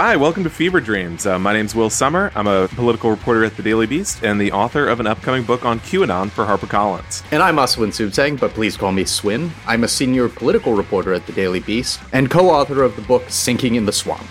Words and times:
Hi, 0.00 0.14
welcome 0.14 0.44
to 0.44 0.50
Fever 0.50 0.80
Dreams. 0.80 1.26
Uh, 1.26 1.40
my 1.40 1.52
name's 1.52 1.74
Will 1.74 1.90
Sommer. 1.90 2.30
I'm 2.36 2.46
a 2.46 2.68
political 2.68 3.10
reporter 3.10 3.42
at 3.42 3.56
the 3.56 3.64
Daily 3.64 3.86
Beast 3.86 4.22
and 4.22 4.40
the 4.40 4.52
author 4.52 4.86
of 4.86 5.00
an 5.00 5.08
upcoming 5.08 5.42
book 5.42 5.64
on 5.64 5.80
QAnon 5.80 6.30
for 6.30 6.44
HarperCollins. 6.44 7.24
And 7.32 7.42
I'm 7.42 7.56
Asawin 7.56 7.88
Suebsaeng, 7.88 8.38
but 8.38 8.52
please 8.52 8.76
call 8.76 8.92
me 8.92 9.04
Swin. 9.04 9.50
I'm 9.66 9.82
a 9.82 9.88
senior 9.88 10.28
political 10.28 10.74
reporter 10.74 11.14
at 11.14 11.26
the 11.26 11.32
Daily 11.32 11.58
Beast 11.58 11.98
and 12.12 12.30
co-author 12.30 12.84
of 12.84 12.94
the 12.94 13.02
book 13.02 13.24
Sinking 13.28 13.74
in 13.74 13.86
the 13.86 13.92
Swamp. 13.92 14.24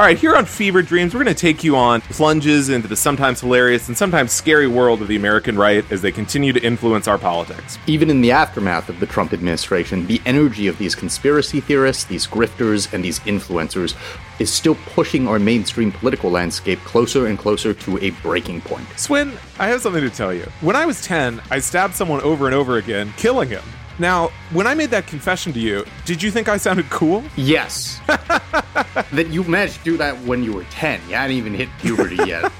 All 0.00 0.06
right, 0.06 0.18
here 0.18 0.34
on 0.34 0.46
Fever 0.46 0.80
Dreams, 0.80 1.12
we're 1.12 1.22
going 1.22 1.36
to 1.36 1.38
take 1.38 1.62
you 1.62 1.76
on 1.76 2.00
plunges 2.00 2.70
into 2.70 2.88
the 2.88 2.96
sometimes 2.96 3.42
hilarious 3.42 3.86
and 3.88 3.94
sometimes 3.94 4.32
scary 4.32 4.66
world 4.66 5.02
of 5.02 5.08
the 5.08 5.16
American 5.16 5.58
right 5.58 5.84
as 5.92 6.00
they 6.00 6.10
continue 6.10 6.54
to 6.54 6.60
influence 6.62 7.06
our 7.06 7.18
politics. 7.18 7.78
Even 7.86 8.08
in 8.08 8.22
the 8.22 8.32
aftermath 8.32 8.88
of 8.88 8.98
the 8.98 9.04
Trump 9.04 9.34
administration, 9.34 10.06
the 10.06 10.18
energy 10.24 10.68
of 10.68 10.78
these 10.78 10.94
conspiracy 10.94 11.60
theorists, 11.60 12.04
these 12.04 12.26
grifters, 12.26 12.90
and 12.94 13.04
these 13.04 13.20
influencers 13.20 13.94
is 14.38 14.50
still 14.50 14.76
pushing 14.86 15.28
our 15.28 15.38
mainstream 15.38 15.92
political 15.92 16.30
landscape 16.30 16.78
closer 16.78 17.26
and 17.26 17.38
closer 17.38 17.74
to 17.74 17.98
a 17.98 18.08
breaking 18.22 18.62
point. 18.62 18.88
Swin, 18.96 19.34
I 19.58 19.68
have 19.68 19.82
something 19.82 20.02
to 20.02 20.08
tell 20.08 20.32
you. 20.32 20.50
When 20.62 20.76
I 20.76 20.86
was 20.86 21.04
10, 21.04 21.42
I 21.50 21.58
stabbed 21.58 21.94
someone 21.94 22.22
over 22.22 22.46
and 22.46 22.54
over 22.54 22.78
again, 22.78 23.12
killing 23.18 23.50
him. 23.50 23.62
Now, 24.00 24.28
when 24.52 24.66
I 24.66 24.72
made 24.72 24.88
that 24.92 25.06
confession 25.06 25.52
to 25.52 25.60
you, 25.60 25.84
did 26.06 26.22
you 26.22 26.30
think 26.30 26.48
I 26.48 26.56
sounded 26.56 26.88
cool? 26.88 27.22
Yes. 27.36 28.00
that 28.06 29.26
you 29.28 29.44
managed 29.44 29.74
to 29.76 29.84
do 29.84 29.98
that 29.98 30.18
when 30.22 30.42
you 30.42 30.54
were 30.54 30.64
10. 30.70 31.02
You 31.06 31.16
hadn't 31.16 31.36
even 31.36 31.52
hit 31.52 31.68
puberty 31.80 32.16
yet. 32.16 32.50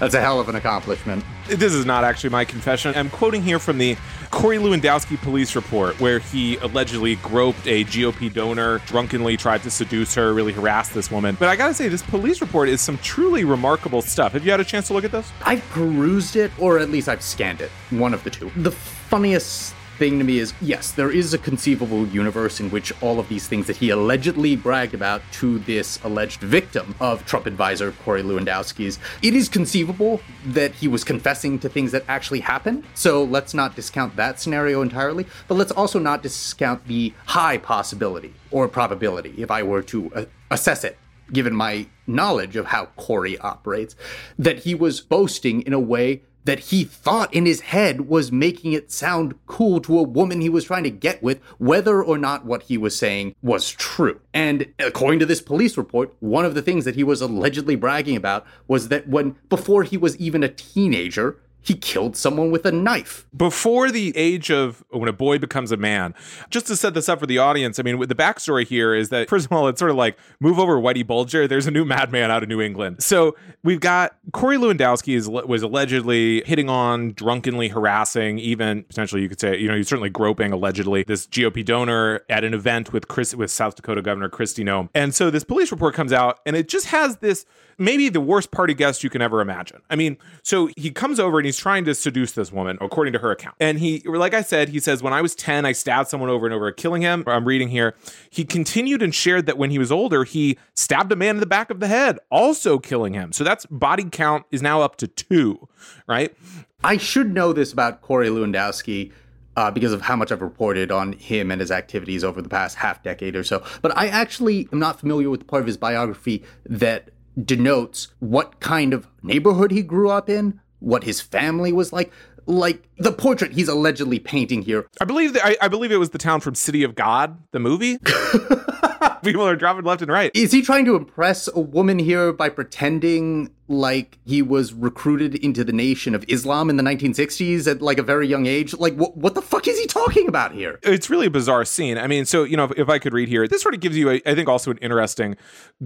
That's 0.00 0.14
a 0.14 0.22
hell 0.22 0.40
of 0.40 0.48
an 0.48 0.54
accomplishment. 0.54 1.22
This 1.48 1.74
is 1.74 1.84
not 1.84 2.02
actually 2.02 2.30
my 2.30 2.46
confession. 2.46 2.94
I'm 2.96 3.10
quoting 3.10 3.42
here 3.42 3.58
from 3.58 3.76
the 3.76 3.98
Corey 4.30 4.56
Lewandowski 4.56 5.20
police 5.20 5.54
report, 5.54 6.00
where 6.00 6.18
he 6.18 6.56
allegedly 6.56 7.16
groped 7.16 7.66
a 7.66 7.84
GOP 7.84 8.32
donor, 8.32 8.78
drunkenly 8.86 9.36
tried 9.36 9.62
to 9.64 9.70
seduce 9.70 10.14
her, 10.14 10.32
really 10.32 10.52
harassed 10.52 10.94
this 10.94 11.10
woman. 11.10 11.36
But 11.38 11.50
I 11.50 11.56
gotta 11.56 11.74
say, 11.74 11.88
this 11.88 12.02
police 12.02 12.40
report 12.40 12.70
is 12.70 12.80
some 12.80 12.96
truly 12.98 13.44
remarkable 13.44 14.00
stuff. 14.00 14.32
Have 14.32 14.46
you 14.46 14.50
had 14.50 14.60
a 14.60 14.64
chance 14.64 14.86
to 14.86 14.94
look 14.94 15.04
at 15.04 15.12
this? 15.12 15.30
I've 15.44 15.62
perused 15.68 16.36
it, 16.36 16.50
or 16.58 16.78
at 16.78 16.88
least 16.88 17.10
I've 17.10 17.22
scanned 17.22 17.60
it. 17.60 17.70
One 17.90 18.14
of 18.14 18.24
the 18.24 18.30
two. 18.30 18.50
The 18.56 18.72
funniest 18.72 19.74
thing 19.94 20.18
to 20.18 20.24
me 20.24 20.38
is 20.38 20.52
yes, 20.60 20.92
there 20.92 21.10
is 21.10 21.34
a 21.34 21.38
conceivable 21.38 22.06
universe 22.08 22.60
in 22.60 22.70
which 22.70 22.92
all 23.02 23.18
of 23.18 23.28
these 23.28 23.46
things 23.46 23.66
that 23.66 23.76
he 23.76 23.90
allegedly 23.90 24.56
bragged 24.56 24.94
about 24.94 25.22
to 25.32 25.58
this 25.60 26.02
alleged 26.04 26.40
victim 26.40 26.94
of 27.00 27.24
Trump 27.26 27.46
advisor 27.46 27.92
Corey 28.04 28.22
Lewandowski's, 28.22 28.98
it 29.22 29.34
is 29.34 29.48
conceivable 29.48 30.20
that 30.46 30.72
he 30.72 30.88
was 30.88 31.04
confessing 31.04 31.58
to 31.60 31.68
things 31.68 31.92
that 31.92 32.04
actually 32.08 32.40
happened. 32.40 32.84
So 32.94 33.24
let's 33.24 33.54
not 33.54 33.76
discount 33.76 34.16
that 34.16 34.40
scenario 34.40 34.82
entirely, 34.82 35.26
but 35.48 35.54
let's 35.54 35.72
also 35.72 35.98
not 35.98 36.22
discount 36.22 36.86
the 36.86 37.12
high 37.26 37.58
possibility 37.58 38.34
or 38.50 38.68
probability, 38.68 39.34
if 39.38 39.50
I 39.50 39.62
were 39.62 39.82
to 39.82 40.12
uh, 40.14 40.24
assess 40.50 40.84
it 40.84 40.98
given 41.32 41.54
my 41.54 41.86
knowledge 42.06 42.56
of 42.56 42.66
how 42.66 42.86
Corey 42.96 43.38
operates, 43.38 43.96
that 44.38 44.60
he 44.60 44.74
was 44.74 45.00
boasting 45.00 45.62
in 45.62 45.72
a 45.72 45.80
way 45.80 46.22
that 46.44 46.58
he 46.58 46.84
thought 46.84 47.32
in 47.32 47.46
his 47.46 47.60
head 47.60 48.02
was 48.02 48.30
making 48.30 48.72
it 48.72 48.90
sound 48.90 49.34
cool 49.46 49.80
to 49.80 49.98
a 49.98 50.02
woman 50.02 50.40
he 50.40 50.48
was 50.48 50.64
trying 50.64 50.84
to 50.84 50.90
get 50.90 51.22
with, 51.22 51.42
whether 51.58 52.02
or 52.02 52.18
not 52.18 52.44
what 52.44 52.64
he 52.64 52.78
was 52.78 52.96
saying 52.96 53.34
was 53.42 53.70
true. 53.70 54.20
And 54.32 54.66
according 54.78 55.20
to 55.20 55.26
this 55.26 55.40
police 55.40 55.76
report, 55.76 56.14
one 56.20 56.44
of 56.44 56.54
the 56.54 56.62
things 56.62 56.84
that 56.84 56.94
he 56.94 57.04
was 57.04 57.20
allegedly 57.20 57.76
bragging 57.76 58.16
about 58.16 58.46
was 58.68 58.88
that 58.88 59.08
when, 59.08 59.36
before 59.48 59.82
he 59.84 59.96
was 59.96 60.16
even 60.18 60.42
a 60.42 60.48
teenager, 60.48 61.38
he 61.64 61.74
killed 61.74 62.16
someone 62.16 62.50
with 62.50 62.66
a 62.66 62.72
knife. 62.72 63.26
Before 63.34 63.90
the 63.90 64.14
age 64.16 64.50
of 64.50 64.84
when 64.90 65.08
a 65.08 65.12
boy 65.12 65.38
becomes 65.38 65.72
a 65.72 65.78
man, 65.78 66.14
just 66.50 66.66
to 66.66 66.76
set 66.76 66.92
this 66.92 67.08
up 67.08 67.18
for 67.20 67.26
the 67.26 67.38
audience, 67.38 67.78
I 67.78 67.82
mean, 67.82 67.98
the 67.98 68.14
backstory 68.14 68.66
here 68.66 68.94
is 68.94 69.08
that, 69.08 69.30
first 69.30 69.46
of 69.46 69.52
all, 69.52 69.66
it's 69.68 69.78
sort 69.78 69.90
of 69.90 69.96
like 69.96 70.18
move 70.40 70.58
over 70.58 70.76
Whitey 70.76 71.06
Bulger. 71.06 71.48
There's 71.48 71.66
a 71.66 71.70
new 71.70 71.86
madman 71.86 72.30
out 72.30 72.42
of 72.42 72.50
New 72.50 72.60
England. 72.60 73.02
So 73.02 73.34
we've 73.62 73.80
got 73.80 74.14
Corey 74.32 74.58
Lewandowski 74.58 75.16
is, 75.16 75.26
was 75.28 75.62
allegedly 75.62 76.42
hitting 76.44 76.68
on, 76.68 77.12
drunkenly 77.14 77.68
harassing, 77.68 78.38
even 78.38 78.82
potentially 78.84 79.22
you 79.22 79.30
could 79.30 79.40
say, 79.40 79.58
you 79.58 79.66
know, 79.66 79.76
he's 79.76 79.88
certainly 79.88 80.10
groping 80.10 80.52
allegedly 80.52 81.02
this 81.04 81.26
GOP 81.26 81.64
donor 81.64 82.20
at 82.28 82.44
an 82.44 82.52
event 82.52 82.92
with 82.92 83.08
Chris, 83.08 83.34
with 83.34 83.50
South 83.50 83.74
Dakota 83.74 84.02
Governor 84.02 84.28
Kristi 84.28 84.64
Noem. 84.64 84.90
And 84.94 85.14
so 85.14 85.30
this 85.30 85.44
police 85.44 85.72
report 85.72 85.94
comes 85.94 86.12
out 86.12 86.40
and 86.44 86.56
it 86.56 86.68
just 86.68 86.86
has 86.86 87.16
this 87.16 87.46
maybe 87.78 88.08
the 88.08 88.20
worst 88.20 88.50
party 88.50 88.74
guest 88.74 89.02
you 89.02 89.10
can 89.10 89.22
ever 89.22 89.40
imagine. 89.40 89.80
I 89.90 89.96
mean, 89.96 90.16
so 90.42 90.68
he 90.76 90.90
comes 90.90 91.18
over 91.18 91.38
and 91.38 91.46
he's 91.46 91.53
trying 91.56 91.84
to 91.84 91.94
seduce 91.94 92.32
this 92.32 92.52
woman, 92.52 92.78
according 92.80 93.12
to 93.12 93.18
her 93.18 93.30
account. 93.30 93.56
And 93.60 93.78
he, 93.78 94.00
like 94.04 94.34
I 94.34 94.42
said, 94.42 94.68
he 94.68 94.80
says, 94.80 95.02
When 95.02 95.12
I 95.12 95.22
was 95.22 95.34
10, 95.34 95.64
I 95.64 95.72
stabbed 95.72 96.08
someone 96.08 96.30
over 96.30 96.46
and 96.46 96.54
over, 96.54 96.70
killing 96.72 97.02
him. 97.02 97.24
I'm 97.26 97.44
reading 97.44 97.68
here. 97.68 97.94
He 98.30 98.44
continued 98.44 99.02
and 99.02 99.14
shared 99.14 99.46
that 99.46 99.58
when 99.58 99.70
he 99.70 99.78
was 99.78 99.90
older, 99.92 100.24
he 100.24 100.58
stabbed 100.74 101.12
a 101.12 101.16
man 101.16 101.36
in 101.36 101.40
the 101.40 101.46
back 101.46 101.70
of 101.70 101.80
the 101.80 101.88
head, 101.88 102.18
also 102.30 102.78
killing 102.78 103.14
him. 103.14 103.32
So 103.32 103.44
that's 103.44 103.66
body 103.66 104.04
count 104.10 104.44
is 104.50 104.62
now 104.62 104.80
up 104.82 104.96
to 104.96 105.06
two, 105.06 105.68
right? 106.06 106.34
I 106.82 106.96
should 106.96 107.32
know 107.32 107.52
this 107.52 107.72
about 107.72 108.02
Corey 108.02 108.28
Lewandowski. 108.28 109.12
Uh, 109.56 109.70
because 109.70 109.92
of 109.92 110.02
how 110.02 110.16
much 110.16 110.32
I've 110.32 110.42
reported 110.42 110.90
on 110.90 111.12
him 111.12 111.52
and 111.52 111.60
his 111.60 111.70
activities 111.70 112.24
over 112.24 112.42
the 112.42 112.48
past 112.48 112.76
half 112.76 113.04
decade 113.04 113.36
or 113.36 113.44
so. 113.44 113.62
But 113.82 113.96
I 113.96 114.08
actually 114.08 114.68
am 114.72 114.80
not 114.80 114.98
familiar 114.98 115.30
with 115.30 115.38
the 115.38 115.46
part 115.46 115.60
of 115.60 115.68
his 115.68 115.76
biography 115.76 116.42
that 116.66 117.10
denotes 117.42 118.08
what 118.20 118.60
kind 118.60 118.92
of 118.92 119.08
neighborhood 119.22 119.70
he 119.70 119.82
grew 119.82 120.10
up 120.10 120.28
in, 120.28 120.60
what 120.84 121.04
his 121.04 121.20
family 121.20 121.72
was 121.72 121.92
like. 121.92 122.12
Like 122.46 122.86
the 122.98 123.10
portrait 123.10 123.52
he's 123.52 123.68
allegedly 123.68 124.18
painting 124.18 124.60
here. 124.60 124.86
I 125.00 125.06
believe 125.06 125.32
that 125.32 125.46
I, 125.46 125.56
I 125.62 125.68
believe 125.68 125.90
it 125.90 125.96
was 125.96 126.10
the 126.10 126.18
town 126.18 126.40
from 126.40 126.54
City 126.54 126.82
of 126.82 126.94
God, 126.94 127.38
the 127.52 127.58
movie. 127.58 127.98
People 129.24 129.48
are 129.48 129.56
dropping 129.56 129.84
left 129.84 130.02
and 130.02 130.12
right. 130.12 130.30
Is 130.34 130.52
he 130.52 130.60
trying 130.60 130.84
to 130.84 130.94
impress 130.94 131.48
a 131.48 131.60
woman 131.60 131.98
here 131.98 132.34
by 132.34 132.50
pretending 132.50 133.50
like 133.68 134.18
he 134.24 134.42
was 134.42 134.72
recruited 134.72 135.34
into 135.36 135.64
the 135.64 135.72
nation 135.72 136.14
of 136.14 136.24
Islam 136.28 136.68
in 136.68 136.76
the 136.76 136.82
1960s 136.82 137.70
at 137.70 137.80
like 137.80 137.98
a 137.98 138.02
very 138.02 138.26
young 138.26 138.46
age? 138.46 138.74
Like, 138.74 138.94
wh- 138.94 139.16
what 139.16 139.34
the 139.34 139.42
fuck 139.42 139.66
is 139.66 139.78
he 139.78 139.86
talking 139.86 140.28
about 140.28 140.52
here? 140.52 140.78
It's 140.82 141.08
really 141.08 141.26
a 141.26 141.30
bizarre 141.30 141.64
scene. 141.64 141.96
I 141.96 142.06
mean, 142.06 142.26
so, 142.26 142.44
you 142.44 142.56
know, 142.56 142.64
if, 142.64 142.72
if 142.78 142.88
I 142.88 142.98
could 142.98 143.12
read 143.12 143.28
here, 143.28 143.48
this 143.48 143.62
sort 143.62 143.74
of 143.74 143.80
gives 143.80 143.96
you, 143.96 144.10
a, 144.10 144.22
I 144.26 144.34
think, 144.34 144.48
also 144.48 144.70
an 144.70 144.78
interesting 144.78 145.36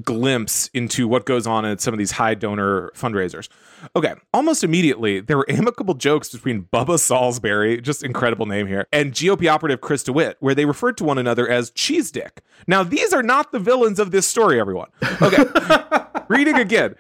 glimpse 0.03 0.69
into 0.75 1.07
what 1.07 1.25
goes 1.25 1.47
on 1.47 1.65
at 1.65 1.81
some 1.81 1.95
of 1.95 1.99
these 1.99 2.13
high 2.13 2.35
donor 2.35 2.91
fundraisers. 2.95 3.49
Okay, 3.95 4.15
almost 4.35 4.65
immediately, 4.65 5.21
there 5.21 5.37
were 5.37 5.47
amicable 5.49 5.95
jokes 5.95 6.31
between 6.31 6.65
Bubba 6.73 6.99
Salisbury, 6.99 7.81
just 7.81 8.03
incredible 8.03 8.47
name 8.47 8.67
here, 8.67 8.87
and 8.93 9.13
GOP 9.13 9.49
operative 9.51 9.81
Chris 9.81 10.03
DeWitt, 10.03 10.37
where 10.41 10.55
they 10.55 10.65
referred 10.65 10.97
to 10.99 11.05
one 11.05 11.19
another 11.19 11.49
as 11.49 11.71
Cheese 11.71 12.11
Dick. 12.11 12.43
Now, 12.67 12.83
these 12.83 13.13
are 13.13 13.23
not 13.23 13.53
the 13.53 13.59
villains 13.59 13.99
of 13.99 14.11
this 14.11 14.27
story, 14.27 14.59
everyone. 14.61 14.89
Okay. 15.23 15.45
Reading 16.29 16.57
again, 16.57 16.95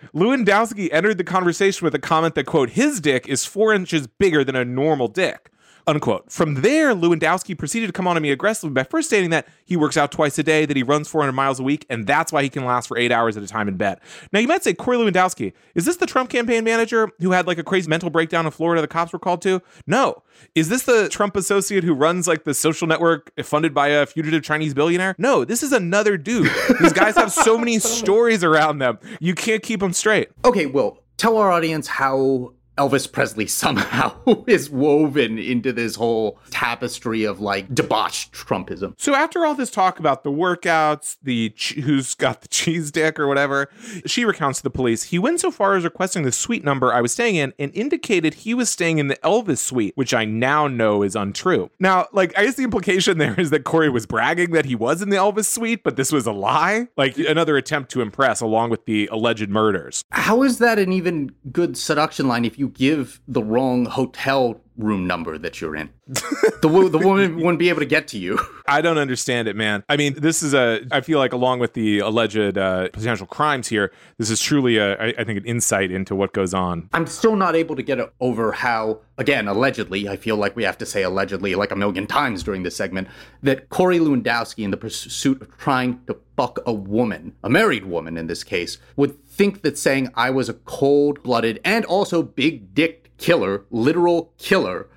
Entered 0.76 1.18
the 1.18 1.24
conversation 1.24 1.84
with 1.84 1.94
a 1.94 1.98
comment 1.98 2.34
that, 2.34 2.44
quote, 2.44 2.70
his 2.70 3.00
dick 3.00 3.26
is 3.28 3.44
four 3.44 3.72
inches 3.72 4.06
bigger 4.06 4.44
than 4.44 4.56
a 4.56 4.64
normal 4.64 5.08
dick. 5.08 5.50
Unquote. 5.88 6.30
From 6.30 6.56
there, 6.56 6.94
Lewandowski 6.94 7.56
proceeded 7.56 7.86
to 7.86 7.94
come 7.94 8.06
on 8.06 8.14
to 8.14 8.20
me 8.20 8.30
aggressively 8.30 8.74
by 8.74 8.82
first 8.82 9.08
stating 9.08 9.30
that 9.30 9.48
he 9.64 9.74
works 9.74 9.96
out 9.96 10.12
twice 10.12 10.38
a 10.38 10.42
day, 10.42 10.66
that 10.66 10.76
he 10.76 10.82
runs 10.82 11.08
400 11.08 11.32
miles 11.32 11.58
a 11.58 11.62
week, 11.62 11.86
and 11.88 12.06
that's 12.06 12.30
why 12.30 12.42
he 12.42 12.50
can 12.50 12.66
last 12.66 12.88
for 12.88 12.98
eight 12.98 13.10
hours 13.10 13.38
at 13.38 13.42
a 13.42 13.46
time 13.46 13.68
in 13.68 13.78
bed. 13.78 13.98
Now, 14.30 14.40
you 14.40 14.46
might 14.46 14.62
say, 14.62 14.74
Corey 14.74 14.98
Lewandowski, 14.98 15.54
is 15.74 15.86
this 15.86 15.96
the 15.96 16.04
Trump 16.04 16.28
campaign 16.28 16.62
manager 16.62 17.08
who 17.20 17.30
had 17.30 17.46
like 17.46 17.56
a 17.56 17.64
crazy 17.64 17.88
mental 17.88 18.10
breakdown 18.10 18.44
in 18.44 18.52
Florida 18.52 18.82
the 18.82 18.86
cops 18.86 19.14
were 19.14 19.18
called 19.18 19.40
to? 19.42 19.62
No. 19.86 20.22
Is 20.54 20.68
this 20.68 20.82
the 20.82 21.08
Trump 21.08 21.34
associate 21.36 21.84
who 21.84 21.94
runs 21.94 22.28
like 22.28 22.44
the 22.44 22.52
social 22.52 22.86
network 22.86 23.32
funded 23.42 23.72
by 23.72 23.88
a 23.88 24.04
fugitive 24.04 24.42
Chinese 24.42 24.74
billionaire? 24.74 25.14
No, 25.16 25.42
this 25.42 25.62
is 25.62 25.72
another 25.72 26.18
dude. 26.18 26.52
These 26.82 26.92
guys 26.92 27.16
have 27.16 27.32
so 27.32 27.56
many 27.56 27.78
stories 27.78 28.44
around 28.44 28.80
them. 28.80 28.98
You 29.20 29.34
can't 29.34 29.62
keep 29.62 29.80
them 29.80 29.94
straight. 29.94 30.28
Okay, 30.44 30.66
well, 30.66 31.02
tell 31.16 31.38
our 31.38 31.50
audience 31.50 31.86
how 31.86 32.52
Elvis 32.78 33.10
Presley 33.10 33.46
somehow 33.46 34.14
is 34.46 34.70
woven 34.70 35.38
into 35.38 35.72
this 35.72 35.96
whole 35.96 36.38
tapestry 36.50 37.24
of 37.24 37.40
like 37.40 37.74
debauched 37.74 38.32
Trumpism. 38.32 38.94
So 38.96 39.14
after 39.14 39.44
all 39.44 39.54
this 39.54 39.70
talk 39.70 39.98
about 39.98 40.22
the 40.22 40.30
workouts, 40.30 41.16
the 41.22 41.50
ch- 41.50 41.74
who's 41.74 42.14
got 42.14 42.42
the 42.42 42.48
cheese 42.48 42.90
dick 42.90 43.18
or 43.18 43.26
whatever, 43.26 43.68
she 44.06 44.24
recounts 44.24 44.58
to 44.58 44.62
the 44.62 44.70
police. 44.70 45.04
He 45.04 45.18
went 45.18 45.40
so 45.40 45.50
far 45.50 45.76
as 45.76 45.84
requesting 45.84 46.22
the 46.22 46.32
suite 46.32 46.64
number 46.64 46.92
I 46.92 47.00
was 47.00 47.12
staying 47.12 47.36
in 47.36 47.52
and 47.58 47.74
indicated 47.74 48.34
he 48.34 48.54
was 48.54 48.70
staying 48.70 48.98
in 48.98 49.08
the 49.08 49.16
Elvis 49.16 49.58
suite, 49.58 49.92
which 49.96 50.14
I 50.14 50.24
now 50.24 50.68
know 50.68 51.02
is 51.02 51.16
untrue. 51.16 51.70
Now, 51.80 52.06
like 52.12 52.36
I 52.38 52.44
guess 52.44 52.54
the 52.54 52.64
implication 52.64 53.18
there 53.18 53.38
is 53.38 53.50
that 53.50 53.64
Corey 53.64 53.90
was 53.90 54.06
bragging 54.06 54.52
that 54.52 54.64
he 54.64 54.76
was 54.76 55.02
in 55.02 55.10
the 55.10 55.16
Elvis 55.16 55.46
suite, 55.46 55.82
but 55.82 55.96
this 55.96 56.12
was 56.12 56.26
a 56.26 56.32
lie, 56.32 56.86
like 56.96 57.18
another 57.18 57.56
attempt 57.56 57.90
to 57.92 58.00
impress 58.00 58.40
along 58.40 58.70
with 58.70 58.84
the 58.84 59.08
alleged 59.10 59.48
murders. 59.48 60.04
How 60.10 60.42
is 60.42 60.58
that 60.58 60.78
an 60.78 60.92
even 60.92 61.32
good 61.50 61.76
seduction 61.76 62.28
line 62.28 62.44
if 62.44 62.58
you 62.58 62.67
give 62.68 63.20
the 63.26 63.42
wrong 63.42 63.86
hotel 63.86 64.60
room 64.78 65.06
number 65.06 65.36
that 65.36 65.60
you're 65.60 65.76
in. 65.76 65.90
the, 66.06 66.68
wo- 66.70 66.88
the 66.88 66.98
woman 66.98 67.36
wouldn't 67.36 67.58
be 67.58 67.68
able 67.68 67.80
to 67.80 67.86
get 67.86 68.08
to 68.08 68.18
you. 68.18 68.38
I 68.66 68.80
don't 68.80 68.96
understand 68.96 69.48
it, 69.48 69.56
man. 69.56 69.82
I 69.88 69.96
mean, 69.96 70.14
this 70.14 70.42
is 70.42 70.54
a, 70.54 70.80
I 70.90 71.00
feel 71.00 71.18
like 71.18 71.32
along 71.32 71.58
with 71.58 71.74
the 71.74 71.98
alleged 71.98 72.56
uh, 72.56 72.88
potential 72.90 73.26
crimes 73.26 73.68
here, 73.68 73.92
this 74.16 74.30
is 74.30 74.40
truly, 74.40 74.78
a, 74.78 74.96
I, 74.96 75.14
I 75.18 75.24
think, 75.24 75.38
an 75.38 75.44
insight 75.44 75.90
into 75.90 76.14
what 76.14 76.32
goes 76.32 76.54
on. 76.54 76.88
I'm 76.92 77.06
still 77.06 77.36
not 77.36 77.56
able 77.56 77.76
to 77.76 77.82
get 77.82 77.98
over 78.20 78.52
how, 78.52 79.00
again, 79.18 79.48
allegedly, 79.48 80.08
I 80.08 80.16
feel 80.16 80.36
like 80.36 80.54
we 80.54 80.62
have 80.62 80.78
to 80.78 80.86
say 80.86 81.02
allegedly 81.02 81.54
like 81.54 81.72
a 81.72 81.76
million 81.76 82.06
times 82.06 82.42
during 82.42 82.62
this 82.62 82.76
segment, 82.76 83.08
that 83.42 83.68
Corey 83.68 83.98
Lewandowski, 83.98 84.64
in 84.64 84.70
the 84.70 84.76
pursuit 84.76 85.42
of 85.42 85.56
trying 85.58 86.00
to 86.06 86.16
fuck 86.36 86.60
a 86.66 86.72
woman, 86.72 87.34
a 87.42 87.50
married 87.50 87.84
woman 87.84 88.16
in 88.16 88.28
this 88.28 88.44
case, 88.44 88.78
would 88.96 89.22
think 89.26 89.62
that 89.62 89.76
saying 89.76 90.08
I 90.14 90.30
was 90.30 90.48
a 90.48 90.54
cold 90.54 91.22
blooded 91.22 91.60
and 91.64 91.84
also 91.84 92.22
big 92.22 92.74
dick 92.74 93.07
killer, 93.18 93.64
literal 93.70 94.32
killer, 94.38 94.88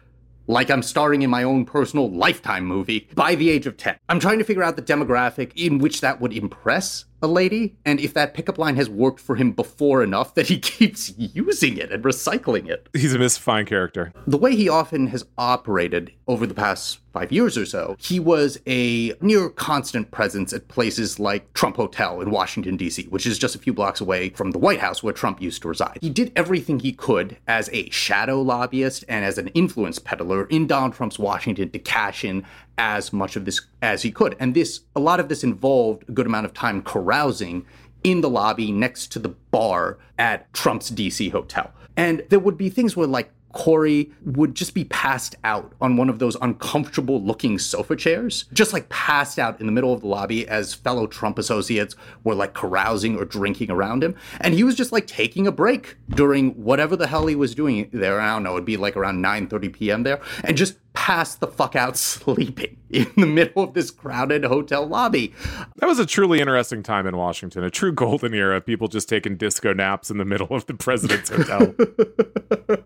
like 0.47 0.69
I'm 0.69 0.83
starring 0.83 1.21
in 1.21 1.29
my 1.29 1.43
own 1.43 1.65
personal 1.65 2.09
lifetime 2.09 2.65
movie 2.65 3.09
by 3.13 3.35
the 3.35 3.49
age 3.49 3.67
of 3.67 3.77
10. 3.77 3.97
I'm 4.09 4.19
trying 4.19 4.39
to 4.39 4.45
figure 4.45 4.63
out 4.63 4.75
the 4.75 4.81
demographic 4.81 5.51
in 5.55 5.79
which 5.79 6.01
that 6.01 6.19
would 6.21 6.33
impress 6.33 7.05
a 7.21 7.27
lady, 7.27 7.75
and 7.85 7.99
if 7.99 8.13
that 8.13 8.33
pickup 8.33 8.57
line 8.57 8.75
has 8.75 8.89
worked 8.89 9.19
for 9.19 9.35
him 9.35 9.51
before 9.51 10.03
enough 10.03 10.35
that 10.35 10.47
he 10.47 10.59
keeps 10.71 11.13
using 11.17 11.77
it 11.77 11.91
and 11.91 12.03
recycling 12.03 12.67
it. 12.67 12.89
He's 12.93 13.13
a 13.13 13.19
mystifying 13.19 13.65
character. 13.65 14.13
The 14.27 14.37
way 14.37 14.55
he 14.55 14.69
often 14.69 15.07
has 15.07 15.25
operated 15.37 16.11
over 16.27 16.47
the 16.47 16.53
past 16.53 16.99
five 17.11 17.31
years 17.31 17.57
or 17.57 17.65
so, 17.65 17.95
he 17.99 18.19
was 18.19 18.59
a 18.65 19.13
near 19.21 19.49
constant 19.49 20.11
presence 20.11 20.53
at 20.53 20.67
places 20.67 21.19
like 21.19 21.53
Trump 21.53 21.75
Hotel 21.75 22.21
in 22.21 22.31
Washington, 22.31 22.77
D.C., 22.77 23.03
which 23.07 23.25
is 23.25 23.37
just 23.37 23.55
a 23.55 23.59
few 23.59 23.73
blocks 23.73 23.99
away 23.99 24.29
from 24.29 24.51
the 24.51 24.57
White 24.57 24.79
House 24.79 25.03
where 25.03 25.13
Trump 25.13 25.41
used 25.41 25.61
to 25.63 25.67
reside. 25.67 25.99
He 26.01 26.09
did 26.09 26.31
everything 26.35 26.79
he 26.79 26.93
could 26.93 27.37
as 27.47 27.69
a 27.73 27.89
shadow 27.89 28.41
lobbyist 28.41 29.03
and 29.09 29.25
as 29.25 29.37
an 29.37 29.49
influence 29.49 29.99
peddler 29.99 30.45
in 30.45 30.67
Donald 30.67 30.93
Trump's 30.93 31.19
Washington 31.19 31.69
to 31.71 31.79
cash 31.79 32.23
in 32.23 32.45
as 32.81 33.13
much 33.13 33.35
of 33.35 33.45
this 33.45 33.61
as 33.83 34.01
he 34.01 34.11
could. 34.11 34.35
And 34.39 34.55
this, 34.55 34.81
a 34.95 34.99
lot 34.99 35.19
of 35.19 35.29
this 35.29 35.43
involved 35.43 36.03
a 36.09 36.11
good 36.11 36.25
amount 36.25 36.47
of 36.47 36.53
time 36.55 36.81
carousing 36.81 37.63
in 38.03 38.21
the 38.21 38.29
lobby 38.29 38.71
next 38.71 39.11
to 39.11 39.19
the 39.19 39.29
bar 39.29 39.99
at 40.17 40.51
Trump's 40.51 40.89
DC 40.89 41.31
hotel. 41.31 41.71
And 41.95 42.23
there 42.29 42.39
would 42.39 42.57
be 42.57 42.69
things 42.69 42.97
where, 42.97 43.05
like, 43.05 43.31
Corey 43.53 44.11
would 44.25 44.55
just 44.55 44.73
be 44.73 44.85
passed 44.85 45.35
out 45.43 45.73
on 45.81 45.97
one 45.97 46.09
of 46.09 46.19
those 46.19 46.37
uncomfortable 46.41 47.21
looking 47.21 47.59
sofa 47.59 47.95
chairs, 47.95 48.45
just 48.53 48.73
like 48.73 48.89
passed 48.89 49.37
out 49.37 49.59
in 49.59 49.65
the 49.65 49.71
middle 49.71 49.93
of 49.93 50.01
the 50.01 50.07
lobby 50.07 50.47
as 50.47 50.73
fellow 50.73 51.05
Trump 51.05 51.37
associates 51.37 51.95
were 52.23 52.33
like 52.33 52.53
carousing 52.53 53.17
or 53.17 53.25
drinking 53.25 53.69
around 53.69 54.03
him. 54.03 54.15
And 54.39 54.53
he 54.53 54.63
was 54.63 54.75
just 54.75 54.91
like 54.91 55.05
taking 55.05 55.47
a 55.47 55.51
break 55.51 55.97
during 56.09 56.51
whatever 56.51 56.95
the 56.95 57.07
hell 57.07 57.27
he 57.27 57.35
was 57.35 57.53
doing 57.53 57.89
there. 57.91 58.21
I 58.21 58.33
don't 58.33 58.43
know, 58.43 58.53
it'd 58.53 58.65
be 58.65 58.77
like 58.77 58.95
around 58.95 59.21
9 59.21 59.47
30 59.47 59.69
p.m. 59.69 60.03
there, 60.03 60.21
and 60.43 60.55
just 60.55 60.77
pass 60.93 61.35
the 61.35 61.47
fuck 61.47 61.75
out 61.75 61.97
sleeping 61.97 62.77
in 62.89 63.11
the 63.15 63.25
middle 63.25 63.63
of 63.63 63.73
this 63.73 63.91
crowded 63.91 64.43
hotel 64.43 64.85
lobby. 64.85 65.33
That 65.77 65.87
was 65.87 65.99
a 65.99 66.05
truly 66.05 66.39
interesting 66.39 66.83
time 66.83 67.07
in 67.07 67.15
Washington, 67.15 67.63
a 67.63 67.69
true 67.69 67.91
golden 67.91 68.33
era 68.33 68.57
of 68.57 68.65
people 68.65 68.87
just 68.87 69.07
taking 69.07 69.37
disco 69.37 69.73
naps 69.73 70.11
in 70.11 70.17
the 70.17 70.25
middle 70.25 70.47
of 70.51 70.65
the 70.65 70.73
president's 70.73 71.29
hotel. 71.29 71.73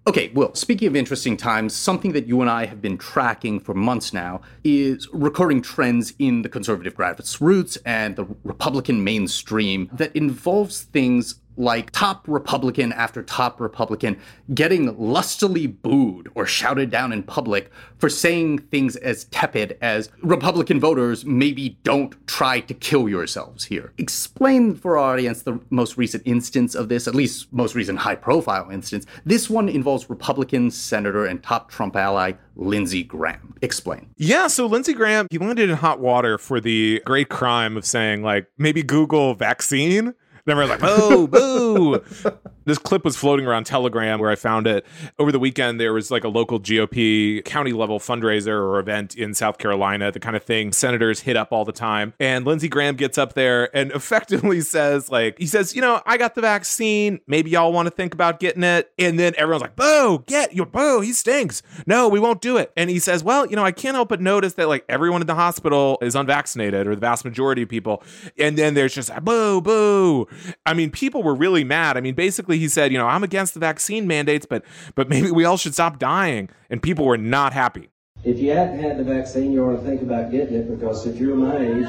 okay, 0.07 0.31
well, 0.33 0.53
speaking 0.53 0.87
of 0.87 0.95
interesting 0.95 1.35
times, 1.35 1.75
something 1.75 2.13
that 2.13 2.27
you 2.27 2.41
and 2.41 2.49
I 2.49 2.65
have 2.65 2.81
been 2.81 2.97
tracking 2.97 3.59
for 3.59 3.73
months 3.73 4.13
now 4.13 4.41
is 4.63 5.07
recurring 5.11 5.61
trends 5.61 6.13
in 6.19 6.43
the 6.43 6.49
conservative 6.49 6.95
grassroots 6.95 7.77
and 7.85 8.15
the 8.15 8.25
Republican 8.43 9.03
mainstream 9.03 9.89
that 9.93 10.15
involves 10.15 10.83
things 10.83 11.35
like 11.57 11.91
top 11.91 12.27
Republican 12.27 12.91
after 12.93 13.23
top 13.23 13.59
Republican 13.59 14.17
getting 14.53 14.97
lustily 14.97 15.67
booed 15.67 16.29
or 16.35 16.45
shouted 16.45 16.89
down 16.89 17.11
in 17.11 17.23
public 17.23 17.71
for 17.97 18.09
saying 18.09 18.59
things 18.59 18.95
as 18.97 19.25
tepid 19.25 19.77
as 19.81 20.09
Republican 20.21 20.79
voters 20.79 21.25
maybe 21.25 21.77
don't 21.83 22.15
try 22.27 22.59
to 22.59 22.73
kill 22.73 23.07
yourselves 23.07 23.63
here. 23.65 23.93
Explain 23.97 24.75
for 24.75 24.97
our 24.97 25.13
audience 25.13 25.43
the 25.43 25.59
most 25.69 25.97
recent 25.97 26.23
instance 26.25 26.75
of 26.75 26.89
this, 26.89 27.07
at 27.07 27.15
least 27.15 27.51
most 27.53 27.75
recent 27.75 27.99
high 27.99 28.15
profile 28.15 28.69
instance. 28.69 29.05
This 29.25 29.49
one 29.49 29.69
involves 29.69 30.09
Republican 30.09 30.71
Senator 30.71 31.25
and 31.25 31.41
top 31.41 31.71
Trump 31.71 31.95
ally 31.95 32.33
Lindsey 32.55 33.03
Graham. 33.03 33.55
Explain. 33.61 34.09
Yeah, 34.17 34.47
so 34.47 34.65
Lindsey 34.65 34.93
Graham, 34.93 35.27
he 35.29 35.37
landed 35.37 35.69
in 35.69 35.75
hot 35.75 35.99
water 35.99 36.37
for 36.37 36.59
the 36.59 37.01
great 37.05 37.29
crime 37.29 37.77
of 37.77 37.85
saying, 37.85 38.23
like, 38.23 38.47
maybe 38.57 38.83
Google 38.83 39.33
vaccine 39.33 40.13
then 40.45 40.57
we're 40.57 40.65
like, 40.65 40.79
boo, 40.79 41.27
boo. 41.27 42.03
this 42.65 42.77
clip 42.77 43.03
was 43.03 43.15
floating 43.17 43.47
around 43.47 43.65
Telegram 43.65 44.19
where 44.19 44.29
I 44.29 44.35
found 44.35 44.67
it. 44.67 44.85
Over 45.17 45.31
the 45.31 45.39
weekend, 45.39 45.79
there 45.79 45.93
was 45.93 46.11
like 46.11 46.23
a 46.23 46.27
local 46.27 46.59
GOP 46.59 47.43
county 47.45 47.73
level 47.73 47.99
fundraiser 47.99 48.53
or 48.53 48.79
event 48.79 49.15
in 49.15 49.33
South 49.33 49.57
Carolina, 49.57 50.11
the 50.11 50.19
kind 50.19 50.35
of 50.35 50.43
thing 50.43 50.71
senators 50.71 51.21
hit 51.21 51.35
up 51.35 51.51
all 51.51 51.65
the 51.65 51.71
time. 51.71 52.13
And 52.19 52.45
Lindsey 52.45 52.67
Graham 52.67 52.95
gets 52.95 53.17
up 53.17 53.33
there 53.33 53.75
and 53.75 53.91
effectively 53.95 54.61
says, 54.61 55.09
like, 55.09 55.39
he 55.39 55.47
says, 55.47 55.75
you 55.75 55.81
know, 55.81 56.01
I 56.05 56.17
got 56.17 56.35
the 56.35 56.41
vaccine. 56.41 57.19
Maybe 57.27 57.51
y'all 57.51 57.73
want 57.73 57.87
to 57.87 57.91
think 57.91 58.13
about 58.13 58.39
getting 58.39 58.63
it. 58.63 58.91
And 58.99 59.19
then 59.19 59.33
everyone's 59.37 59.61
like, 59.61 59.75
boo, 59.75 60.23
get 60.27 60.53
your 60.53 60.67
boo. 60.67 61.01
He 61.01 61.13
stinks. 61.13 61.63
No, 61.87 62.07
we 62.07 62.19
won't 62.19 62.41
do 62.41 62.57
it. 62.57 62.71
And 62.77 62.89
he 62.89 62.99
says, 62.99 63.23
well, 63.23 63.47
you 63.47 63.55
know, 63.55 63.65
I 63.65 63.71
can't 63.71 63.95
help 63.95 64.09
but 64.09 64.21
notice 64.21 64.53
that 64.53 64.67
like 64.67 64.85
everyone 64.89 65.21
in 65.21 65.27
the 65.27 65.35
hospital 65.35 65.97
is 66.01 66.15
unvaccinated 66.15 66.85
or 66.85 66.93
the 66.93 67.01
vast 67.01 67.25
majority 67.25 67.63
of 67.63 67.69
people. 67.69 68.03
And 68.37 68.57
then 68.57 68.75
there's 68.75 68.93
just 68.93 69.09
a 69.09 69.21
boo, 69.21 69.61
boo. 69.61 70.27
I 70.65 70.73
mean, 70.73 70.91
people 70.91 71.23
were 71.23 71.35
really 71.35 71.63
mad. 71.63 71.97
I 71.97 72.01
mean, 72.01 72.15
basically, 72.15 72.57
he 72.57 72.67
said, 72.67 72.91
you 72.91 72.97
know, 72.97 73.07
I'm 73.07 73.23
against 73.23 73.53
the 73.53 73.59
vaccine 73.59 74.07
mandates, 74.07 74.45
but 74.45 74.63
but 74.95 75.09
maybe 75.09 75.31
we 75.31 75.45
all 75.45 75.57
should 75.57 75.73
stop 75.73 75.99
dying. 75.99 76.49
And 76.69 76.81
people 76.81 77.05
were 77.05 77.17
not 77.17 77.53
happy. 77.53 77.89
If 78.23 78.39
you 78.39 78.51
hadn't 78.51 78.79
had 78.79 78.97
the 78.97 79.03
vaccine, 79.03 79.51
you 79.51 79.63
ought 79.63 79.75
to 79.75 79.81
think 79.83 80.01
about 80.01 80.31
getting 80.31 80.55
it 80.55 80.67
because 80.69 81.05
if 81.05 81.17
you're 81.17 81.35
my 81.35 81.57
age, 81.57 81.85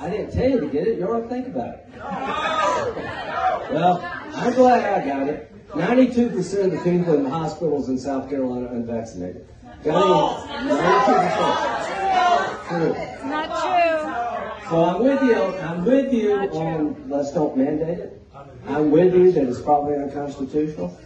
I 0.00 0.08
didn't 0.08 0.30
tell 0.30 0.48
you 0.48 0.60
to 0.60 0.68
get 0.68 0.86
it. 0.86 0.98
You 0.98 1.06
ought 1.06 1.22
to 1.22 1.28
think 1.28 1.48
about 1.48 1.74
it. 1.74 1.88
Well, 3.72 4.00
I'm 4.34 4.54
glad 4.54 5.02
I 5.02 5.06
got 5.06 5.26
it. 5.28 5.52
92% 5.70 6.64
of 6.64 6.70
the 6.70 6.78
people 6.78 7.14
in 7.14 7.24
the 7.24 7.30
hospitals 7.30 7.88
in 7.88 7.98
South 7.98 8.30
Carolina 8.30 8.66
are 8.68 8.74
unvaccinated. 8.74 9.46
Got 9.84 10.40
any? 10.60 10.70
92%. 10.70 12.68
True. 12.68 12.94
Not 13.28 13.48
true. 13.62 13.77
So 14.68 14.84
I'm 14.84 15.02
with 15.02 15.22
you. 15.22 15.34
I'm 15.34 15.84
with 15.84 16.12
you 16.12 16.34
on 16.34 17.08
let's 17.08 17.32
don't 17.32 17.56
mandate 17.56 17.98
it. 17.98 18.22
I'm 18.66 18.90
with 18.90 19.14
you 19.14 19.32
that 19.32 19.48
it's 19.48 19.62
probably 19.62 19.94
unconstitutional. 19.96 20.98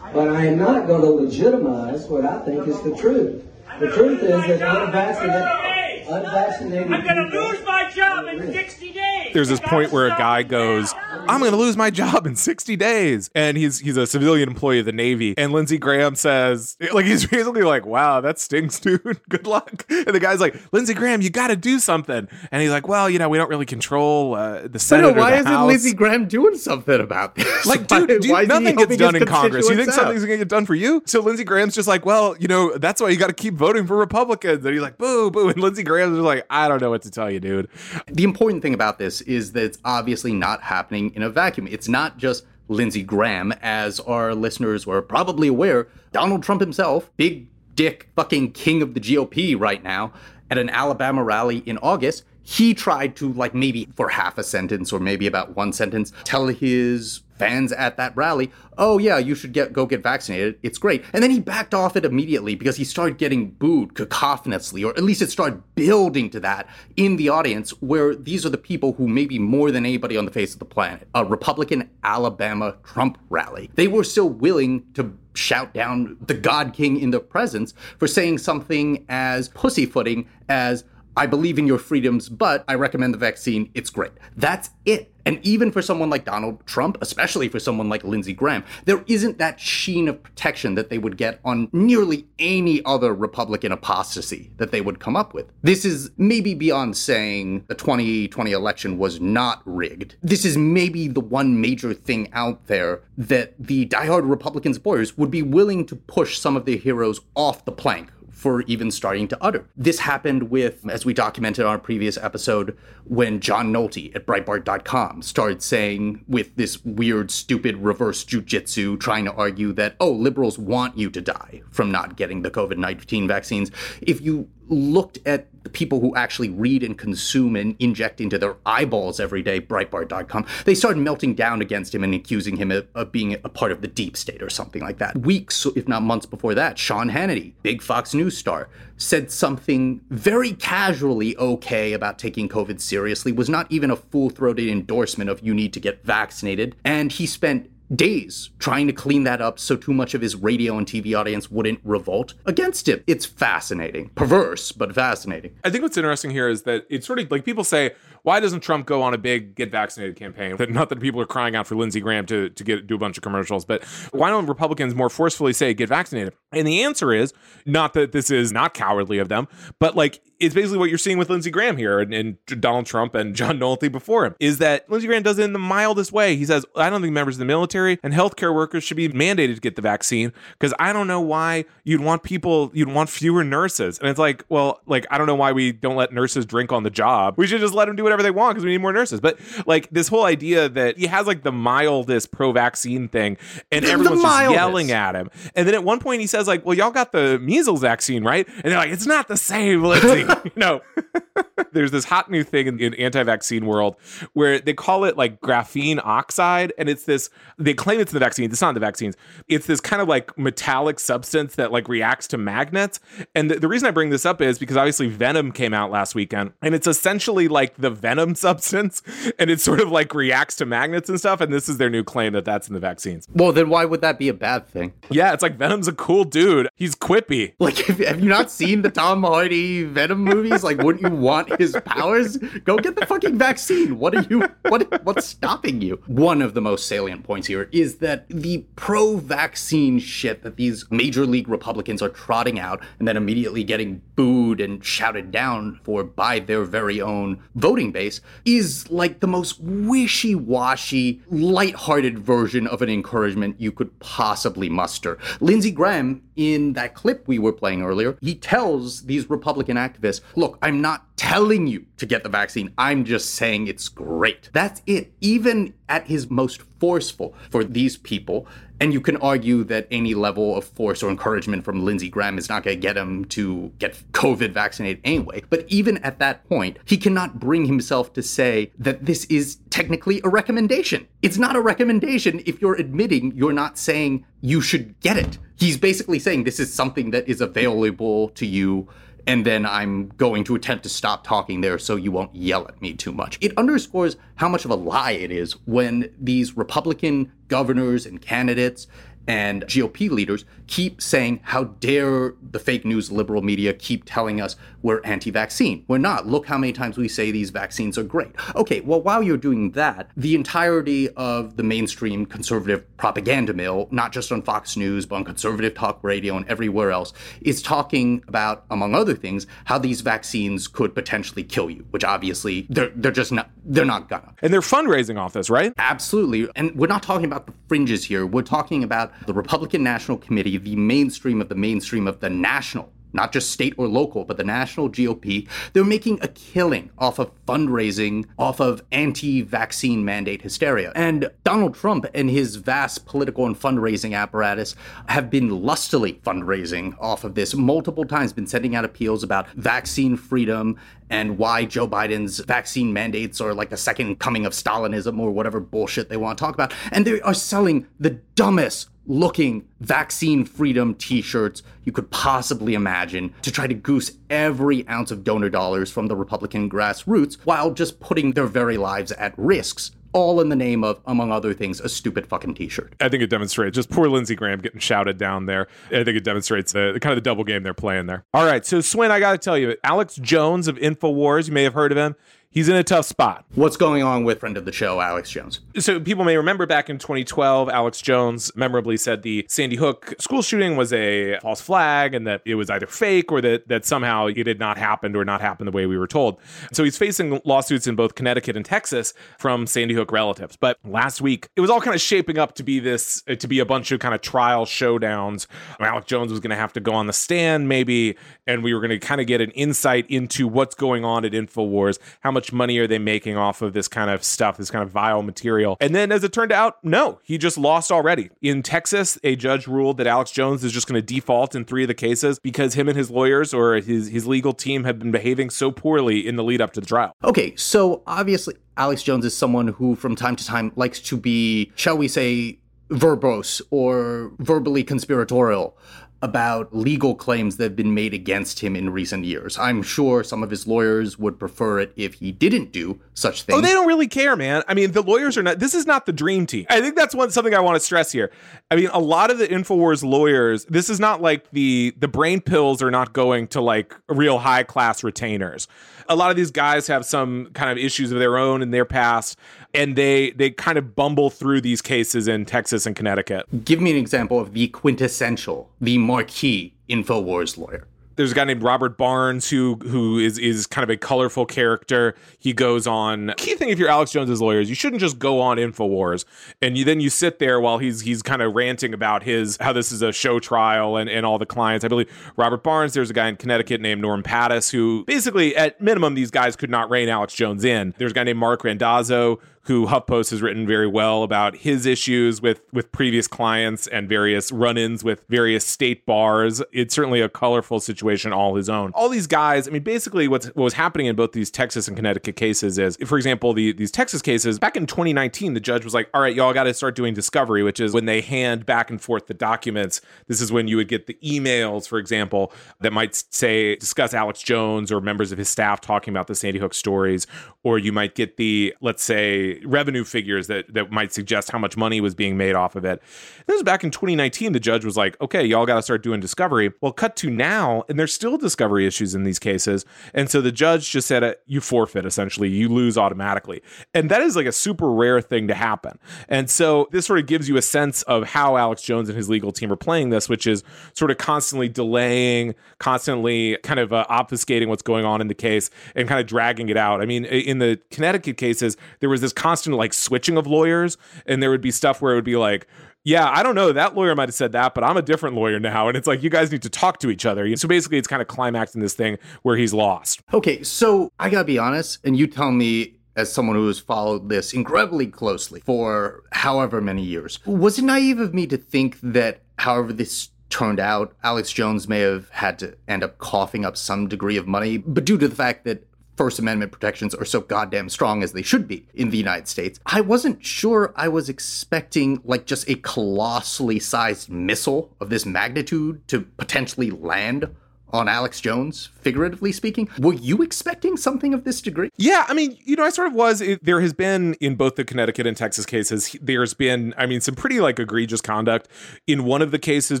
But 0.12 0.28
I 0.28 0.46
am 0.46 0.58
not 0.58 0.86
going 0.86 1.00
to 1.00 1.10
legitimize 1.10 2.04
what 2.08 2.26
I 2.26 2.40
think 2.40 2.68
is 2.68 2.78
the 2.82 2.94
truth. 2.94 3.42
The 3.80 3.90
truth 3.92 4.22
is 4.22 4.60
that 4.60 4.84
unvaccinated, 4.84 5.71
unvaccinated 6.06 6.92
I'm 6.92 7.04
going 7.04 7.30
to 7.30 7.38
lose 7.38 7.64
my 7.64 7.90
job 7.90 8.26
in 8.28 8.52
60 8.52 8.92
days. 8.92 9.30
There's 9.32 9.48
this 9.48 9.60
point 9.60 9.92
where 9.92 10.06
a 10.06 10.10
guy 10.10 10.42
goes, 10.42 10.92
I'm 11.28 11.40
going 11.40 11.52
to 11.52 11.56
lose 11.56 11.76
my 11.76 11.90
job 11.90 12.26
in 12.26 12.36
60 12.36 12.76
days. 12.76 13.30
And 13.34 13.56
he's 13.56 13.78
he's 13.78 13.96
a 13.96 14.06
civilian 14.06 14.48
employee 14.48 14.80
of 14.80 14.86
the 14.86 14.92
Navy. 14.92 15.34
And 15.36 15.52
Lindsey 15.52 15.78
Graham 15.78 16.14
says, 16.14 16.76
like, 16.92 17.06
he's 17.06 17.26
basically 17.26 17.62
like, 17.62 17.86
wow, 17.86 18.20
that 18.20 18.38
stinks, 18.38 18.78
dude. 18.80 19.20
Good 19.28 19.46
luck. 19.46 19.84
And 19.88 20.06
the 20.08 20.20
guy's 20.20 20.40
like, 20.40 20.56
Lindsey 20.72 20.94
Graham, 20.94 21.22
you 21.22 21.30
got 21.30 21.48
to 21.48 21.56
do 21.56 21.78
something. 21.78 22.28
And 22.50 22.62
he's 22.62 22.70
like, 22.70 22.88
well, 22.88 23.08
you 23.08 23.18
know, 23.18 23.28
we 23.28 23.38
don't 23.38 23.48
really 23.48 23.66
control 23.66 24.34
uh, 24.34 24.68
the 24.68 24.78
Senate. 24.78 25.14
No, 25.14 25.20
why 25.20 25.34
isn't 25.34 25.46
House. 25.46 25.66
Lindsey 25.68 25.94
Graham 25.94 26.26
doing 26.28 26.56
something 26.56 27.00
about 27.00 27.34
this? 27.34 27.46
Like, 27.72 27.86
dude, 27.86 28.08
why, 28.08 28.18
dude 28.18 28.30
why 28.30 28.44
nothing 28.44 28.76
gets 28.76 28.96
done 28.96 29.14
in 29.14 29.24
Congress. 29.24 29.68
You 29.68 29.76
think 29.76 29.88
out? 29.88 29.94
something's 29.94 30.24
going 30.24 30.38
to 30.38 30.44
get 30.44 30.48
done 30.48 30.66
for 30.66 30.74
you? 30.74 31.02
So 31.06 31.20
Lindsey 31.20 31.44
Graham's 31.44 31.74
just 31.74 31.86
like, 31.86 32.04
well, 32.04 32.36
you 32.38 32.48
know, 32.48 32.76
that's 32.76 33.00
why 33.00 33.08
you 33.08 33.16
got 33.16 33.28
to 33.28 33.32
keep 33.32 33.54
voting 33.54 33.86
for 33.86 33.96
Republicans. 33.96 34.64
And 34.64 34.74
he's 34.74 34.82
like, 34.82 34.98
boo, 34.98 35.30
boo. 35.30 35.48
And 35.48 35.58
Lindsey 35.58 35.84
Graham's 35.92 36.16
just 36.16 36.24
like, 36.24 36.46
I 36.48 36.68
don't 36.68 36.80
know 36.80 36.90
what 36.90 37.02
to 37.02 37.10
tell 37.10 37.30
you, 37.30 37.38
dude. 37.38 37.68
The 38.06 38.24
important 38.24 38.62
thing 38.62 38.74
about 38.74 38.98
this 38.98 39.20
is 39.20 39.52
that 39.52 39.64
it's 39.64 39.78
obviously 39.84 40.32
not 40.32 40.62
happening 40.62 41.12
in 41.14 41.22
a 41.22 41.30
vacuum. 41.30 41.68
It's 41.70 41.88
not 41.88 42.16
just 42.16 42.46
Lindsey 42.68 43.02
Graham, 43.02 43.52
as 43.60 44.00
our 44.00 44.34
listeners 44.34 44.86
were 44.86 45.02
probably 45.02 45.48
aware. 45.48 45.88
Donald 46.12 46.42
Trump 46.42 46.60
himself, 46.60 47.10
big 47.16 47.48
dick 47.74 48.08
fucking 48.16 48.52
king 48.52 48.82
of 48.82 48.94
the 48.94 49.00
GOP 49.00 49.58
right 49.58 49.82
now, 49.82 50.12
at 50.50 50.58
an 50.58 50.70
Alabama 50.70 51.22
rally 51.22 51.58
in 51.58 51.78
August, 51.78 52.24
he 52.42 52.74
tried 52.74 53.14
to, 53.16 53.32
like, 53.32 53.54
maybe 53.54 53.88
for 53.94 54.08
half 54.08 54.36
a 54.38 54.42
sentence 54.42 54.92
or 54.92 54.98
maybe 55.00 55.26
about 55.26 55.56
one 55.56 55.72
sentence, 55.72 56.12
tell 56.24 56.48
his 56.48 57.20
fans 57.42 57.72
at 57.72 57.96
that 57.96 58.16
rally, 58.16 58.52
oh 58.78 58.98
yeah, 58.98 59.18
you 59.18 59.34
should 59.34 59.52
get 59.52 59.72
go 59.72 59.84
get 59.84 60.00
vaccinated. 60.00 60.58
It's 60.62 60.78
great. 60.78 61.04
And 61.12 61.22
then 61.22 61.30
he 61.32 61.40
backed 61.40 61.74
off 61.74 61.96
it 61.96 62.04
immediately 62.04 62.54
because 62.54 62.76
he 62.76 62.84
started 62.84 63.18
getting 63.18 63.50
booed 63.50 63.94
cacophonously, 63.94 64.84
or 64.84 64.90
at 64.90 65.02
least 65.02 65.22
it 65.22 65.30
started 65.30 65.60
building 65.74 66.30
to 66.30 66.40
that 66.40 66.68
in 66.96 67.16
the 67.16 67.28
audience 67.28 67.70
where 67.80 68.14
these 68.14 68.46
are 68.46 68.50
the 68.50 68.58
people 68.58 68.92
who 68.92 69.08
maybe 69.08 69.40
more 69.40 69.72
than 69.72 69.84
anybody 69.84 70.16
on 70.16 70.24
the 70.24 70.30
face 70.30 70.52
of 70.52 70.60
the 70.60 70.64
planet, 70.64 71.08
a 71.16 71.24
Republican 71.24 71.90
Alabama 72.04 72.76
Trump 72.84 73.18
rally. 73.28 73.70
They 73.74 73.88
were 73.88 74.04
still 74.04 74.28
willing 74.28 74.84
to 74.94 75.18
shout 75.34 75.74
down 75.74 76.16
the 76.20 76.34
God 76.34 76.72
King 76.72 77.00
in 77.00 77.10
their 77.10 77.20
presence 77.20 77.74
for 77.98 78.06
saying 78.06 78.38
something 78.38 79.04
as 79.08 79.48
pussyfooting 79.48 80.28
as 80.48 80.84
I 81.16 81.26
believe 81.26 81.58
in 81.58 81.66
your 81.66 81.78
freedoms, 81.78 82.28
but 82.28 82.64
I 82.68 82.74
recommend 82.74 83.14
the 83.14 83.18
vaccine. 83.18 83.70
It's 83.74 83.90
great. 83.90 84.12
That's 84.36 84.70
it. 84.84 85.12
And 85.24 85.38
even 85.46 85.70
for 85.70 85.82
someone 85.82 86.10
like 86.10 86.24
Donald 86.24 86.66
Trump, 86.66 86.98
especially 87.00 87.48
for 87.48 87.60
someone 87.60 87.88
like 87.88 88.02
Lindsey 88.02 88.32
Graham, 88.32 88.64
there 88.86 89.04
isn't 89.06 89.38
that 89.38 89.60
sheen 89.60 90.08
of 90.08 90.22
protection 90.22 90.74
that 90.74 90.90
they 90.90 90.98
would 90.98 91.16
get 91.16 91.38
on 91.44 91.68
nearly 91.72 92.26
any 92.38 92.84
other 92.84 93.14
Republican 93.14 93.72
apostasy 93.72 94.50
that 94.56 94.72
they 94.72 94.80
would 94.80 94.98
come 94.98 95.14
up 95.14 95.32
with. 95.32 95.46
This 95.62 95.84
is 95.84 96.10
maybe 96.16 96.54
beyond 96.54 96.96
saying 96.96 97.64
the 97.68 97.74
2020 97.74 98.50
election 98.50 98.98
was 98.98 99.20
not 99.20 99.62
rigged. 99.64 100.16
This 100.22 100.44
is 100.44 100.56
maybe 100.56 101.06
the 101.08 101.20
one 101.20 101.60
major 101.60 101.94
thing 101.94 102.28
out 102.32 102.66
there 102.66 103.02
that 103.16 103.54
the 103.58 103.86
diehard 103.86 104.28
Republican 104.28 104.74
supporters 104.74 105.16
would 105.16 105.30
be 105.30 105.42
willing 105.42 105.86
to 105.86 105.94
push 105.94 106.38
some 106.38 106.56
of 106.56 106.64
their 106.64 106.76
heroes 106.76 107.20
off 107.36 107.64
the 107.64 107.72
plank 107.72 108.10
for 108.42 108.62
even 108.62 108.90
starting 108.90 109.28
to 109.28 109.38
utter. 109.40 109.68
This 109.76 110.00
happened 110.00 110.50
with, 110.50 110.84
as 110.90 111.06
we 111.06 111.14
documented 111.14 111.64
on 111.64 111.76
a 111.76 111.78
previous 111.78 112.16
episode, 112.16 112.76
when 113.04 113.38
John 113.38 113.72
Nolte 113.72 114.14
at 114.16 114.26
Breitbart.com 114.26 115.22
started 115.22 115.62
saying, 115.62 116.24
with 116.26 116.56
this 116.56 116.84
weird, 116.84 117.30
stupid 117.30 117.76
reverse 117.76 118.24
jujitsu, 118.24 118.98
trying 118.98 119.24
to 119.26 119.32
argue 119.34 119.72
that, 119.74 119.94
oh, 120.00 120.10
liberals 120.10 120.58
want 120.58 120.98
you 120.98 121.08
to 121.10 121.20
die 121.20 121.62
from 121.70 121.92
not 121.92 122.16
getting 122.16 122.42
the 122.42 122.50
COVID 122.50 122.78
19 122.78 123.28
vaccines. 123.28 123.70
If 124.00 124.20
you 124.20 124.48
looked 124.68 125.20
at 125.24 125.46
the 125.62 125.70
people 125.70 126.00
who 126.00 126.14
actually 126.16 126.48
read 126.48 126.82
and 126.82 126.96
consume 126.98 127.56
and 127.56 127.76
inject 127.78 128.20
into 128.20 128.38
their 128.38 128.56
eyeballs 128.66 129.20
every 129.20 129.42
day, 129.42 129.60
Breitbart.com, 129.60 130.46
they 130.64 130.74
started 130.74 131.00
melting 131.00 131.34
down 131.34 131.60
against 131.60 131.94
him 131.94 132.04
and 132.04 132.14
accusing 132.14 132.56
him 132.56 132.70
of, 132.70 132.86
of, 132.94 133.12
being 133.12 133.34
a 133.44 133.48
part 133.48 133.72
of 133.72 133.82
the 133.82 133.88
deep 133.88 134.16
state 134.16 134.42
or 134.42 134.48
something 134.48 134.80
like 134.80 134.98
that. 134.98 135.16
Weeks, 135.18 135.66
if 135.76 135.86
not 135.86 136.02
months 136.02 136.24
before 136.24 136.54
that, 136.54 136.78
Sean 136.78 137.10
Hannity, 137.10 137.52
big 137.62 137.82
Fox 137.82 138.14
News 138.14 138.36
star, 138.36 138.68
said 138.96 139.30
something 139.30 140.00
very 140.10 140.52
casually 140.52 141.36
okay 141.36 141.92
about 141.92 142.18
taking 142.18 142.48
COVID 142.48 142.80
seriously, 142.80 143.32
was 143.32 143.48
not 143.48 143.70
even 143.70 143.90
a 143.90 143.96
full 143.96 144.30
throated 144.30 144.68
endorsement 144.68 145.28
of 145.28 145.42
you 145.42 145.52
need 145.52 145.72
to 145.72 145.80
get 145.80 146.04
vaccinated. 146.04 146.76
And 146.84 147.12
he 147.12 147.26
spent 147.26 147.68
days 147.94 148.50
trying 148.58 148.86
to 148.86 148.92
clean 148.92 149.24
that 149.24 149.40
up 149.40 149.58
so 149.58 149.76
too 149.76 149.92
much 149.92 150.14
of 150.14 150.20
his 150.20 150.36
radio 150.36 150.76
and 150.78 150.86
TV 150.86 151.18
audience 151.18 151.50
wouldn't 151.50 151.80
revolt 151.84 152.34
against 152.46 152.88
him. 152.88 153.02
It's 153.06 153.26
fascinating. 153.26 154.10
Perverse, 154.10 154.72
but 154.72 154.94
fascinating. 154.94 155.54
I 155.64 155.70
think 155.70 155.82
what's 155.82 155.96
interesting 155.96 156.30
here 156.30 156.48
is 156.48 156.62
that 156.62 156.86
it's 156.88 157.06
sort 157.06 157.18
of 157.18 157.30
like 157.30 157.44
people 157.44 157.64
say, 157.64 157.92
why 158.22 158.40
doesn't 158.40 158.60
Trump 158.60 158.86
go 158.86 159.02
on 159.02 159.14
a 159.14 159.18
big 159.18 159.54
get 159.54 159.70
vaccinated 159.70 160.16
campaign? 160.16 160.56
That 160.56 160.70
Not 160.70 160.88
that 160.90 161.00
people 161.00 161.20
are 161.20 161.26
crying 161.26 161.56
out 161.56 161.66
for 161.66 161.74
Lindsey 161.74 162.00
Graham 162.00 162.26
to, 162.26 162.48
to 162.50 162.64
get 162.64 162.86
do 162.86 162.94
a 162.94 162.98
bunch 162.98 163.16
of 163.16 163.22
commercials, 163.22 163.64
but 163.64 163.84
why 164.12 164.30
don't 164.30 164.46
Republicans 164.46 164.94
more 164.94 165.10
forcefully 165.10 165.52
say 165.52 165.74
get 165.74 165.88
vaccinated? 165.88 166.34
And 166.52 166.66
the 166.66 166.82
answer 166.82 167.12
is 167.12 167.32
not 167.66 167.94
that 167.94 168.12
this 168.12 168.30
is 168.30 168.52
not 168.52 168.74
cowardly 168.74 169.18
of 169.18 169.28
them, 169.28 169.48
but 169.78 169.96
like 169.96 170.20
it's 170.42 170.54
basically 170.54 170.78
what 170.78 170.88
you're 170.88 170.98
seeing 170.98 171.18
with 171.18 171.30
Lindsey 171.30 171.50
Graham 171.50 171.76
here 171.76 172.00
and, 172.00 172.12
and, 172.12 172.36
Donald 172.60 172.84
Trump 172.84 173.14
and 173.14 173.34
John 173.34 173.58
Nolte 173.58 173.90
before 173.90 174.26
him 174.26 174.34
is 174.40 174.58
that 174.58 174.90
Lindsey 174.90 175.06
Graham 175.06 175.22
does 175.22 175.38
it 175.38 175.44
in 175.44 175.52
the 175.52 175.58
mildest 175.58 176.12
way. 176.12 176.36
He 176.36 176.44
says, 176.44 176.66
I 176.74 176.90
don't 176.90 177.00
think 177.00 177.14
members 177.14 177.36
of 177.36 177.38
the 177.38 177.44
military 177.44 177.98
and 178.02 178.12
healthcare 178.12 178.54
workers 178.54 178.82
should 178.84 178.96
be 178.96 179.08
mandated 179.08 179.54
to 179.54 179.60
get 179.60 179.76
the 179.76 179.82
vaccine 179.82 180.32
because 180.58 180.74
I 180.78 180.92
don't 180.92 181.06
know 181.06 181.20
why 181.20 181.64
you'd 181.84 182.00
want 182.00 182.24
people, 182.24 182.70
you'd 182.74 182.88
want 182.88 183.08
fewer 183.08 183.44
nurses. 183.44 183.98
And 183.98 184.08
it's 184.08 184.18
like, 184.18 184.44
well, 184.48 184.80
like, 184.86 185.06
I 185.10 185.18
don't 185.18 185.26
know 185.26 185.34
why 185.34 185.52
we 185.52 185.72
don't 185.72 185.96
let 185.96 186.12
nurses 186.12 186.44
drink 186.44 186.72
on 186.72 186.82
the 186.82 186.90
job. 186.90 187.34
We 187.36 187.46
should 187.46 187.60
just 187.60 187.74
let 187.74 187.86
them 187.86 187.96
do 187.96 188.06
whatever 188.12 188.22
they 188.22 188.30
want 188.30 188.54
because 188.54 188.64
we 188.64 188.70
need 188.72 188.78
more 188.78 188.92
nurses. 188.92 189.20
But 189.20 189.38
like 189.66 189.90
this 189.90 190.08
whole 190.08 190.24
idea 190.24 190.68
that 190.68 190.98
he 190.98 191.06
has 191.06 191.26
like 191.26 191.42
the 191.42 191.52
mildest 191.52 192.30
pro 192.30 192.52
vaccine 192.52 193.08
thing 193.08 193.36
and 193.70 193.84
everyone's 193.84 194.22
just 194.22 194.50
yelling 194.50 194.90
at 194.90 195.14
him. 195.14 195.30
And 195.54 195.66
then 195.66 195.74
at 195.74 195.84
one 195.84 195.98
point 195.98 196.20
he 196.20 196.26
says, 196.26 196.46
like, 196.46 196.64
well, 196.64 196.76
y'all 196.76 196.90
got 196.90 197.12
the 197.12 197.38
measles 197.38 197.80
vaccine, 197.80 198.24
right? 198.24 198.46
And 198.46 198.64
they're 198.64 198.78
like, 198.78 198.90
it's 198.90 199.06
not 199.06 199.28
the 199.28 199.36
same, 199.36 199.82
Lindsey. 199.82 200.26
no. 200.56 200.80
There's 201.72 201.90
this 201.90 202.04
hot 202.04 202.30
new 202.30 202.44
thing 202.44 202.66
in, 202.66 202.78
in 202.80 202.94
anti-vaccine 202.94 203.64
world 203.66 203.96
where 204.34 204.58
they 204.58 204.74
call 204.74 205.04
it 205.04 205.16
like 205.16 205.40
graphene 205.40 206.00
oxide, 206.04 206.72
and 206.76 206.88
it's 206.88 207.04
this. 207.04 207.30
They 207.58 207.72
claim 207.74 208.00
it's 208.00 208.12
in 208.12 208.16
the 208.16 208.20
vaccines. 208.20 208.52
It's 208.52 208.60
not 208.60 208.70
in 208.70 208.74
the 208.74 208.80
vaccines. 208.80 209.16
It's 209.48 209.66
this 209.66 209.80
kind 209.80 210.02
of 210.02 210.08
like 210.08 210.36
metallic 210.38 211.00
substance 211.00 211.54
that 211.54 211.72
like 211.72 211.88
reacts 211.88 212.28
to 212.28 212.38
magnets. 212.38 213.00
And 213.34 213.50
the, 213.50 213.58
the 213.58 213.68
reason 213.68 213.88
I 213.88 213.90
bring 213.90 214.10
this 214.10 214.26
up 214.26 214.42
is 214.42 214.58
because 214.58 214.76
obviously 214.76 215.08
Venom 215.08 215.52
came 215.52 215.72
out 215.72 215.90
last 215.90 216.14
weekend, 216.14 216.52
and 216.60 216.74
it's 216.74 216.86
essentially 216.86 217.48
like 217.48 217.76
the 217.76 217.90
venom 218.02 218.34
substance, 218.46 219.02
and 219.38 219.48
it 219.50 219.60
sort 219.60 219.80
of 219.80 219.90
like 219.90 220.14
reacts 220.14 220.56
to 220.56 220.66
magnets 220.66 221.08
and 221.08 221.18
stuff. 221.18 221.40
And 221.40 221.52
this 221.52 221.68
is 221.68 221.78
their 221.78 221.88
new 221.88 222.04
claim 222.04 222.34
that 222.34 222.44
that's 222.44 222.68
in 222.68 222.74
the 222.74 222.80
vaccines. 222.80 223.28
Well, 223.32 223.52
then 223.52 223.70
why 223.70 223.84
would 223.84 224.02
that 224.02 224.18
be 224.18 224.28
a 224.28 224.34
bad 224.34 224.66
thing? 224.66 224.92
Yeah, 225.10 225.32
it's 225.32 225.42
like 225.42 225.56
Venom's 225.56 225.88
a 225.88 225.92
cool 225.92 226.24
dude. 226.24 226.68
He's 226.74 226.94
quippy. 226.94 227.54
Like, 227.58 227.78
have, 227.78 227.98
have 228.00 228.20
you 228.20 228.28
not 228.28 228.50
seen 228.50 228.82
the 228.82 228.90
Tom 228.90 229.22
Hardy 229.22 229.84
Venom 229.84 230.24
movies? 230.24 230.64
Like, 230.64 230.78
wouldn't 230.78 231.02
you 231.02 231.16
want 231.16 231.60
his 231.60 231.76
powers? 231.84 232.36
Go 232.64 232.76
get 232.76 232.96
the 232.96 233.06
fucking 233.06 233.38
vaccine. 233.38 233.98
What 233.98 234.14
are 234.14 234.22
you? 234.22 234.48
What? 234.68 235.04
What's 235.04 235.26
stopping 235.26 235.80
you? 235.80 236.02
One 236.06 236.42
of 236.42 236.54
the 236.54 236.60
most 236.60 236.88
salient 236.88 237.24
points 237.24 237.46
here 237.46 237.68
is 237.70 237.98
that 237.98 238.28
the 238.28 238.66
pro-vaccine 238.76 240.00
shit 240.00 240.42
that 240.42 240.56
these 240.56 240.84
major 240.90 241.24
league 241.24 241.48
Republicans 241.48 242.02
are 242.02 242.08
trotting 242.08 242.58
out 242.58 242.82
and 242.98 243.06
then 243.06 243.16
immediately 243.16 243.62
getting 243.62 244.02
booed 244.16 244.60
and 244.60 244.84
shouted 244.84 245.30
down 245.30 245.78
for 245.84 246.02
by 246.02 246.40
their 246.40 246.64
very 246.64 247.00
own 247.00 247.42
voting 247.54 247.91
base 247.92 248.20
is 248.44 248.90
like 248.90 249.20
the 249.20 249.26
most 249.26 249.60
wishy-washy, 249.60 251.20
light-hearted 251.30 252.18
version 252.18 252.66
of 252.66 252.82
an 252.82 252.88
encouragement 252.88 253.60
you 253.60 253.70
could 253.70 253.98
possibly 254.00 254.68
muster. 254.68 255.18
Lindsey 255.40 255.70
Graham, 255.70 256.22
in 256.36 256.72
that 256.74 256.94
clip 256.94 257.26
we 257.26 257.38
were 257.38 257.52
playing 257.52 257.82
earlier, 257.82 258.16
he 258.20 258.34
tells 258.34 259.02
these 259.02 259.28
Republican 259.28 259.76
activists, 259.76 260.20
look, 260.36 260.58
I'm 260.62 260.80
not 260.80 261.06
telling 261.16 261.66
you 261.66 261.86
to 261.98 262.06
get 262.06 262.22
the 262.22 262.28
vaccine. 262.28 262.72
I'm 262.78 263.04
just 263.04 263.34
saying 263.34 263.68
it's 263.68 263.88
great. 263.88 264.50
That's 264.52 264.82
it. 264.86 265.12
Even 265.20 265.74
at 265.88 266.06
his 266.06 266.30
most 266.30 266.62
forceful 266.80 267.34
for 267.50 267.62
these 267.62 267.96
people, 267.96 268.46
and 268.80 268.92
you 268.92 269.00
can 269.00 269.16
argue 269.18 269.62
that 269.64 269.86
any 269.92 270.12
level 270.12 270.56
of 270.56 270.64
force 270.64 271.04
or 271.04 271.10
encouragement 271.10 271.64
from 271.64 271.84
Lindsey 271.84 272.08
Graham 272.08 272.36
is 272.36 272.48
not 272.48 272.64
going 272.64 272.76
to 272.76 272.80
get 272.80 272.96
him 272.96 273.24
to 273.26 273.70
get 273.78 273.94
COVID 274.10 274.50
vaccinated 274.50 275.00
anyway. 275.04 275.44
But 275.48 275.66
even 275.68 275.98
at 275.98 276.18
that 276.18 276.48
point, 276.48 276.78
he 276.84 276.96
cannot 276.96 277.38
bring 277.38 277.66
himself 277.66 278.12
to 278.14 278.22
say 278.22 278.72
that 278.80 279.06
this 279.06 279.24
is 279.26 279.58
technically 279.70 280.20
a 280.24 280.28
recommendation. 280.28 281.06
It's 281.22 281.38
not 281.38 281.54
a 281.54 281.60
recommendation 281.60 282.42
if 282.44 282.60
you're 282.60 282.74
admitting 282.74 283.30
you're 283.36 283.52
not 283.52 283.78
saying 283.78 284.24
you 284.40 284.60
should 284.60 284.98
get 284.98 285.16
it. 285.16 285.38
He's 285.62 285.76
basically 285.76 286.18
saying 286.18 286.42
this 286.42 286.58
is 286.58 286.74
something 286.74 287.12
that 287.12 287.28
is 287.28 287.40
available 287.40 288.30
to 288.30 288.44
you 288.44 288.88
and 289.28 289.46
then 289.46 289.64
I'm 289.64 290.08
going 290.16 290.42
to 290.42 290.56
attempt 290.56 290.82
to 290.82 290.88
stop 290.88 291.22
talking 291.22 291.60
there 291.60 291.78
so 291.78 291.94
you 291.94 292.10
won't 292.10 292.34
yell 292.34 292.66
at 292.66 292.82
me 292.82 292.94
too 292.94 293.12
much. 293.12 293.38
It 293.40 293.56
underscores 293.56 294.16
how 294.34 294.48
much 294.48 294.64
of 294.64 294.72
a 294.72 294.74
lie 294.74 295.12
it 295.12 295.30
is 295.30 295.52
when 295.64 296.12
these 296.18 296.56
Republican 296.56 297.30
governors 297.46 298.06
and 298.06 298.20
candidates 298.20 298.88
and 299.28 299.64
GOP 299.66 300.10
leaders 300.10 300.44
keep 300.72 301.02
saying, 301.02 301.38
How 301.42 301.64
dare 301.64 302.32
the 302.50 302.58
fake 302.58 302.86
news 302.86 303.12
liberal 303.12 303.42
media 303.42 303.74
keep 303.74 304.04
telling 304.06 304.40
us 304.40 304.56
we're 304.80 305.02
anti 305.04 305.30
vaccine? 305.30 305.84
We're 305.86 305.98
not. 305.98 306.26
Look 306.26 306.46
how 306.46 306.56
many 306.56 306.72
times 306.72 306.96
we 306.96 307.08
say 307.08 307.30
these 307.30 307.50
vaccines 307.50 307.98
are 307.98 308.02
great. 308.02 308.30
Okay, 308.56 308.80
well, 308.80 309.02
while 309.02 309.22
you're 309.22 309.36
doing 309.36 309.72
that, 309.72 310.10
the 310.16 310.34
entirety 310.34 311.10
of 311.10 311.58
the 311.58 311.62
mainstream 311.62 312.24
conservative 312.24 312.96
propaganda 312.96 313.52
mill, 313.52 313.86
not 313.90 314.12
just 314.12 314.32
on 314.32 314.40
Fox 314.40 314.74
News, 314.74 315.04
but 315.04 315.16
on 315.16 315.24
conservative 315.24 315.74
talk 315.74 316.02
radio 316.02 316.38
and 316.38 316.48
everywhere 316.48 316.90
else, 316.90 317.12
is 317.42 317.60
talking 317.60 318.24
about, 318.26 318.64
among 318.70 318.94
other 318.94 319.14
things, 319.14 319.46
how 319.66 319.76
these 319.76 320.00
vaccines 320.00 320.68
could 320.68 320.94
potentially 320.94 321.44
kill 321.44 321.68
you, 321.68 321.84
which 321.90 322.02
obviously 322.02 322.66
they're, 322.70 322.92
they're 322.96 323.12
just 323.12 323.30
not, 323.30 323.50
they're 323.62 323.84
not 323.84 324.08
gonna. 324.08 324.34
And 324.40 324.54
they're 324.54 324.62
fundraising 324.62 325.18
off 325.18 325.34
this, 325.34 325.50
right? 325.50 325.74
Absolutely. 325.76 326.48
And 326.56 326.74
we're 326.74 326.86
not 326.86 327.02
talking 327.02 327.26
about 327.26 327.46
the 327.46 327.52
fringes 327.68 328.04
here. 328.04 328.24
We're 328.24 328.40
talking 328.40 328.82
about 328.82 329.12
the 329.26 329.34
Republican 329.34 329.82
National 329.82 330.16
Committee, 330.16 330.61
the 330.62 330.76
mainstream 330.76 331.40
of 331.40 331.48
the 331.48 331.54
mainstream 331.54 332.06
of 332.06 332.20
the 332.20 332.30
national 332.30 332.92
not 333.12 333.32
just 333.32 333.50
state 333.50 333.74
or 333.76 333.88
local, 333.88 334.24
but 334.24 334.36
the 334.36 334.44
national 334.44 334.90
GOP, 334.90 335.48
they're 335.72 335.84
making 335.84 336.18
a 336.22 336.28
killing 336.28 336.90
off 336.98 337.18
of 337.18 337.30
fundraising, 337.46 338.26
off 338.38 338.60
of 338.60 338.82
anti 338.92 339.42
vaccine 339.42 340.04
mandate 340.04 340.42
hysteria. 340.42 340.92
And 340.94 341.30
Donald 341.44 341.74
Trump 341.74 342.06
and 342.14 342.30
his 342.30 342.56
vast 342.56 343.06
political 343.06 343.46
and 343.46 343.58
fundraising 343.58 344.16
apparatus 344.16 344.74
have 345.06 345.30
been 345.30 345.62
lustily 345.62 346.14
fundraising 346.24 346.94
off 346.98 347.24
of 347.24 347.34
this 347.34 347.54
multiple 347.54 348.04
times, 348.04 348.32
been 348.32 348.46
sending 348.46 348.74
out 348.74 348.84
appeals 348.84 349.22
about 349.22 349.48
vaccine 349.50 350.16
freedom 350.16 350.78
and 351.10 351.36
why 351.36 351.64
Joe 351.66 351.86
Biden's 351.86 352.38
vaccine 352.40 352.92
mandates 352.92 353.40
are 353.40 353.52
like 353.52 353.70
a 353.70 353.76
second 353.76 354.18
coming 354.18 354.46
of 354.46 354.54
Stalinism 354.54 355.18
or 355.20 355.30
whatever 355.30 355.60
bullshit 355.60 356.08
they 356.08 356.16
want 356.16 356.38
to 356.38 356.42
talk 356.42 356.54
about. 356.54 356.72
And 356.90 357.06
they 357.06 357.20
are 357.20 357.34
selling 357.34 357.86
the 358.00 358.10
dumbest 358.34 358.88
looking 359.06 359.66
vaccine 359.80 360.44
freedom 360.44 360.94
t 360.94 361.20
shirts 361.20 361.62
you 361.84 361.92
could 361.92 362.10
possibly 362.10 362.74
imagine 362.74 363.34
to 363.42 363.50
try 363.50 363.66
to 363.66 363.74
goose 363.74 364.12
every 364.30 364.86
ounce 364.88 365.10
of 365.10 365.24
donor 365.24 365.48
dollars 365.48 365.90
from 365.90 366.06
the 366.06 366.16
Republican 366.16 366.70
grassroots 366.70 367.34
while 367.44 367.72
just 367.72 368.00
putting 368.00 368.32
their 368.32 368.46
very 368.46 368.76
lives 368.76 369.12
at 369.12 369.34
risks 369.36 369.92
all 370.12 370.40
in 370.40 370.48
the 370.48 370.56
name 370.56 370.84
of, 370.84 371.00
among 371.06 371.32
other 371.32 371.54
things, 371.54 371.80
a 371.80 371.88
stupid 371.88 372.26
fucking 372.26 372.54
t-shirt. 372.54 372.94
I 373.00 373.08
think 373.08 373.22
it 373.22 373.28
demonstrates 373.28 373.74
just 373.74 373.90
poor 373.90 374.08
Lindsey 374.08 374.34
Graham 374.34 374.60
getting 374.60 374.80
shouted 374.80 375.18
down 375.18 375.46
there. 375.46 375.68
I 375.86 376.04
think 376.04 376.18
it 376.18 376.24
demonstrates 376.24 376.72
the, 376.72 376.98
kind 377.00 377.12
of 377.12 377.16
the 377.16 377.22
double 377.22 377.44
game 377.44 377.62
they're 377.62 377.74
playing 377.74 378.06
there. 378.06 378.24
All 378.34 378.44
right, 378.44 378.64
so 378.64 378.80
Swin, 378.80 379.10
I 379.10 379.20
got 379.20 379.32
to 379.32 379.38
tell 379.38 379.56
you, 379.56 379.76
Alex 379.82 380.16
Jones 380.16 380.68
of 380.68 380.76
Infowars, 380.76 381.48
you 381.48 381.54
may 381.54 381.62
have 381.62 381.74
heard 381.74 381.92
of 381.92 381.98
him 381.98 382.14
he's 382.52 382.68
in 382.68 382.76
a 382.76 382.84
tough 382.84 383.06
spot. 383.06 383.44
What's 383.54 383.76
going 383.76 384.02
on 384.02 384.24
with 384.24 384.40
friend 384.40 384.56
of 384.56 384.64
the 384.64 384.72
show, 384.72 385.00
Alex 385.00 385.30
Jones? 385.30 385.60
So 385.78 385.98
people 385.98 386.24
may 386.24 386.36
remember 386.36 386.66
back 386.66 386.88
in 386.88 386.98
2012, 386.98 387.68
Alex 387.68 388.00
Jones 388.00 388.54
memorably 388.54 388.96
said 388.96 389.22
the 389.22 389.44
Sandy 389.48 389.76
Hook 389.76 390.14
school 390.20 390.42
shooting 390.42 390.76
was 390.76 390.92
a 390.92 391.38
false 391.40 391.60
flag 391.60 392.14
and 392.14 392.26
that 392.26 392.42
it 392.44 392.54
was 392.54 392.70
either 392.70 392.86
fake 392.86 393.32
or 393.32 393.40
that 393.40 393.68
that 393.68 393.84
somehow 393.84 394.26
it 394.26 394.46
had 394.46 394.58
not 394.58 394.78
happened 394.78 395.16
or 395.16 395.24
not 395.24 395.40
happened 395.40 395.66
the 395.66 395.72
way 395.72 395.86
we 395.86 395.98
were 395.98 396.06
told. 396.06 396.38
So 396.72 396.84
he's 396.84 396.96
facing 396.98 397.40
lawsuits 397.44 397.86
in 397.86 397.96
both 397.96 398.14
Connecticut 398.14 398.56
and 398.56 398.64
Texas 398.64 399.14
from 399.38 399.66
Sandy 399.66 399.94
Hook 399.94 400.12
relatives. 400.12 400.56
But 400.56 400.78
last 400.84 401.20
week, 401.20 401.48
it 401.56 401.60
was 401.60 401.70
all 401.70 401.80
kind 401.80 401.94
of 401.94 402.00
shaping 402.00 402.38
up 402.38 402.54
to 402.56 402.62
be 402.62 402.78
this 402.78 403.22
uh, 403.28 403.34
to 403.34 403.48
be 403.48 403.58
a 403.58 403.66
bunch 403.66 403.90
of 403.92 404.00
kind 404.00 404.14
of 404.14 404.20
trial 404.20 404.66
showdowns. 404.66 405.46
Alex 405.80 406.06
Jones 406.06 406.30
was 406.30 406.40
going 406.40 406.50
to 406.50 406.56
have 406.56 406.72
to 406.74 406.80
go 406.80 406.92
on 406.92 407.06
the 407.06 407.12
stand 407.12 407.68
maybe 407.68 408.16
and 408.46 408.62
we 408.62 408.74
were 408.74 408.80
going 408.80 408.90
to 408.90 408.98
kind 408.98 409.20
of 409.20 409.26
get 409.26 409.40
an 409.40 409.50
insight 409.52 410.08
into 410.10 410.46
what's 410.46 410.74
going 410.74 411.04
on 411.04 411.24
at 411.24 411.32
InfoWars, 411.32 411.98
how 412.20 412.30
much 412.30 412.41
much 412.42 412.52
money 412.52 412.76
are 412.78 412.88
they 412.88 412.98
making 412.98 413.36
off 413.36 413.62
of 413.62 413.72
this 413.72 413.86
kind 413.86 414.10
of 414.10 414.24
stuff, 414.24 414.56
this 414.56 414.68
kind 414.68 414.82
of 414.82 414.90
vile 414.90 415.22
material? 415.22 415.76
And 415.80 415.94
then 415.94 416.10
as 416.10 416.24
it 416.24 416.32
turned 416.32 416.50
out, 416.50 416.82
no, 416.82 417.20
he 417.22 417.38
just 417.38 417.56
lost 417.56 417.92
already. 417.92 418.30
In 418.40 418.64
Texas, 418.64 419.16
a 419.22 419.36
judge 419.36 419.68
ruled 419.68 419.98
that 419.98 420.08
Alex 420.08 420.32
Jones 420.32 420.64
is 420.64 420.72
just 420.72 420.88
going 420.88 421.00
to 421.00 421.02
default 421.02 421.54
in 421.54 421.64
three 421.64 421.84
of 421.84 421.88
the 421.88 421.94
cases 421.94 422.40
because 422.40 422.74
him 422.74 422.88
and 422.88 422.98
his 422.98 423.12
lawyers 423.12 423.54
or 423.54 423.76
his, 423.76 424.08
his 424.08 424.26
legal 424.26 424.52
team 424.52 424.82
have 424.82 424.98
been 424.98 425.12
behaving 425.12 425.50
so 425.50 425.70
poorly 425.70 426.26
in 426.26 426.34
the 426.34 426.42
lead 426.42 426.60
up 426.60 426.72
to 426.72 426.80
the 426.80 426.86
trial. 426.86 427.14
Okay, 427.22 427.54
so 427.54 428.02
obviously 428.08 428.56
Alex 428.76 429.04
Jones 429.04 429.24
is 429.24 429.36
someone 429.36 429.68
who 429.68 429.94
from 429.94 430.16
time 430.16 430.34
to 430.34 430.44
time 430.44 430.72
likes 430.74 430.98
to 430.98 431.16
be, 431.16 431.70
shall 431.76 431.96
we 431.96 432.08
say, 432.08 432.58
verbose 432.90 433.62
or 433.70 434.32
verbally 434.40 434.82
conspiratorial 434.82 435.78
about 436.22 436.74
legal 436.74 437.16
claims 437.16 437.56
that 437.56 437.64
have 437.64 437.76
been 437.76 437.94
made 437.94 438.14
against 438.14 438.60
him 438.60 438.76
in 438.76 438.90
recent 438.90 439.24
years. 439.24 439.58
I'm 439.58 439.82
sure 439.82 440.22
some 440.22 440.44
of 440.44 440.50
his 440.50 440.68
lawyers 440.68 441.18
would 441.18 441.36
prefer 441.38 441.80
it 441.80 441.92
if 441.96 442.14
he 442.14 442.30
didn't 442.30 442.70
do 442.70 443.00
such 443.14 443.42
things. 443.42 443.58
Oh, 443.58 443.60
they 443.60 443.72
don't 443.72 443.88
really 443.88 444.06
care, 444.06 444.36
man. 444.36 444.62
I 444.68 444.74
mean, 444.74 444.92
the 444.92 445.02
lawyers 445.02 445.36
are 445.36 445.42
not. 445.42 445.58
This 445.58 445.74
is 445.74 445.84
not 445.84 446.06
the 446.06 446.12
dream 446.12 446.46
team. 446.46 446.66
I 446.70 446.80
think 446.80 446.94
that's 446.94 447.14
one 447.14 447.30
something 447.32 447.54
I 447.54 447.60
want 447.60 447.74
to 447.74 447.80
stress 447.80 448.12
here. 448.12 448.30
I 448.70 448.76
mean, 448.76 448.88
a 448.92 449.00
lot 449.00 449.32
of 449.32 449.38
the 449.38 449.48
Infowars 449.48 450.04
lawyers. 450.04 450.64
This 450.66 450.88
is 450.88 451.00
not 451.00 451.20
like 451.20 451.50
the 451.50 451.92
the 451.98 452.08
brain 452.08 452.40
pills 452.40 452.82
are 452.82 452.90
not 452.90 453.12
going 453.12 453.48
to 453.48 453.60
like 453.60 453.94
real 454.08 454.38
high 454.38 454.62
class 454.62 455.02
retainers. 455.02 455.66
A 456.08 456.16
lot 456.16 456.30
of 456.30 456.36
these 456.36 456.50
guys 456.50 456.86
have 456.86 457.04
some 457.04 457.46
kind 457.54 457.70
of 457.70 457.78
issues 457.78 458.12
of 458.12 458.18
their 458.18 458.36
own 458.36 458.62
in 458.62 458.70
their 458.70 458.84
past 458.84 459.38
and 459.74 459.96
they 459.96 460.30
they 460.32 460.50
kind 460.50 460.78
of 460.78 460.94
bumble 460.94 461.30
through 461.30 461.60
these 461.60 461.80
cases 461.82 462.28
in 462.28 462.44
Texas 462.44 462.86
and 462.86 462.94
Connecticut. 462.94 463.46
Give 463.64 463.80
me 463.80 463.90
an 463.90 463.96
example 463.96 464.38
of 464.38 464.52
the 464.52 464.68
quintessential, 464.68 465.70
the 465.80 465.98
marquee 466.12 466.74
Infowars 466.88 467.56
lawyer 467.56 467.86
there's 468.16 468.32
a 468.32 468.34
guy 468.34 468.44
named 468.44 468.62
Robert 468.62 468.98
Barnes 468.98 469.48
who 469.48 469.76
who 469.76 470.18
is 470.18 470.38
is 470.38 470.66
kind 470.66 470.82
of 470.82 470.90
a 470.90 470.96
colorful 470.96 471.46
character. 471.46 472.14
He 472.38 472.52
goes 472.52 472.86
on. 472.86 473.32
Key 473.36 473.54
thing 473.54 473.70
if 473.70 473.78
you're 473.78 473.88
Alex 473.88 474.12
Jones's 474.12 474.40
lawyers, 474.40 474.68
you 474.68 474.74
shouldn't 474.74 475.00
just 475.00 475.18
go 475.18 475.40
on 475.40 475.56
Infowars 475.56 476.24
and 476.60 476.76
you 476.76 476.84
then 476.84 477.00
you 477.00 477.10
sit 477.10 477.38
there 477.38 477.60
while 477.60 477.78
he's 477.78 478.02
he's 478.02 478.22
kind 478.22 478.42
of 478.42 478.54
ranting 478.54 478.92
about 478.94 479.22
his 479.22 479.56
how 479.60 479.72
this 479.72 479.92
is 479.92 480.02
a 480.02 480.12
show 480.12 480.38
trial 480.38 480.96
and 480.96 481.08
and 481.08 481.24
all 481.24 481.38
the 481.38 481.46
clients. 481.46 481.84
I 481.84 481.88
believe 481.88 482.32
Robert 482.36 482.62
Barnes. 482.62 482.92
There's 482.92 483.10
a 483.10 483.14
guy 483.14 483.28
in 483.28 483.36
Connecticut 483.36 483.80
named 483.80 484.02
Norm 484.02 484.22
Pattis 484.22 484.70
who 484.70 485.04
basically 485.06 485.56
at 485.56 485.80
minimum 485.80 486.14
these 486.14 486.30
guys 486.30 486.56
could 486.56 486.70
not 486.70 486.90
rein 486.90 487.08
Alex 487.08 487.34
Jones 487.34 487.64
in. 487.64 487.94
There's 487.98 488.12
a 488.12 488.14
guy 488.14 488.24
named 488.24 488.38
Marc 488.38 488.62
Randazza 488.62 489.38
who 489.66 489.86
HuffPost 489.86 490.30
has 490.30 490.42
written 490.42 490.66
very 490.66 490.88
well 490.88 491.22
about 491.22 491.56
his 491.58 491.86
issues 491.86 492.42
with 492.42 492.62
with 492.72 492.90
previous 492.90 493.28
clients 493.28 493.86
and 493.86 494.08
various 494.08 494.50
run-ins 494.50 495.04
with 495.04 495.22
various 495.28 495.64
state 495.64 496.04
bars. 496.04 496.60
It's 496.72 496.92
certainly 496.92 497.20
a 497.20 497.28
colorful 497.28 497.78
situation 497.78 498.32
all 498.32 498.56
his 498.56 498.68
own. 498.68 498.90
All 498.94 499.08
these 499.08 499.28
guys, 499.28 499.68
I 499.68 499.70
mean, 499.70 499.84
basically 499.84 500.26
what's 500.26 500.46
what 500.46 500.64
was 500.64 500.74
happening 500.74 501.06
in 501.06 501.14
both 501.14 501.32
these 501.32 501.50
Texas 501.50 501.86
and 501.86 501.96
Connecticut 501.96 502.34
cases 502.34 502.76
is, 502.76 502.96
for 503.06 503.16
example, 503.16 503.52
the 503.54 503.72
these 503.72 503.92
Texas 503.92 504.20
cases 504.20 504.58
back 504.58 504.76
in 504.76 504.86
2019, 504.86 505.54
the 505.54 505.60
judge 505.60 505.84
was 505.84 505.94
like, 505.94 506.10
"All 506.12 506.20
right, 506.20 506.34
y'all 506.34 506.52
got 506.52 506.64
to 506.64 506.74
start 506.74 506.96
doing 506.96 507.14
discovery," 507.14 507.62
which 507.62 507.78
is 507.78 507.92
when 507.92 508.06
they 508.06 508.20
hand 508.20 508.66
back 508.66 508.90
and 508.90 509.00
forth 509.00 509.28
the 509.28 509.34
documents. 509.34 510.00
This 510.26 510.40
is 510.40 510.50
when 510.50 510.66
you 510.66 510.76
would 510.76 510.88
get 510.88 511.06
the 511.06 511.16
emails, 511.22 511.86
for 511.86 511.98
example, 511.98 512.52
that 512.80 512.92
might 512.92 513.14
say 513.14 513.76
discuss 513.76 514.12
Alex 514.12 514.42
Jones 514.42 514.90
or 514.90 515.00
members 515.00 515.30
of 515.30 515.38
his 515.38 515.48
staff 515.48 515.80
talking 515.80 516.12
about 516.12 516.26
the 516.26 516.34
Sandy 516.34 516.58
Hook 516.58 516.74
stories, 516.74 517.28
or 517.62 517.78
you 517.78 517.92
might 517.92 518.16
get 518.16 518.36
the 518.36 518.74
let's 518.80 519.04
say 519.04 519.51
revenue 519.64 520.04
figures 520.04 520.46
that 520.46 520.72
that 520.74 520.90
might 520.90 521.12
suggest 521.12 521.50
how 521.50 521.58
much 521.58 521.76
money 521.76 522.00
was 522.00 522.14
being 522.14 522.36
made 522.36 522.54
off 522.54 522.76
of 522.76 522.84
it. 522.84 523.02
This 523.46 523.54
was 523.54 523.62
back 523.62 523.84
in 523.84 523.90
2019. 523.90 524.52
The 524.52 524.60
judge 524.60 524.84
was 524.84 524.96
like, 524.96 525.20
"Okay, 525.20 525.44
y'all 525.44 525.66
got 525.66 525.76
to 525.76 525.82
start 525.82 526.02
doing 526.02 526.20
discovery." 526.20 526.72
Well, 526.80 526.92
cut 526.92 527.16
to 527.16 527.30
now, 527.30 527.84
and 527.88 527.98
there's 527.98 528.12
still 528.12 528.36
discovery 528.38 528.86
issues 528.86 529.14
in 529.14 529.24
these 529.24 529.38
cases, 529.38 529.84
and 530.14 530.30
so 530.30 530.40
the 530.40 530.52
judge 530.52 530.90
just 530.90 531.08
said, 531.08 531.24
uh, 531.24 531.34
"You 531.46 531.60
forfeit. 531.60 532.06
Essentially, 532.06 532.48
you 532.48 532.68
lose 532.68 532.96
automatically," 532.98 533.62
and 533.94 534.10
that 534.10 534.22
is 534.22 534.36
like 534.36 534.46
a 534.46 534.52
super 534.52 534.90
rare 534.90 535.20
thing 535.20 535.48
to 535.48 535.54
happen. 535.54 535.98
And 536.28 536.48
so 536.50 536.88
this 536.92 537.06
sort 537.06 537.18
of 537.18 537.26
gives 537.26 537.48
you 537.48 537.56
a 537.56 537.62
sense 537.62 538.02
of 538.02 538.28
how 538.28 538.56
Alex 538.56 538.82
Jones 538.82 539.08
and 539.08 539.16
his 539.16 539.28
legal 539.28 539.52
team 539.52 539.72
are 539.72 539.76
playing 539.76 540.10
this, 540.10 540.28
which 540.28 540.46
is 540.46 540.62
sort 540.94 541.10
of 541.10 541.18
constantly 541.18 541.68
delaying, 541.68 542.54
constantly 542.78 543.56
kind 543.62 543.80
of 543.80 543.92
uh, 543.92 544.06
obfuscating 544.10 544.68
what's 544.68 544.82
going 544.82 545.04
on 545.04 545.20
in 545.20 545.28
the 545.28 545.34
case, 545.34 545.70
and 545.94 546.08
kind 546.08 546.20
of 546.20 546.26
dragging 546.26 546.68
it 546.68 546.76
out. 546.76 547.00
I 547.00 547.06
mean, 547.06 547.24
in 547.24 547.58
the 547.58 547.80
Connecticut 547.90 548.36
cases, 548.36 548.76
there 549.00 549.08
was 549.08 549.20
this 549.20 549.32
constant 549.42 549.76
like 549.76 549.92
switching 549.92 550.36
of 550.36 550.46
lawyers, 550.46 550.96
and 551.26 551.42
there 551.42 551.50
would 551.50 551.60
be 551.60 551.72
stuff 551.72 552.00
where 552.00 552.12
it 552.12 552.14
would 552.14 552.24
be 552.24 552.36
like, 552.36 552.68
yeah, 553.04 553.28
I 553.28 553.42
don't 553.42 553.56
know. 553.56 553.72
That 553.72 553.96
lawyer 553.96 554.14
might 554.14 554.28
have 554.28 554.34
said 554.34 554.52
that, 554.52 554.74
but 554.74 554.84
I'm 554.84 554.96
a 554.96 555.02
different 555.02 555.34
lawyer 555.34 555.58
now. 555.58 555.88
And 555.88 555.96
it's 555.96 556.06
like, 556.06 556.22
you 556.22 556.30
guys 556.30 556.52
need 556.52 556.62
to 556.62 556.70
talk 556.70 556.98
to 557.00 557.10
each 557.10 557.26
other. 557.26 557.56
So 557.56 557.66
basically, 557.66 557.98
it's 557.98 558.06
kind 558.06 558.22
of 558.22 558.28
climaxing 558.28 558.80
this 558.80 558.94
thing 558.94 559.18
where 559.42 559.56
he's 559.56 559.74
lost. 559.74 560.22
Okay, 560.32 560.62
so 560.62 561.10
I 561.18 561.28
gotta 561.28 561.44
be 561.44 561.58
honest, 561.58 561.98
and 562.04 562.16
you 562.16 562.28
tell 562.28 562.52
me 562.52 562.94
as 563.16 563.32
someone 563.32 563.56
who 563.56 563.66
has 563.66 563.78
followed 563.78 564.28
this 564.28 564.54
incredibly 564.54 565.06
closely 565.08 565.60
for 565.60 566.22
however 566.30 566.80
many 566.80 567.02
years, 567.02 567.44
was 567.44 567.78
it 567.78 567.84
naive 567.84 568.20
of 568.20 568.32
me 568.32 568.46
to 568.46 568.56
think 568.56 568.96
that 569.02 569.42
however 569.58 569.92
this 569.92 570.28
turned 570.48 570.78
out, 570.78 571.16
Alex 571.24 571.50
Jones 571.50 571.88
may 571.88 572.00
have 572.00 572.28
had 572.30 572.58
to 572.60 572.76
end 572.86 573.02
up 573.02 573.18
coughing 573.18 573.64
up 573.64 573.76
some 573.76 574.06
degree 574.06 574.36
of 574.36 574.46
money, 574.46 574.78
but 574.78 575.04
due 575.04 575.18
to 575.18 575.26
the 575.26 575.34
fact 575.34 575.64
that 575.64 575.88
First 576.22 576.38
Amendment 576.38 576.70
protections 576.70 577.16
are 577.16 577.24
so 577.24 577.40
goddamn 577.40 577.88
strong 577.88 578.22
as 578.22 578.30
they 578.30 578.42
should 578.42 578.68
be 578.68 578.86
in 578.94 579.10
the 579.10 579.16
United 579.16 579.48
States. 579.48 579.80
I 579.84 580.00
wasn't 580.02 580.46
sure 580.46 580.92
I 580.94 581.08
was 581.08 581.28
expecting 581.28 582.20
like 582.22 582.46
just 582.46 582.70
a 582.70 582.76
colossally 582.76 583.80
sized 583.80 584.30
missile 584.30 584.94
of 585.00 585.10
this 585.10 585.26
magnitude 585.26 586.06
to 586.06 586.20
potentially 586.20 586.92
land 586.92 587.52
on 587.92 588.08
Alex 588.08 588.40
Jones, 588.40 588.90
figuratively 589.00 589.52
speaking. 589.52 589.88
Were 589.98 590.14
you 590.14 590.42
expecting 590.42 590.96
something 590.96 591.34
of 591.34 591.44
this 591.44 591.60
degree? 591.60 591.90
Yeah, 591.96 592.24
I 592.28 592.34
mean, 592.34 592.56
you 592.64 592.76
know, 592.76 592.84
I 592.84 592.90
sort 592.90 593.08
of 593.08 593.14
was. 593.14 593.40
It, 593.40 593.64
there 593.64 593.80
has 593.80 593.92
been 593.92 594.34
in 594.34 594.54
both 594.54 594.76
the 594.76 594.84
Connecticut 594.84 595.26
and 595.26 595.36
Texas 595.36 595.66
cases, 595.66 596.16
there's 596.20 596.54
been, 596.54 596.94
I 596.96 597.06
mean, 597.06 597.20
some 597.20 597.34
pretty 597.34 597.60
like 597.60 597.78
egregious 597.78 598.20
conduct. 598.20 598.68
In 599.06 599.24
one 599.24 599.42
of 599.42 599.50
the 599.50 599.58
cases 599.58 600.00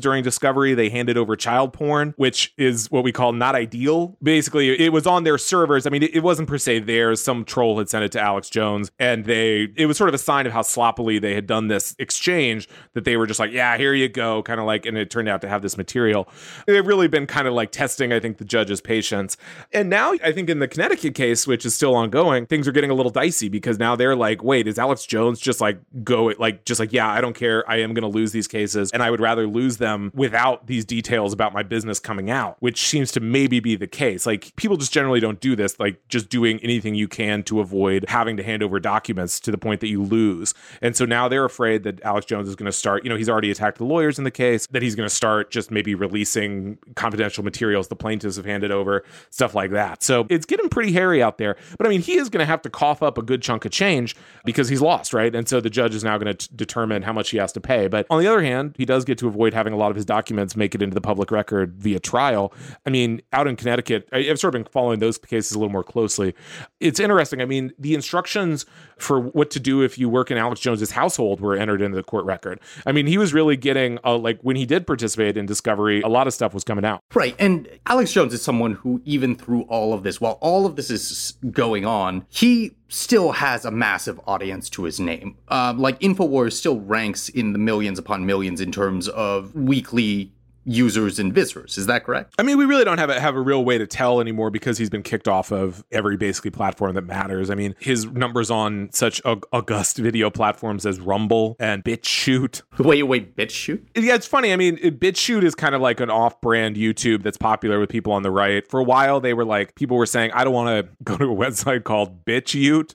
during 0.00 0.22
discovery, 0.22 0.74
they 0.74 0.88
handed 0.88 1.16
over 1.16 1.36
child 1.36 1.72
porn, 1.72 2.14
which 2.16 2.52
is 2.56 2.90
what 2.90 3.04
we 3.04 3.12
call 3.12 3.32
not 3.32 3.54
ideal. 3.54 4.16
Basically, 4.22 4.78
it 4.78 4.92
was 4.92 5.06
on 5.06 5.24
their 5.24 5.38
servers. 5.38 5.86
I 5.86 5.90
mean, 5.90 6.02
it, 6.02 6.14
it 6.14 6.22
wasn't 6.22 6.48
per 6.48 6.58
se 6.58 6.80
theirs. 6.80 7.22
Some 7.22 7.44
troll 7.44 7.78
had 7.78 7.88
sent 7.88 8.04
it 8.04 8.12
to 8.12 8.20
Alex 8.20 8.48
Jones, 8.48 8.90
and 8.98 9.24
they, 9.24 9.68
it 9.76 9.86
was 9.86 9.96
sort 9.96 10.08
of 10.08 10.14
a 10.14 10.18
sign 10.18 10.46
of 10.46 10.52
how 10.52 10.62
sloppily 10.62 11.18
they 11.18 11.34
had 11.34 11.46
done 11.46 11.68
this 11.68 11.94
exchange 11.98 12.68
that 12.94 13.04
they 13.04 13.16
were 13.16 13.26
just 13.26 13.40
like, 13.40 13.52
yeah, 13.52 13.76
here 13.76 13.94
you 13.94 14.08
go, 14.08 14.42
kind 14.42 14.60
of 14.60 14.66
like, 14.66 14.86
and 14.86 14.96
it 14.96 15.10
turned 15.10 15.28
out 15.28 15.40
to 15.42 15.48
have 15.48 15.62
this 15.62 15.76
material. 15.76 16.28
They've 16.66 16.86
really 16.86 17.08
been 17.08 17.26
kind 17.26 17.48
of 17.48 17.54
like 17.54 17.72
testing, 17.82 18.12
I 18.12 18.20
think, 18.20 18.38
the 18.38 18.44
judge's 18.44 18.80
patience. 18.80 19.36
And 19.72 19.90
now 19.90 20.12
I 20.22 20.30
think 20.30 20.48
in 20.48 20.60
the 20.60 20.68
Connecticut 20.68 21.16
case, 21.16 21.48
which 21.48 21.66
is 21.66 21.74
still 21.74 21.96
ongoing, 21.96 22.46
things 22.46 22.68
are 22.68 22.72
getting 22.72 22.90
a 22.90 22.94
little 22.94 23.10
dicey 23.10 23.48
because 23.48 23.76
now 23.76 23.96
they're 23.96 24.14
like, 24.14 24.44
wait, 24.44 24.68
is 24.68 24.78
Alex 24.78 25.04
Jones 25.04 25.40
just 25.40 25.60
like 25.60 25.80
go 26.04 26.28
it 26.28 26.38
like 26.38 26.64
just 26.64 26.78
like, 26.78 26.92
yeah, 26.92 27.08
I 27.08 27.20
don't 27.20 27.34
care. 27.34 27.68
I 27.68 27.80
am 27.80 27.92
gonna 27.92 28.06
lose 28.06 28.30
these 28.30 28.46
cases. 28.46 28.92
And 28.92 29.02
I 29.02 29.10
would 29.10 29.20
rather 29.20 29.48
lose 29.48 29.78
them 29.78 30.12
without 30.14 30.68
these 30.68 30.84
details 30.84 31.32
about 31.32 31.52
my 31.52 31.64
business 31.64 31.98
coming 31.98 32.30
out, 32.30 32.56
which 32.60 32.86
seems 32.86 33.10
to 33.12 33.20
maybe 33.20 33.58
be 33.58 33.74
the 33.74 33.88
case. 33.88 34.26
Like 34.26 34.54
people 34.54 34.76
just 34.76 34.92
generally 34.92 35.18
don't 35.18 35.40
do 35.40 35.56
this, 35.56 35.80
like 35.80 36.06
just 36.08 36.28
doing 36.28 36.60
anything 36.60 36.94
you 36.94 37.08
can 37.08 37.42
to 37.44 37.58
avoid 37.58 38.04
having 38.06 38.36
to 38.36 38.44
hand 38.44 38.62
over 38.62 38.78
documents 38.78 39.40
to 39.40 39.50
the 39.50 39.58
point 39.58 39.80
that 39.80 39.88
you 39.88 40.00
lose. 40.02 40.54
And 40.80 40.96
so 40.96 41.04
now 41.04 41.26
they're 41.26 41.44
afraid 41.44 41.82
that 41.82 42.00
Alex 42.02 42.26
Jones 42.26 42.48
is 42.48 42.54
going 42.54 42.70
to 42.70 42.72
start, 42.72 43.02
you 43.02 43.10
know, 43.10 43.16
he's 43.16 43.28
already 43.28 43.50
attacked 43.50 43.78
the 43.78 43.84
lawyers 43.84 44.18
in 44.18 44.24
the 44.24 44.30
case, 44.30 44.68
that 44.68 44.82
he's 44.82 44.94
going 44.94 45.08
to 45.08 45.14
start 45.14 45.50
just 45.50 45.72
maybe 45.72 45.96
releasing 45.96 46.78
confidential 46.94 47.42
materials 47.72 47.88
the 47.88 47.96
plaintiffs 47.96 48.36
have 48.36 48.44
handed 48.44 48.70
over, 48.70 49.02
stuff 49.30 49.54
like 49.54 49.70
that. 49.70 50.02
So 50.02 50.26
it's 50.28 50.44
getting 50.44 50.68
pretty 50.68 50.92
hairy 50.92 51.22
out 51.22 51.38
there. 51.38 51.56
But 51.78 51.86
I 51.86 51.90
mean, 51.90 52.02
he 52.02 52.18
is 52.18 52.28
going 52.28 52.40
to 52.40 52.46
have 52.46 52.60
to 52.62 52.70
cough 52.70 53.02
up 53.02 53.16
a 53.16 53.22
good 53.22 53.40
chunk 53.40 53.64
of 53.64 53.72
change 53.72 54.14
because 54.44 54.68
he's 54.68 54.82
lost, 54.82 55.14
right? 55.14 55.34
And 55.34 55.48
so 55.48 55.60
the 55.60 55.70
judge 55.70 55.94
is 55.94 56.04
now 56.04 56.18
going 56.18 56.36
to 56.36 56.54
determine 56.54 57.02
how 57.02 57.14
much 57.14 57.30
he 57.30 57.38
has 57.38 57.50
to 57.52 57.60
pay. 57.60 57.88
But 57.88 58.06
on 58.10 58.20
the 58.20 58.26
other 58.26 58.42
hand, 58.42 58.74
he 58.76 58.84
does 58.84 59.04
get 59.04 59.16
to 59.18 59.26
avoid 59.26 59.54
having 59.54 59.72
a 59.72 59.76
lot 59.76 59.90
of 59.90 59.96
his 59.96 60.04
documents 60.04 60.54
make 60.54 60.74
it 60.74 60.82
into 60.82 60.94
the 60.94 61.00
public 61.00 61.30
record 61.30 61.74
via 61.78 61.98
trial. 61.98 62.52
I 62.84 62.90
mean, 62.90 63.22
out 63.32 63.46
in 63.46 63.56
Connecticut, 63.56 64.08
I've 64.12 64.38
sort 64.38 64.54
of 64.54 64.62
been 64.62 64.70
following 64.70 64.98
those 64.98 65.16
cases 65.16 65.52
a 65.52 65.58
little 65.58 65.72
more 65.72 65.84
closely. 65.84 66.34
It's 66.80 67.00
interesting. 67.00 67.40
I 67.40 67.46
mean, 67.46 67.72
the 67.78 67.94
instructions 67.94 68.66
for 68.98 69.18
what 69.18 69.50
to 69.52 69.60
do 69.60 69.80
if 69.80 69.98
you 69.98 70.08
work 70.08 70.30
in 70.30 70.36
Alex 70.36 70.60
Jones's 70.60 70.90
household 70.90 71.40
were 71.40 71.56
entered 71.56 71.80
into 71.80 71.96
the 71.96 72.02
court 72.02 72.24
record. 72.26 72.60
I 72.84 72.92
mean, 72.92 73.06
he 73.06 73.16
was 73.16 73.32
really 73.32 73.56
getting 73.56 73.98
like 74.04 74.40
when 74.42 74.56
he 74.56 74.66
did 74.66 74.86
participate 74.86 75.36
in 75.36 75.46
discovery, 75.46 76.02
a 76.02 76.08
lot 76.08 76.26
of 76.26 76.34
stuff 76.34 76.52
was 76.52 76.64
coming 76.64 76.84
out. 76.84 77.02
Right. 77.14 77.34
And 77.38 77.61
Alex 77.86 78.12
Jones 78.12 78.34
is 78.34 78.42
someone 78.42 78.74
who, 78.74 79.00
even 79.04 79.34
through 79.34 79.62
all 79.62 79.92
of 79.92 80.02
this, 80.02 80.20
while 80.20 80.38
all 80.40 80.66
of 80.66 80.76
this 80.76 80.90
is 80.90 81.34
going 81.50 81.84
on, 81.84 82.26
he 82.28 82.72
still 82.88 83.32
has 83.32 83.64
a 83.64 83.70
massive 83.70 84.20
audience 84.26 84.68
to 84.70 84.84
his 84.84 85.00
name. 85.00 85.36
Uh, 85.48 85.74
like 85.76 85.98
InfoWars 86.00 86.52
still 86.52 86.80
ranks 86.80 87.28
in 87.28 87.52
the 87.52 87.58
millions 87.58 87.98
upon 87.98 88.26
millions 88.26 88.60
in 88.60 88.70
terms 88.70 89.08
of 89.08 89.54
weekly 89.54 90.32
users 90.64 91.18
and 91.18 91.32
visitors. 91.32 91.78
Is 91.78 91.86
that 91.86 92.04
correct? 92.04 92.34
I 92.38 92.42
mean, 92.42 92.58
we 92.58 92.64
really 92.64 92.84
don't 92.84 92.98
have 92.98 93.10
a, 93.10 93.18
have 93.18 93.34
a 93.34 93.40
real 93.40 93.64
way 93.64 93.78
to 93.78 93.86
tell 93.86 94.20
anymore 94.20 94.50
because 94.50 94.78
he's 94.78 94.90
been 94.90 95.02
kicked 95.02 95.28
off 95.28 95.50
of 95.50 95.84
every 95.90 96.16
basically 96.16 96.50
platform 96.50 96.94
that 96.94 97.02
matters. 97.02 97.50
I 97.50 97.54
mean, 97.54 97.74
his 97.78 98.06
numbers 98.06 98.50
on 98.50 98.90
such 98.92 99.20
august 99.24 99.98
video 99.98 100.30
platforms 100.30 100.86
as 100.86 101.00
Rumble 101.00 101.56
and 101.58 101.84
BitChute. 101.84 102.62
Wait, 102.78 103.02
wait, 103.04 103.36
BitChute? 103.36 103.82
Yeah, 103.96 104.14
it's 104.14 104.26
funny. 104.26 104.52
I 104.52 104.56
mean, 104.56 104.76
BitChute 104.76 105.44
is 105.44 105.54
kind 105.54 105.74
of 105.74 105.80
like 105.80 106.00
an 106.00 106.10
off-brand 106.10 106.76
YouTube 106.76 107.22
that's 107.22 107.36
popular 107.38 107.78
with 107.78 107.88
people 107.88 108.12
on 108.12 108.22
the 108.22 108.30
right. 108.30 108.68
For 108.68 108.80
a 108.80 108.84
while, 108.84 109.20
they 109.20 109.34
were 109.34 109.44
like, 109.44 109.74
people 109.76 109.96
were 109.96 110.06
saying, 110.06 110.32
I 110.32 110.44
don't 110.44 110.52
want 110.52 110.86
to 110.86 110.92
go 111.04 111.16
to 111.16 111.24
a 111.24 111.36
website 111.36 111.84
called 111.84 112.24
BitChute. 112.24 112.94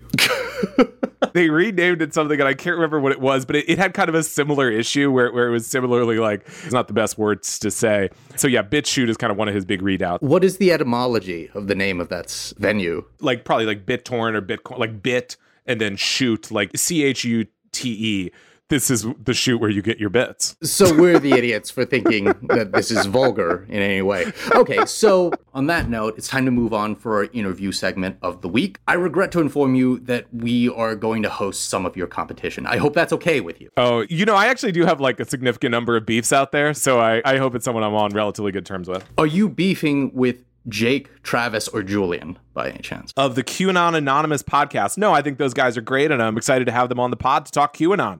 they 1.34 1.50
renamed 1.50 2.02
it 2.02 2.14
something 2.14 2.40
and 2.40 2.48
I 2.48 2.54
can't 2.54 2.76
remember 2.76 3.00
what 3.00 3.12
it 3.12 3.20
was, 3.20 3.46
but 3.46 3.56
it, 3.56 3.70
it, 3.70 3.78
had 3.78 3.94
kind 3.94 4.10
of 4.10 4.16
a 4.16 4.24
similar 4.24 4.70
issue 4.70 5.12
where, 5.12 5.32
where 5.32 5.48
it 5.48 5.52
was 5.52 5.68
similarly 5.68 6.18
like, 6.18 6.48
it's 6.64 6.72
not 6.72 6.88
the 6.88 6.94
best 6.94 7.18
words 7.18 7.48
to 7.60 7.72
say. 7.72 8.10
So 8.36 8.48
yeah, 8.48 8.64
BitChute 8.64 9.10
is 9.10 9.18
kind 9.18 9.32
of 9.32 9.38
one 9.38 9.48
of 9.48 9.56
his 9.56 9.66
big 9.66 9.82
readouts. 9.82 10.22
What 10.22 10.44
is 10.44 10.58
the 10.58 10.72
etymology 10.72 11.50
of 11.54 11.68
the 11.68 11.76
name 11.76 12.00
of 12.00 12.10
that 12.10 12.54
venue? 12.58 13.06
Like 13.20 13.46
probably 13.46 13.66
like 13.66 13.86
BitTorrent 13.86 14.36
or 14.36 14.42
Bitcoin, 14.42 14.80
like 14.80 15.02
bit 15.02 15.38
and 15.66 15.82
then 15.82 15.96
shoot, 15.96 16.52
like 16.52 16.76
C 16.78 17.04
H 17.04 17.24
U 17.26 17.46
T 17.72 17.90
E 17.90 18.32
this 18.70 18.92
is 18.92 19.06
the 19.24 19.34
shoot 19.34 19.60
where 19.60 19.70
you 19.70 19.82
get 19.82 20.00
your 20.00 20.10
bits. 20.10 20.58
So 20.62 20.94
we're 20.94 21.20
the 21.20 21.32
idiots 21.34 21.70
for 21.70 21.86
thinking 21.86 22.26
that 22.50 22.72
this 22.74 22.92
is 22.92 23.06
vulgar 23.06 23.66
in 23.70 23.82
any 23.82 24.02
way. 24.02 24.32
Okay, 24.52 24.86
so 24.86 25.32
on 25.54 25.68
that 25.68 25.90
note, 25.90 26.18
it's 26.18 26.28
time 26.28 26.46
to 26.46 26.52
move 26.52 26.74
on 26.74 26.96
for 26.96 27.18
our 27.18 27.30
interview 27.34 27.72
segment 27.72 28.18
of 28.22 28.42
the 28.42 28.50
week. 28.50 28.80
I 28.88 28.94
regret 28.94 29.32
to 29.34 29.40
inform 29.40 29.76
you 29.76 30.00
that 30.00 30.26
we 30.34 30.70
are 30.70 30.96
going 30.96 31.24
to 31.24 31.30
host 31.30 31.70
some 31.70 31.86
of 31.86 31.96
your 31.96 32.08
competition. 32.08 32.66
I 32.66 32.78
hope 32.78 32.94
that's 32.94 33.14
okay 33.14 33.40
with 33.40 33.62
you. 33.62 33.70
Oh, 33.78 34.06
you 34.10 34.26
know, 34.26 34.36
I 34.36 34.48
actually 34.48 34.74
do 34.74 34.86
have 34.86 35.00
like 35.00 35.20
a 35.20 35.26
significant 35.26 35.72
number 35.72 35.96
of 35.96 36.06
beefs 36.06 36.34
out 36.34 36.52
there, 36.52 36.74
so 36.74 37.00
I, 37.00 37.22
I 37.24 37.38
hope 37.38 37.56
it's 37.56 37.66
someone 37.66 37.84
I'm 37.84 37.96
on 37.96 38.12
relatively 38.12 38.52
good 38.52 38.66
terms 38.66 38.90
with. 38.90 39.06
Are 39.18 39.28
you 39.28 39.48
beefing 39.48 40.14
with 40.14 40.44
Jake, 40.68 41.24
Travis, 41.24 41.70
or 41.70 41.82
Julian 41.84 42.38
by 42.54 42.70
any 42.70 42.80
chance? 42.80 43.14
Of 43.16 43.36
the 43.36 43.44
QAnon 43.44 43.96
Anonymous 43.96 44.44
podcast. 44.44 44.98
No, 44.98 45.14
I 45.14 45.22
think 45.22 45.38
those 45.38 45.54
guys 45.54 45.78
are 45.78 45.82
great, 45.82 46.12
and 46.12 46.22
I'm 46.22 46.36
excited 46.36 46.66
to 46.66 46.74
have 46.74 46.90
them 46.90 47.00
on 47.00 47.12
the 47.12 47.18
pod 47.18 47.46
to 47.46 47.52
talk 47.52 47.78
QAnon. 47.78 48.20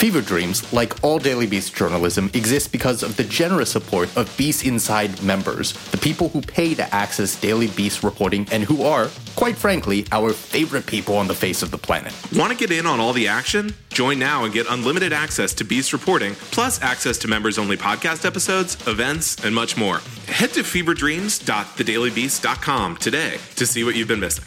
Fever 0.00 0.22
Dreams, 0.22 0.72
like 0.72 1.04
all 1.04 1.18
Daily 1.18 1.46
Beast 1.46 1.76
journalism, 1.76 2.30
exist 2.32 2.72
because 2.72 3.02
of 3.02 3.18
the 3.18 3.24
generous 3.24 3.70
support 3.70 4.08
of 4.16 4.34
Beast 4.38 4.64
Inside 4.64 5.22
members, 5.22 5.74
the 5.90 5.98
people 5.98 6.30
who 6.30 6.40
pay 6.40 6.74
to 6.76 6.94
access 6.94 7.38
Daily 7.38 7.66
Beast 7.66 8.02
reporting 8.02 8.48
and 8.50 8.62
who 8.62 8.84
are, 8.84 9.10
quite 9.36 9.58
frankly, 9.58 10.06
our 10.10 10.32
favorite 10.32 10.86
people 10.86 11.18
on 11.18 11.28
the 11.28 11.34
face 11.34 11.62
of 11.62 11.70
the 11.70 11.76
planet. 11.76 12.14
Want 12.34 12.50
to 12.50 12.56
get 12.56 12.70
in 12.70 12.86
on 12.86 12.98
all 12.98 13.12
the 13.12 13.28
action? 13.28 13.74
Join 13.90 14.18
now 14.18 14.44
and 14.44 14.54
get 14.54 14.64
unlimited 14.70 15.12
access 15.12 15.52
to 15.52 15.64
Beast 15.64 15.92
reporting, 15.92 16.34
plus 16.34 16.80
access 16.80 17.18
to 17.18 17.28
members 17.28 17.58
only 17.58 17.76
podcast 17.76 18.24
episodes, 18.24 18.78
events, 18.88 19.44
and 19.44 19.54
much 19.54 19.76
more. 19.76 19.98
Head 20.28 20.54
to 20.54 20.62
feverdreams.thedailybeast.com 20.62 22.96
today 22.96 23.36
to 23.56 23.66
see 23.66 23.84
what 23.84 23.96
you've 23.96 24.08
been 24.08 24.20
missing. 24.20 24.46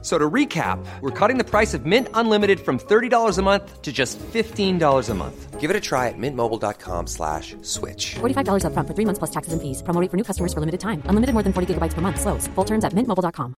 So 0.00 0.16
to 0.16 0.30
recap, 0.30 0.78
we're 1.00 1.10
cutting 1.10 1.38
the 1.38 1.44
price 1.44 1.74
of 1.74 1.84
Mint 1.84 2.06
Unlimited 2.14 2.60
from 2.60 2.78
$30 2.78 3.36
a 3.36 3.42
month 3.42 3.82
to 3.82 3.90
just 3.92 4.16
$15 4.20 5.10
a 5.10 5.14
month. 5.14 5.58
Give 5.58 5.70
it 5.70 5.76
a 5.76 5.80
try 5.80 6.06
at 6.06 6.14
mintmobile.com 6.16 7.08
slash 7.08 7.56
switch. 7.62 8.14
$45 8.20 8.64
up 8.64 8.74
front 8.74 8.86
for 8.86 8.94
three 8.94 9.04
months 9.04 9.18
plus 9.18 9.30
taxes 9.30 9.52
and 9.52 9.60
fees. 9.60 9.82
Promo 9.82 10.08
for 10.08 10.16
new 10.16 10.22
customers 10.22 10.54
for 10.54 10.60
limited 10.60 10.78
time. 10.78 11.02
Unlimited 11.06 11.32
more 11.32 11.42
than 11.42 11.52
40 11.52 11.74
gigabytes 11.74 11.94
per 11.94 12.00
month. 12.00 12.20
Slows. 12.20 12.46
Full 12.54 12.64
terms 12.64 12.84
at 12.84 12.92
mintmobile.com. 12.92 13.56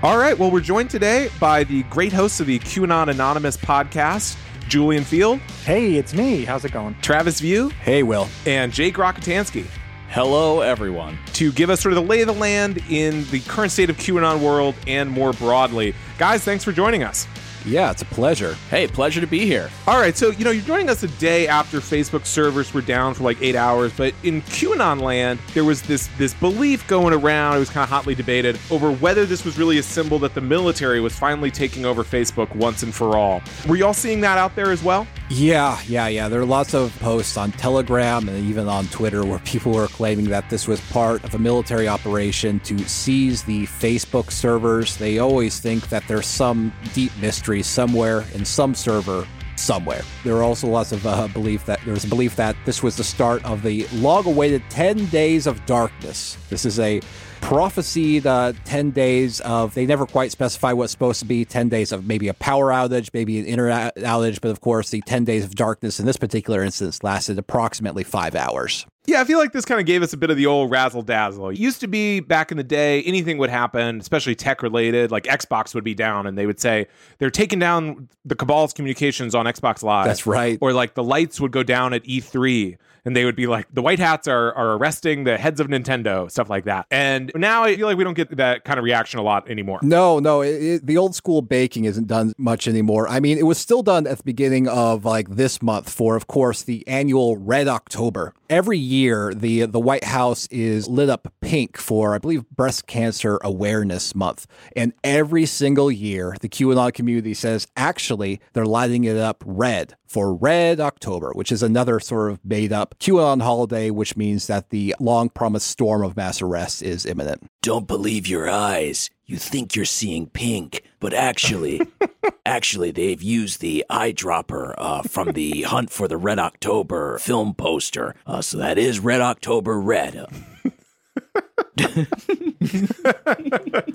All 0.00 0.16
right. 0.16 0.38
Well, 0.38 0.52
we're 0.52 0.60
joined 0.60 0.90
today 0.90 1.28
by 1.40 1.64
the 1.64 1.82
great 1.84 2.12
hosts 2.12 2.38
of 2.38 2.46
the 2.46 2.60
QAnon 2.60 3.08
Anonymous 3.10 3.56
podcast. 3.56 4.36
Julian 4.68 5.04
Feeld. 5.04 5.40
Hey, 5.64 5.96
it's 5.96 6.14
me. 6.14 6.44
How's 6.44 6.64
it 6.64 6.72
going? 6.72 6.96
Travis 7.02 7.40
View. 7.40 7.70
Hey, 7.70 8.02
Will. 8.02 8.28
And 8.46 8.72
Jake 8.72 8.94
Rockatansky. 8.96 9.66
Hello, 10.10 10.62
everyone. 10.62 11.18
To 11.34 11.52
give 11.52 11.68
us 11.68 11.80
sort 11.80 11.92
of 11.92 12.02
the 12.02 12.08
lay 12.08 12.22
of 12.22 12.26
the 12.28 12.32
land 12.32 12.82
in 12.88 13.24
the 13.30 13.40
current 13.40 13.72
state 13.72 13.90
of 13.90 13.96
QAnon 13.98 14.40
world 14.40 14.74
and 14.86 15.10
more 15.10 15.32
broadly. 15.34 15.94
Guys, 16.16 16.42
thanks 16.44 16.64
for 16.64 16.72
joining 16.72 17.02
us. 17.02 17.26
Yeah, 17.68 17.90
it's 17.90 18.00
a 18.00 18.06
pleasure. 18.06 18.54
Hey, 18.70 18.86
pleasure 18.86 19.20
to 19.20 19.26
be 19.26 19.44
here. 19.44 19.68
All 19.86 20.00
right, 20.00 20.16
so 20.16 20.30
you 20.30 20.42
know 20.42 20.50
you're 20.50 20.64
joining 20.64 20.88
us 20.88 21.02
a 21.02 21.08
day 21.08 21.46
after 21.46 21.80
Facebook 21.80 22.24
servers 22.24 22.72
were 22.72 22.80
down 22.80 23.12
for 23.12 23.24
like 23.24 23.36
eight 23.42 23.56
hours, 23.56 23.92
but 23.94 24.14
in 24.22 24.40
QAnon 24.42 25.02
land 25.02 25.38
there 25.52 25.64
was 25.64 25.82
this 25.82 26.08
this 26.16 26.32
belief 26.32 26.86
going 26.86 27.12
around. 27.12 27.56
It 27.56 27.58
was 27.58 27.68
kind 27.68 27.84
of 27.84 27.90
hotly 27.90 28.14
debated 28.14 28.58
over 28.70 28.90
whether 28.90 29.26
this 29.26 29.44
was 29.44 29.58
really 29.58 29.76
a 29.76 29.82
symbol 29.82 30.18
that 30.20 30.32
the 30.32 30.40
military 30.40 31.00
was 31.00 31.14
finally 31.14 31.50
taking 31.50 31.84
over 31.84 32.04
Facebook 32.04 32.54
once 32.56 32.82
and 32.82 32.94
for 32.94 33.18
all. 33.18 33.42
Were 33.68 33.76
y'all 33.76 33.92
seeing 33.92 34.22
that 34.22 34.38
out 34.38 34.56
there 34.56 34.70
as 34.70 34.82
well? 34.82 35.06
Yeah, 35.30 35.78
yeah, 35.86 36.08
yeah. 36.08 36.28
There 36.30 36.40
are 36.40 36.46
lots 36.46 36.72
of 36.72 36.98
posts 37.00 37.36
on 37.36 37.52
Telegram 37.52 38.30
and 38.30 38.48
even 38.48 38.66
on 38.66 38.86
Twitter 38.86 39.26
where 39.26 39.38
people 39.40 39.72
were 39.72 39.86
claiming 39.86 40.30
that 40.30 40.48
this 40.48 40.66
was 40.66 40.80
part 40.90 41.22
of 41.22 41.34
a 41.34 41.38
military 41.38 41.86
operation 41.86 42.60
to 42.60 42.78
seize 42.88 43.42
the 43.42 43.66
Facebook 43.66 44.30
servers. 44.30 44.96
They 44.96 45.18
always 45.18 45.60
think 45.60 45.90
that 45.90 46.02
there's 46.08 46.26
some 46.26 46.72
deep 46.94 47.12
mystery 47.20 47.62
somewhere 47.62 48.24
in 48.32 48.46
some 48.46 48.74
server 48.74 49.26
somewhere. 49.56 50.00
There 50.24 50.34
are 50.36 50.42
also 50.42 50.66
lots 50.66 50.92
of 50.92 51.06
uh, 51.06 51.28
belief 51.28 51.66
that 51.66 51.80
there's 51.84 52.04
a 52.04 52.08
belief 52.08 52.36
that 52.36 52.56
this 52.64 52.82
was 52.82 52.96
the 52.96 53.04
start 53.04 53.44
of 53.44 53.62
the 53.62 53.86
long-awaited 53.92 54.62
10 54.70 55.06
days 55.06 55.46
of 55.46 55.64
darkness. 55.66 56.38
This 56.48 56.64
is 56.64 56.80
a 56.80 57.02
prophesied 57.40 58.26
uh, 58.26 58.52
10 58.64 58.90
days 58.90 59.40
of, 59.40 59.74
they 59.74 59.86
never 59.86 60.06
quite 60.06 60.30
specify 60.30 60.72
what's 60.72 60.92
supposed 60.92 61.20
to 61.20 61.26
be 61.26 61.44
10 61.44 61.68
days 61.68 61.92
of 61.92 62.06
maybe 62.06 62.28
a 62.28 62.34
power 62.34 62.66
outage, 62.66 63.10
maybe 63.12 63.38
an 63.38 63.46
internet 63.46 63.96
outage, 63.96 64.40
but 64.40 64.50
of 64.50 64.60
course, 64.60 64.90
the 64.90 65.00
10 65.02 65.24
days 65.24 65.44
of 65.44 65.54
darkness 65.54 65.98
in 65.98 66.06
this 66.06 66.16
particular 66.16 66.62
instance 66.62 67.02
lasted 67.02 67.38
approximately 67.38 68.04
five 68.04 68.34
hours. 68.34 68.86
Yeah, 69.08 69.22
I 69.22 69.24
feel 69.24 69.38
like 69.38 69.52
this 69.52 69.64
kind 69.64 69.80
of 69.80 69.86
gave 69.86 70.02
us 70.02 70.12
a 70.12 70.18
bit 70.18 70.28
of 70.28 70.36
the 70.36 70.44
old 70.44 70.70
razzle 70.70 71.00
dazzle. 71.00 71.48
It 71.48 71.58
used 71.58 71.80
to 71.80 71.86
be 71.86 72.20
back 72.20 72.50
in 72.50 72.58
the 72.58 72.62
day, 72.62 73.02
anything 73.04 73.38
would 73.38 73.48
happen, 73.48 74.00
especially 74.00 74.34
tech 74.34 74.62
related, 74.62 75.10
like 75.10 75.24
Xbox 75.24 75.74
would 75.74 75.82
be 75.82 75.94
down 75.94 76.26
and 76.26 76.36
they 76.36 76.44
would 76.44 76.60
say 76.60 76.86
they're 77.16 77.30
taking 77.30 77.58
down 77.58 78.10
the 78.26 78.36
Cabal's 78.36 78.74
communications 78.74 79.34
on 79.34 79.46
Xbox 79.46 79.82
Live. 79.82 80.06
That's 80.06 80.26
right. 80.26 80.58
Or 80.60 80.74
like 80.74 80.92
the 80.92 81.02
lights 81.02 81.40
would 81.40 81.52
go 81.52 81.62
down 81.62 81.94
at 81.94 82.04
E3 82.04 82.76
and 83.08 83.16
they 83.16 83.24
would 83.24 83.36
be 83.36 83.46
like, 83.46 83.66
the 83.72 83.80
White 83.80 83.98
Hats 83.98 84.28
are, 84.28 84.52
are 84.52 84.72
arresting 84.74 85.24
the 85.24 85.38
heads 85.38 85.60
of 85.60 85.68
Nintendo, 85.68 86.30
stuff 86.30 86.50
like 86.50 86.64
that. 86.64 86.84
And 86.90 87.32
now 87.34 87.64
I 87.64 87.74
feel 87.74 87.86
like 87.86 87.96
we 87.96 88.04
don't 88.04 88.12
get 88.12 88.36
that 88.36 88.64
kind 88.64 88.78
of 88.78 88.84
reaction 88.84 89.18
a 89.18 89.22
lot 89.22 89.48
anymore. 89.48 89.80
No, 89.82 90.18
no, 90.18 90.42
it, 90.42 90.62
it, 90.62 90.86
the 90.86 90.98
old 90.98 91.14
school 91.14 91.40
baking 91.40 91.86
isn't 91.86 92.06
done 92.06 92.34
much 92.36 92.68
anymore. 92.68 93.08
I 93.08 93.20
mean, 93.20 93.38
it 93.38 93.44
was 93.44 93.56
still 93.56 93.82
done 93.82 94.06
at 94.06 94.18
the 94.18 94.24
beginning 94.24 94.68
of 94.68 95.06
like 95.06 95.30
this 95.30 95.62
month 95.62 95.88
for, 95.88 96.16
of 96.16 96.26
course, 96.26 96.62
the 96.62 96.86
annual 96.86 97.38
Red 97.38 97.66
October. 97.66 98.34
Every 98.50 98.78
year, 98.78 98.97
the 99.06 99.66
the 99.66 99.80
White 99.80 100.04
House 100.04 100.46
is 100.48 100.88
lit 100.88 101.08
up 101.08 101.32
pink 101.40 101.76
for, 101.76 102.14
I 102.14 102.18
believe, 102.18 102.48
Breast 102.50 102.86
Cancer 102.86 103.38
Awareness 103.42 104.14
Month, 104.14 104.46
and 104.74 104.92
every 105.04 105.46
single 105.46 105.90
year, 105.90 106.36
the 106.40 106.48
QAnon 106.48 106.92
community 106.92 107.34
says 107.34 107.66
actually 107.76 108.40
they're 108.52 108.66
lighting 108.66 109.04
it 109.04 109.16
up 109.16 109.44
red 109.46 109.94
for 110.06 110.34
Red 110.34 110.80
October, 110.80 111.32
which 111.32 111.52
is 111.52 111.62
another 111.62 112.00
sort 112.00 112.32
of 112.32 112.44
made 112.44 112.72
up 112.72 112.96
QAnon 112.98 113.42
holiday, 113.42 113.90
which 113.90 114.16
means 114.16 114.46
that 114.48 114.70
the 114.70 114.94
long 114.98 115.28
promised 115.28 115.68
storm 115.68 116.02
of 116.02 116.16
mass 116.16 116.42
arrests 116.42 116.82
is 116.82 117.06
imminent. 117.06 117.46
Don't 117.62 117.86
believe 117.86 118.26
your 118.26 118.50
eyes. 118.50 119.10
You 119.28 119.36
think 119.36 119.76
you're 119.76 119.84
seeing 119.84 120.28
pink, 120.28 120.84
but 121.00 121.12
actually, 121.12 121.82
actually, 122.46 122.92
they've 122.92 123.22
used 123.22 123.60
the 123.60 123.84
eyedropper 123.90 124.74
uh, 124.78 125.02
from 125.02 125.32
the 125.32 125.62
Hunt 125.68 125.90
for 125.90 126.08
the 126.08 126.16
Red 126.16 126.38
October 126.38 127.18
film 127.18 127.52
poster. 127.52 128.14
Uh, 128.26 128.40
so 128.40 128.56
that 128.56 128.78
is 128.78 129.00
Red 129.00 129.20
October 129.20 129.78
Red. 129.78 130.24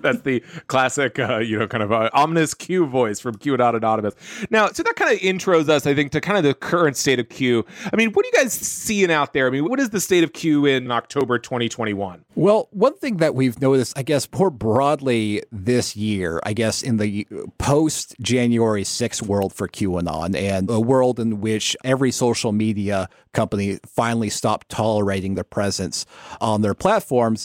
That's 0.01 0.21
the 0.21 0.41
classic, 0.67 1.19
uh, 1.19 1.39
you 1.39 1.59
know, 1.59 1.67
kind 1.67 1.83
of 1.83 1.91
uh, 1.91 2.09
ominous 2.13 2.53
Q 2.53 2.85
voice 2.85 3.19
from 3.19 3.35
Q 3.35 3.57
Dot 3.57 3.75
Anonymous. 3.75 4.15
Now, 4.49 4.67
so 4.67 4.83
that 4.83 4.95
kind 4.95 5.13
of 5.13 5.19
intros 5.19 5.69
us, 5.69 5.85
I 5.85 5.93
think, 5.93 6.11
to 6.13 6.21
kind 6.21 6.37
of 6.37 6.43
the 6.43 6.53
current 6.53 6.97
state 6.97 7.19
of 7.19 7.29
Q. 7.29 7.65
I 7.91 7.95
mean, 7.95 8.11
what 8.11 8.25
are 8.25 8.29
you 8.33 8.43
guys 8.43 8.53
seeing 8.53 9.11
out 9.11 9.33
there? 9.33 9.47
I 9.47 9.49
mean, 9.49 9.65
what 9.65 9.79
is 9.79 9.89
the 9.89 9.99
state 9.99 10.23
of 10.23 10.33
Q 10.33 10.65
in 10.65 10.91
October 10.91 11.39
2021? 11.39 12.23
Well, 12.35 12.69
one 12.71 12.95
thing 12.97 13.17
that 13.17 13.35
we've 13.35 13.59
noticed, 13.61 13.97
I 13.97 14.03
guess, 14.03 14.27
more 14.31 14.49
broadly 14.49 15.43
this 15.51 15.95
year, 15.95 16.39
I 16.43 16.53
guess, 16.53 16.81
in 16.81 16.97
the 16.97 17.27
post 17.57 18.15
January 18.21 18.83
6th 18.83 19.21
world 19.21 19.53
for 19.53 19.67
QAnon 19.67 20.35
and 20.35 20.69
a 20.69 20.79
world 20.79 21.19
in 21.19 21.41
which 21.41 21.75
every 21.83 22.11
social 22.11 22.51
media 22.51 23.09
company 23.33 23.79
finally 23.85 24.29
stopped 24.29 24.69
tolerating 24.69 25.35
their 25.35 25.43
presence 25.43 26.05
on 26.39 26.61
their 26.61 26.73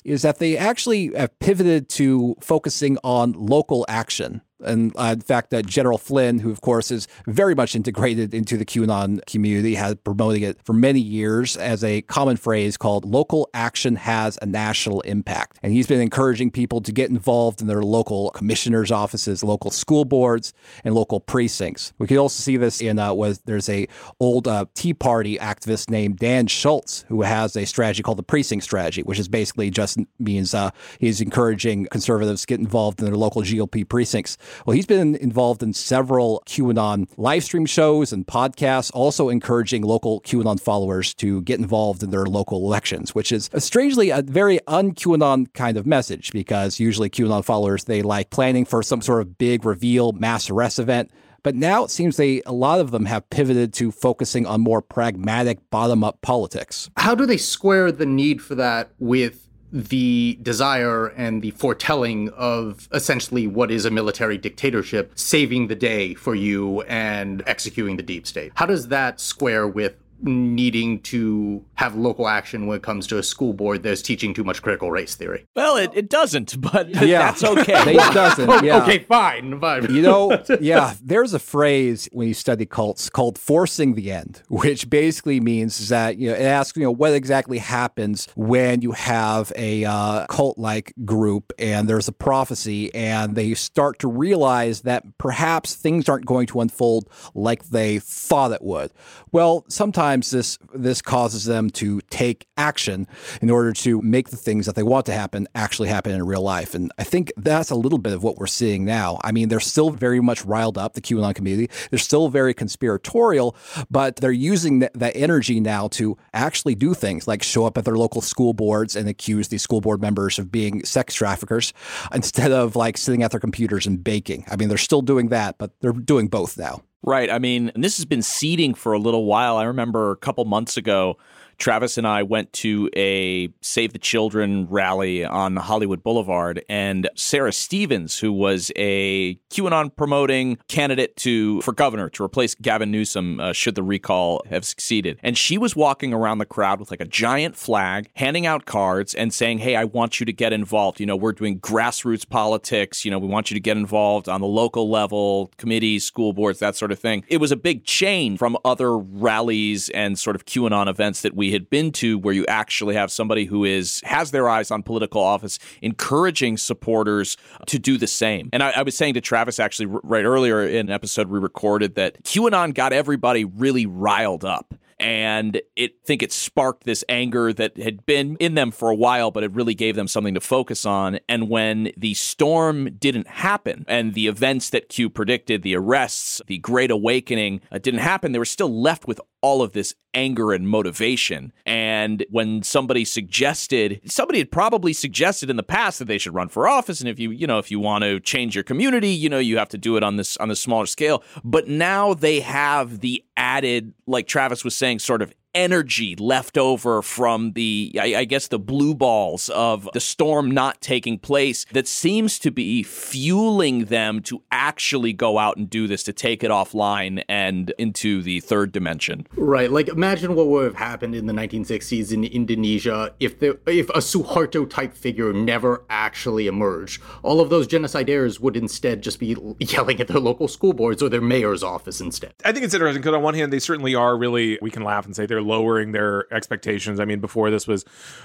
is 0.05 0.23
that 0.23 0.39
they 0.39 0.57
actually 0.57 1.13
have 1.15 1.39
pivoted 1.39 1.89
to 1.91 2.37
focusing 2.41 2.99
on 3.05 3.33
local 3.33 3.85
action. 3.89 4.43
And 4.61 4.93
uh, 4.97 5.15
in 5.15 5.21
fact, 5.21 5.55
uh, 5.55 5.63
General 5.63 5.99
Flynn, 5.99 6.41
who 6.41 6.51
of 6.51 6.61
course 6.61 6.91
is 6.91 7.07
very 7.27 7.55
much 7.55 7.75
integrated 7.75 8.35
into 8.35 8.57
the 8.57 8.65
QAnon 8.65 9.25
community, 9.27 9.75
has 9.77 9.95
promoting 9.97 10.43
it 10.43 10.61
for 10.65 10.73
many 10.73 11.01
years 11.01 11.57
as 11.57 11.85
a 11.85 12.03
common 12.03 12.37
phrase 12.37 12.77
called 12.77 13.05
"local 13.05 13.49
action 13.55 13.97
has 13.97 14.39
a 14.43 14.47
national 14.47 15.01
impact." 15.03 15.59
And 15.63 15.73
he's 15.73 15.87
been 15.87 16.01
encouraging 16.01 16.51
people 16.51 16.81
to 16.83 16.93
get 16.93 17.11
involved 17.11 17.61
in 17.61 17.67
their 17.67 17.83
local 17.83 18.31
commissioners' 18.31 18.91
offices, 18.91 19.45
local 19.45 19.71
school 19.71 20.05
boards, 20.05 20.53
and 20.85 20.95
local 20.95 21.21
precincts. 21.21 21.93
We 21.99 22.07
can 22.07 22.19
also 22.19 22.43
see 22.43 22.57
this 22.57 22.81
in 22.81 22.99
uh, 22.99 23.15
was 23.15 23.41
there's 23.41 23.69
a 23.69 23.87
old 24.21 24.49
uh, 24.49 24.67
Tea 24.75 24.95
Party 24.95 25.39
activist 25.39 25.91
named 25.91 26.19
Dan 26.19 26.47
Schultz 26.47 27.05
who 27.09 27.23
has 27.23 27.57
a 27.57 27.65
strategy 27.65 28.03
called 28.03 28.19
the 28.19 28.23
precinct 28.23 28.65
strategy, 28.65 29.03
which 29.03 29.19
is 29.19 29.29
basically 29.29 29.71
just 29.71 29.99
means 30.19 30.55
uh, 30.55 30.71
he's 30.99 31.21
encouraging 31.21 31.87
conservatives 31.91 32.43
to 32.43 32.47
get 32.47 32.61
involved 32.61 33.01
in 33.01 33.07
their 33.07 33.17
local 33.17 33.43
GOP 33.43 33.89
precincts. 33.89 34.37
Well, 34.67 34.75
he's 34.75 34.87
been 34.87 35.15
involved 35.17 35.63
in 35.63 35.73
several 35.73 36.43
QAnon 36.47 37.09
live 37.17 37.45
stream 37.45 37.67
shows 37.67 38.13
and 38.13 38.27
podcasts, 38.27 38.91
also 38.95 39.29
encouraging 39.29 39.83
local 39.83 40.21
QAnon 40.23 40.61
followers 40.61 41.15
to 41.15 41.43
get 41.43 41.59
involved 41.59 42.03
in 42.03 42.11
their 42.11 42.27
local 42.27 42.65
elections, 42.65 43.15
which 43.15 43.33
is 43.33 43.51
strangely 43.59 44.11
a 44.11 44.23
very 44.23 44.61
un 44.67 44.93
QAnon 44.93 45.53
kind 45.55 45.77
of 45.77 45.87
message 45.87 46.33
because 46.33 46.81
usually 46.81 47.11
QAnon 47.11 47.45
followers, 47.45 47.85
they 47.85 48.03
like 48.03 48.31
planning 48.31 48.65
for 48.65 48.83
some 48.83 49.03
sort 49.03 49.23
of 49.23 49.39
big 49.39 49.65
reveal 49.65 50.13
mass 50.13 50.51
arrest 50.51 50.79
event. 50.79 51.11
But 51.43 51.55
now 51.55 51.85
it 51.85 51.91
seems 51.91 52.17
they 52.17 52.43
a 52.47 52.53
lot 52.53 52.81
of 52.81 52.91
them 52.91 53.05
have 53.07 53.29
pivoted 53.31 53.73
to 53.75 53.91
focusing 53.91 54.45
on 54.47 54.61
more 54.61 54.83
pragmatic 54.83 55.59
bottom 55.71 56.03
up 56.03 56.21
politics. 56.21 56.91
How 56.97 57.15
do 57.15 57.27
they 57.27 57.37
square 57.37 57.93
the 57.93 58.07
need 58.07 58.43
for 58.43 58.55
that 58.57 58.91
with 58.99 59.48
the 59.73 60.39
desire 60.43 61.09
and 61.09 61.43
the 61.43 61.51
foretelling 61.53 62.31
of 62.31 62.89
essentially 62.93 63.47
what 63.47 63.71
is 63.71 63.85
a 63.85 63.91
military 63.91 64.39
dictatorship 64.39 65.13
saving 65.15 65.69
the 65.69 65.75
day 65.75 66.15
for 66.15 66.35
you 66.35 66.83
and 66.83 67.43
executing 67.47 67.97
the 67.97 68.03
deep 68.03 68.27
state. 68.27 68.53
How 68.55 68.67
does 68.67 68.89
that 68.89 69.21
square 69.21 69.67
with 69.69 69.97
needing 70.21 71.01
to 71.01 71.65
have 71.75 71.95
local 71.95 72.27
action 72.29 72.67
when 72.67 72.77
it 72.77 72.83
comes 72.83 73.07
to 73.07 73.19
a 73.19 73.23
school 73.23 73.53
board 73.53 73.83
that's 73.83 74.03
teaching 74.03 74.35
too 74.35 74.45
much 74.45 74.63
critical 74.63 74.91
race 74.91 75.15
theory. 75.15 75.47
Well, 75.55 75.77
it, 75.77 75.91
it 75.95 76.09
doesn't, 76.11 76.61
but 76.61 76.89
Yeah. 76.89 77.19
that's 77.31 77.45
okay. 77.45 77.95
It 77.95 78.15
doesn't. 78.15 78.65
Yeah. 78.65 78.79
Okay, 78.89 79.01
fine. 79.01 79.61
fine. 79.61 79.93
You 79.95 80.03
know, 80.03 80.43
yeah, 80.61 80.95
there's 81.03 81.35
a 81.35 81.39
phrase 81.39 82.09
when 82.13 82.29
you 82.29 82.35
study 82.35 82.65
cults 82.65 83.11
called 83.11 83.37
forcing 83.39 83.95
the 83.95 84.11
end, 84.13 84.43
which 84.49 84.89
basically 84.89 85.41
means 85.41 85.89
that, 85.89 86.17
you 86.17 86.29
know, 86.31 86.35
it 86.37 86.43
asks, 86.43 86.77
you 86.77 86.85
know, 86.85 86.91
what 86.91 87.13
exactly 87.13 87.59
happens 87.59 88.29
when 88.37 88.81
you 88.81 88.93
have 88.93 89.53
a 89.57 89.85
uh, 89.85 90.27
cult 90.27 90.59
like 90.59 90.95
group 91.05 91.53
and 91.59 91.89
there's 91.89 92.09
a 92.09 92.13
prophecy 92.13 92.95
and 92.95 93.35
they 93.35 93.53
start 93.55 93.99
to 93.99 94.09
realize 94.09 94.83
that 94.83 95.05
perhaps 95.19 95.75
things 95.75 96.09
aren't 96.09 96.25
going 96.27 96.47
to 96.47 96.61
unfold 96.61 97.09
like 97.35 97.65
they 97.71 97.99
thought 97.99 98.53
it 98.53 98.63
would. 98.63 98.91
Well, 99.33 99.65
sometimes 99.69 100.08
this 100.17 100.59
this 100.75 101.03
causes 101.03 101.45
them 101.45 101.71
to 101.71 102.01
take 102.11 102.47
action 102.57 103.07
in 103.41 103.51
order 103.51 103.73
to 103.73 104.01
make 104.03 104.31
the 104.31 104.37
things 104.37 104.67
that 104.67 104.75
they 104.75 104.83
want 104.83 105.07
to 105.07 105.13
happen 105.13 105.47
actually 105.55 105.89
happen 105.89 106.13
in 106.13 106.25
real 106.25 106.43
life. 106.43 106.75
And 106.75 106.93
I 106.99 107.05
think 107.05 107.33
that's 107.37 107.71
a 107.71 107.75
little 107.75 107.99
bit 107.99 108.13
of 108.13 108.23
what 108.23 108.37
we're 108.37 108.47
seeing 108.47 108.85
now. 108.85 109.19
I 109.23 109.33
mean, 109.33 109.49
they're 109.49 109.61
still 109.61 109.91
very 109.91 110.21
much 110.21 110.45
riled 110.45 110.79
up, 110.79 110.95
the 110.95 111.01
QAnon 111.01 111.35
community. 111.35 111.71
They're 111.91 111.99
still 111.99 112.29
very 112.29 112.55
conspiratorial, 112.55 113.57
but 113.91 114.17
they're 114.17 114.31
using 114.33 114.81
that, 114.81 114.95
that 114.95 115.17
energy 115.17 115.61
now 115.61 115.89
to 115.89 116.17
actually 116.33 116.75
do 116.75 116.95
things 116.95 117.29
like 117.29 117.43
show 117.43 117.65
up 117.67 117.79
at 117.79 117.85
their 117.85 117.97
local 117.97 118.21
school 118.21 118.55
boards 118.55 118.97
and 118.97 119.09
accuse 119.09 119.49
these 119.49 119.63
school 119.63 119.81
board 119.81 120.01
members 120.01 120.39
of 120.39 120.51
being 120.51 120.85
sex 120.85 121.15
traffickers 121.15 121.73
instead 122.13 122.53
of 122.53 122.77
like 122.77 122.97
sitting 122.97 123.23
at 123.23 123.31
their 123.31 123.41
computers 123.41 123.87
and 123.87 124.03
baking. 124.03 124.45
I 124.51 124.57
mean, 124.57 124.69
they're 124.69 124.79
still 124.79 125.03
doing 125.03 125.29
that, 125.29 125.59
but 125.59 125.73
they're 125.81 125.93
doing 125.93 126.29
both 126.29 126.57
now. 126.57 126.83
Right. 127.03 127.31
I 127.31 127.39
mean, 127.39 127.71
and 127.75 127.85
this 127.85 127.97
has 127.97 128.05
been 128.05 128.23
seeding 128.23 128.75
for 128.75 128.93
a 128.93 128.99
little 128.99 129.25
while. 129.25 129.57
I 129.57 129.65
remember 129.65 130.11
a 130.11 130.17
couple 130.17 130.45
months 130.45 130.77
ago, 130.77 131.17
Travis 131.59 131.99
and 131.99 132.07
I 132.07 132.23
went 132.23 132.53
to 132.55 132.89
a 132.97 133.49
Save 133.61 133.93
the 133.93 133.99
Children 133.99 134.69
rally 134.71 135.25
on 135.25 135.57
Hollywood 135.57 136.03
Boulevard, 136.03 136.65
and 136.69 137.09
Sarah 137.17 137.53
Stevens, 137.53 138.19
who 138.19 138.33
was 138.33 138.71
a 138.77 139.35
QAnon 139.51 139.95
promoting 139.95 140.59
candidate 140.69 141.17
to 141.17 141.61
for 141.63 141.73
governor 141.73 142.09
to 142.11 142.25
replace 142.25 142.55
Gavin 142.55 142.91
Newsom, 142.91 143.41
uh, 143.41 143.53
should 143.53 143.75
the 143.75 143.83
recall 143.83 144.43
have 144.49 144.65
succeeded, 144.65 145.19
and 145.23 145.37
she 145.37 145.59
was 145.59 145.75
walking 145.75 146.15
around 146.15 146.39
the 146.39 146.47
crowd 146.47 146.79
with 146.79 146.91
like 146.91 147.01
a 147.01 147.07
giant 147.07 147.57
flag, 147.57 148.09
handing 148.15 148.47
out 148.47 148.65
cards 148.65 149.15
and 149.15 149.35
saying, 149.35 149.59
"Hey, 149.59 149.75
I 149.75 149.85
want 149.85 150.21
you 150.21 150.27
to 150.27 150.33
get 150.33 150.53
involved. 150.53 151.01
You 151.01 151.07
know, 151.07 151.17
we're 151.17 151.33
doing 151.33 151.61
grassroots 151.61 152.29
politics. 152.29 153.05
You 153.05 153.11
know, 153.11 153.19
we 153.19 153.27
want 153.27 153.51
you 153.51 153.55
to 153.55 153.61
get 153.61 153.77
involved 153.77 154.29
on 154.29 154.41
the 154.41 154.47
local 154.47 154.89
level, 154.89 155.51
committees, 155.57 156.05
school 156.05 156.33
boards, 156.33 156.61
that 156.61 156.77
sort 156.77 156.93
of 156.93 156.99
thing." 156.99 157.25
It 157.29 157.39
was 157.39 157.51
a 157.51 157.57
big 157.57 157.85
chain 157.85 158.37
from 158.37 158.57
other 158.65 158.97
rallies 158.97 159.89
and 159.91 160.19
sort 160.19 160.37
of 160.37 160.47
QAnon 160.47 160.89
events 160.89 161.23
that 161.23 161.35
we 161.35 161.48
had 161.53 161.71
been 161.71 161.93
to 161.93 162.19
where 162.19 162.35
you 162.35 162.47
actually 162.47 162.95
have 162.95 163.11
somebody 163.11 163.45
who 163.45 163.65
is 163.65 164.01
has 164.05 164.31
their 164.31 164.49
eyes 164.49 164.71
on 164.71 164.83
political 164.83 165.21
office 165.21 165.59
encouraging 165.83 166.57
supporters 166.57 167.37
to 167.67 167.79
do 167.79 167.99
the 167.99 168.07
same. 168.07 168.49
And 168.53 168.63
i, 168.63 168.71
I 168.71 168.83
was 168.83 168.97
saying 168.97 169.15
to 169.15 169.21
travis 169.21 169.59
actually 169.59 169.87
right 169.87 170.25
earlier 170.25 170.67
in 170.67 170.89
an 170.89 170.91
episode 170.91 171.29
we 171.29 171.39
recorded 171.39 171.95
that 171.97 172.23
qanon 172.25 172.75
got 172.75 172.93
everybody 172.93 173.45
really 173.45 173.87
riled 173.87 174.45
up 174.45 174.75
and 175.01 175.61
it 175.77 176.05
think 176.05 176.23
it 176.23 176.33
sparked 176.33 176.85
this 176.85 177.05
anger 177.09 177.53
that 177.53 177.77
had 177.77 178.05
been 178.07 178.37
in 178.41 178.55
them 178.55 178.71
for 178.71 178.91
a 178.91 178.95
while, 178.95 179.31
but 179.31 179.45
it 179.45 179.53
really 179.53 179.75
gave 179.75 179.97
them 179.97 180.09
something 180.09 180.35
to 180.35 180.41
focus 180.41 180.85
on. 180.85 181.19
And 181.29 181.49
when 181.49 181.93
the 181.97 182.15
storm 182.15 182.97
didn't 182.99 183.29
happen, 183.29 183.85
and 183.89 184.15
the 184.15 184.27
events 184.27 184.71
that 184.71 184.89
Q 184.89 185.11
predicted, 185.11 185.63
the 185.63 185.77
arrests, 185.77 186.41
the 186.47 186.59
Great 186.59 186.91
Awakening, 186.91 187.61
uh, 187.71 187.79
didn't 187.79 188.01
happen, 188.01 188.33
they 188.33 188.39
were 188.39 188.45
still 188.45 188.81
left 188.81 189.07
with 189.07 189.21
all 189.41 189.63
of 189.63 189.73
this 189.73 189.95
anger 190.15 190.53
and 190.53 190.69
motivation. 190.69 191.53
And 191.65 192.25
when 192.31 192.63
somebody 192.63 193.05
suggested, 193.05 194.01
somebody 194.05 194.41
had 194.41 194.51
probably 194.51 194.93
suggested 194.93 195.49
in 195.49 195.57
the 195.57 195.63
past 195.63 196.01
that 196.01 196.07
they 196.07 196.19
should 196.19 196.35
run 196.35 196.49
for 196.49 196.67
office, 196.67 197.01
and 197.01 197.09
if 197.09 197.21
you, 197.21 197.31
you 197.31 197.47
know, 197.47 197.59
if 197.59 197.71
you 197.71 197.79
want 197.79 198.03
to 198.03 198.19
change 198.21 198.57
your 198.57 198.65
community, 198.65 199.11
you 199.11 199.29
know, 199.29 199.39
you 199.39 199.59
have 199.59 199.69
to 199.69 199.79
do 199.79 199.97
it 199.97 200.03
on 200.03 200.17
this 200.17 200.37
on 200.39 200.49
this 200.49 200.61
smaller 200.61 200.87
scale. 200.87 201.23
But 201.45 201.69
now 201.69 202.15
they 202.15 202.41
have 202.41 203.01
the 203.01 203.25
added, 203.37 203.95
like 204.07 204.27
Travis 204.27 204.65
was 204.65 204.75
saying, 204.75 204.88
sort 204.97 205.21
of 205.21 205.33
energy 205.55 206.15
left 206.17 206.59
over 206.59 207.03
from 207.03 207.53
the, 207.53 207.99
I, 208.01 208.21
I, 208.21 208.25
guess, 208.25 208.49
the 208.49 208.59
blue 208.59 208.95
balls 208.95 209.49
of 209.51 209.89
the 209.93 210.01
storm 210.01 210.51
not 210.51 210.81
taking 210.81 211.19
place 211.19 211.65
that 211.73 211.89
seems 211.89 212.39
to 212.41 212.51
be 212.51 212.83
fueling 212.83 213.87
them 213.87 214.21
to 214.23 214.43
actually 214.51 215.13
go 215.13 215.39
out 215.39 215.57
and 215.57 215.69
do 215.69 215.87
this, 215.87 216.03
to 216.05 216.13
take 216.13 216.45
it 216.45 216.51
offline 216.51 217.23
and 217.29 217.73
into 217.79 218.23
the 218.23 218.41
third 218.41 218.73
dimension. 218.73 219.27
Right. 219.37 219.71
Like, 219.71 219.89
imagine 219.89 220.35
what 220.35 220.49
would 220.49 220.65
have 220.65 220.77
happened 220.77 221.15
in 221.15 221.27
the 221.27 221.33
1960s 221.33 222.13
in 222.13 222.25
Indonesia 222.25 223.15
if 223.21 223.41
there, 223.41 223.57
if 223.67 223.89
a 223.91 223.99
Suharto 223.99 224.69
type 224.69 224.95
figure 224.95 225.33
never 225.33 225.85
actually 225.91 226.47
emerged. 226.47 227.03
All 227.23 227.41
of 227.41 227.51
those 227.51 227.67
genocidaires 227.67 228.41
would 228.41 228.57
instead 228.57 229.03
just 229.03 229.19
be 229.19 229.37
yelling 229.59 230.01
at 230.01 230.09
their 230.09 230.21
local 230.21 230.49
school 230.49 230.73
boards 230.73 231.03
or 231.03 231.09
their 231.09 231.21
mayor's 231.21 231.63
office 231.63 232.01
instead. 232.01 232.35
I 232.45 232.53
think 232.53 232.65
it's 232.65 232.75
interesting 232.75 233.03
because 233.03 233.15
on 233.15 233.23
one 233.23 233.35
hand, 233.35 233.53
they 233.53 233.59
certainly 233.59 233.95
are 233.95 234.17
really, 234.17 234.59
we 234.63 234.71
can 234.71 234.85
laugh 234.85 235.07
and 235.07 235.15
say 235.15 235.27
they're 235.27 235.43
lowering 235.49 235.93
their 235.93 236.33
expectations. 236.33 237.01
I 237.01 237.05
mean, 237.05 237.21
before 237.21 237.51
this 237.51 237.67
was, 237.67 237.85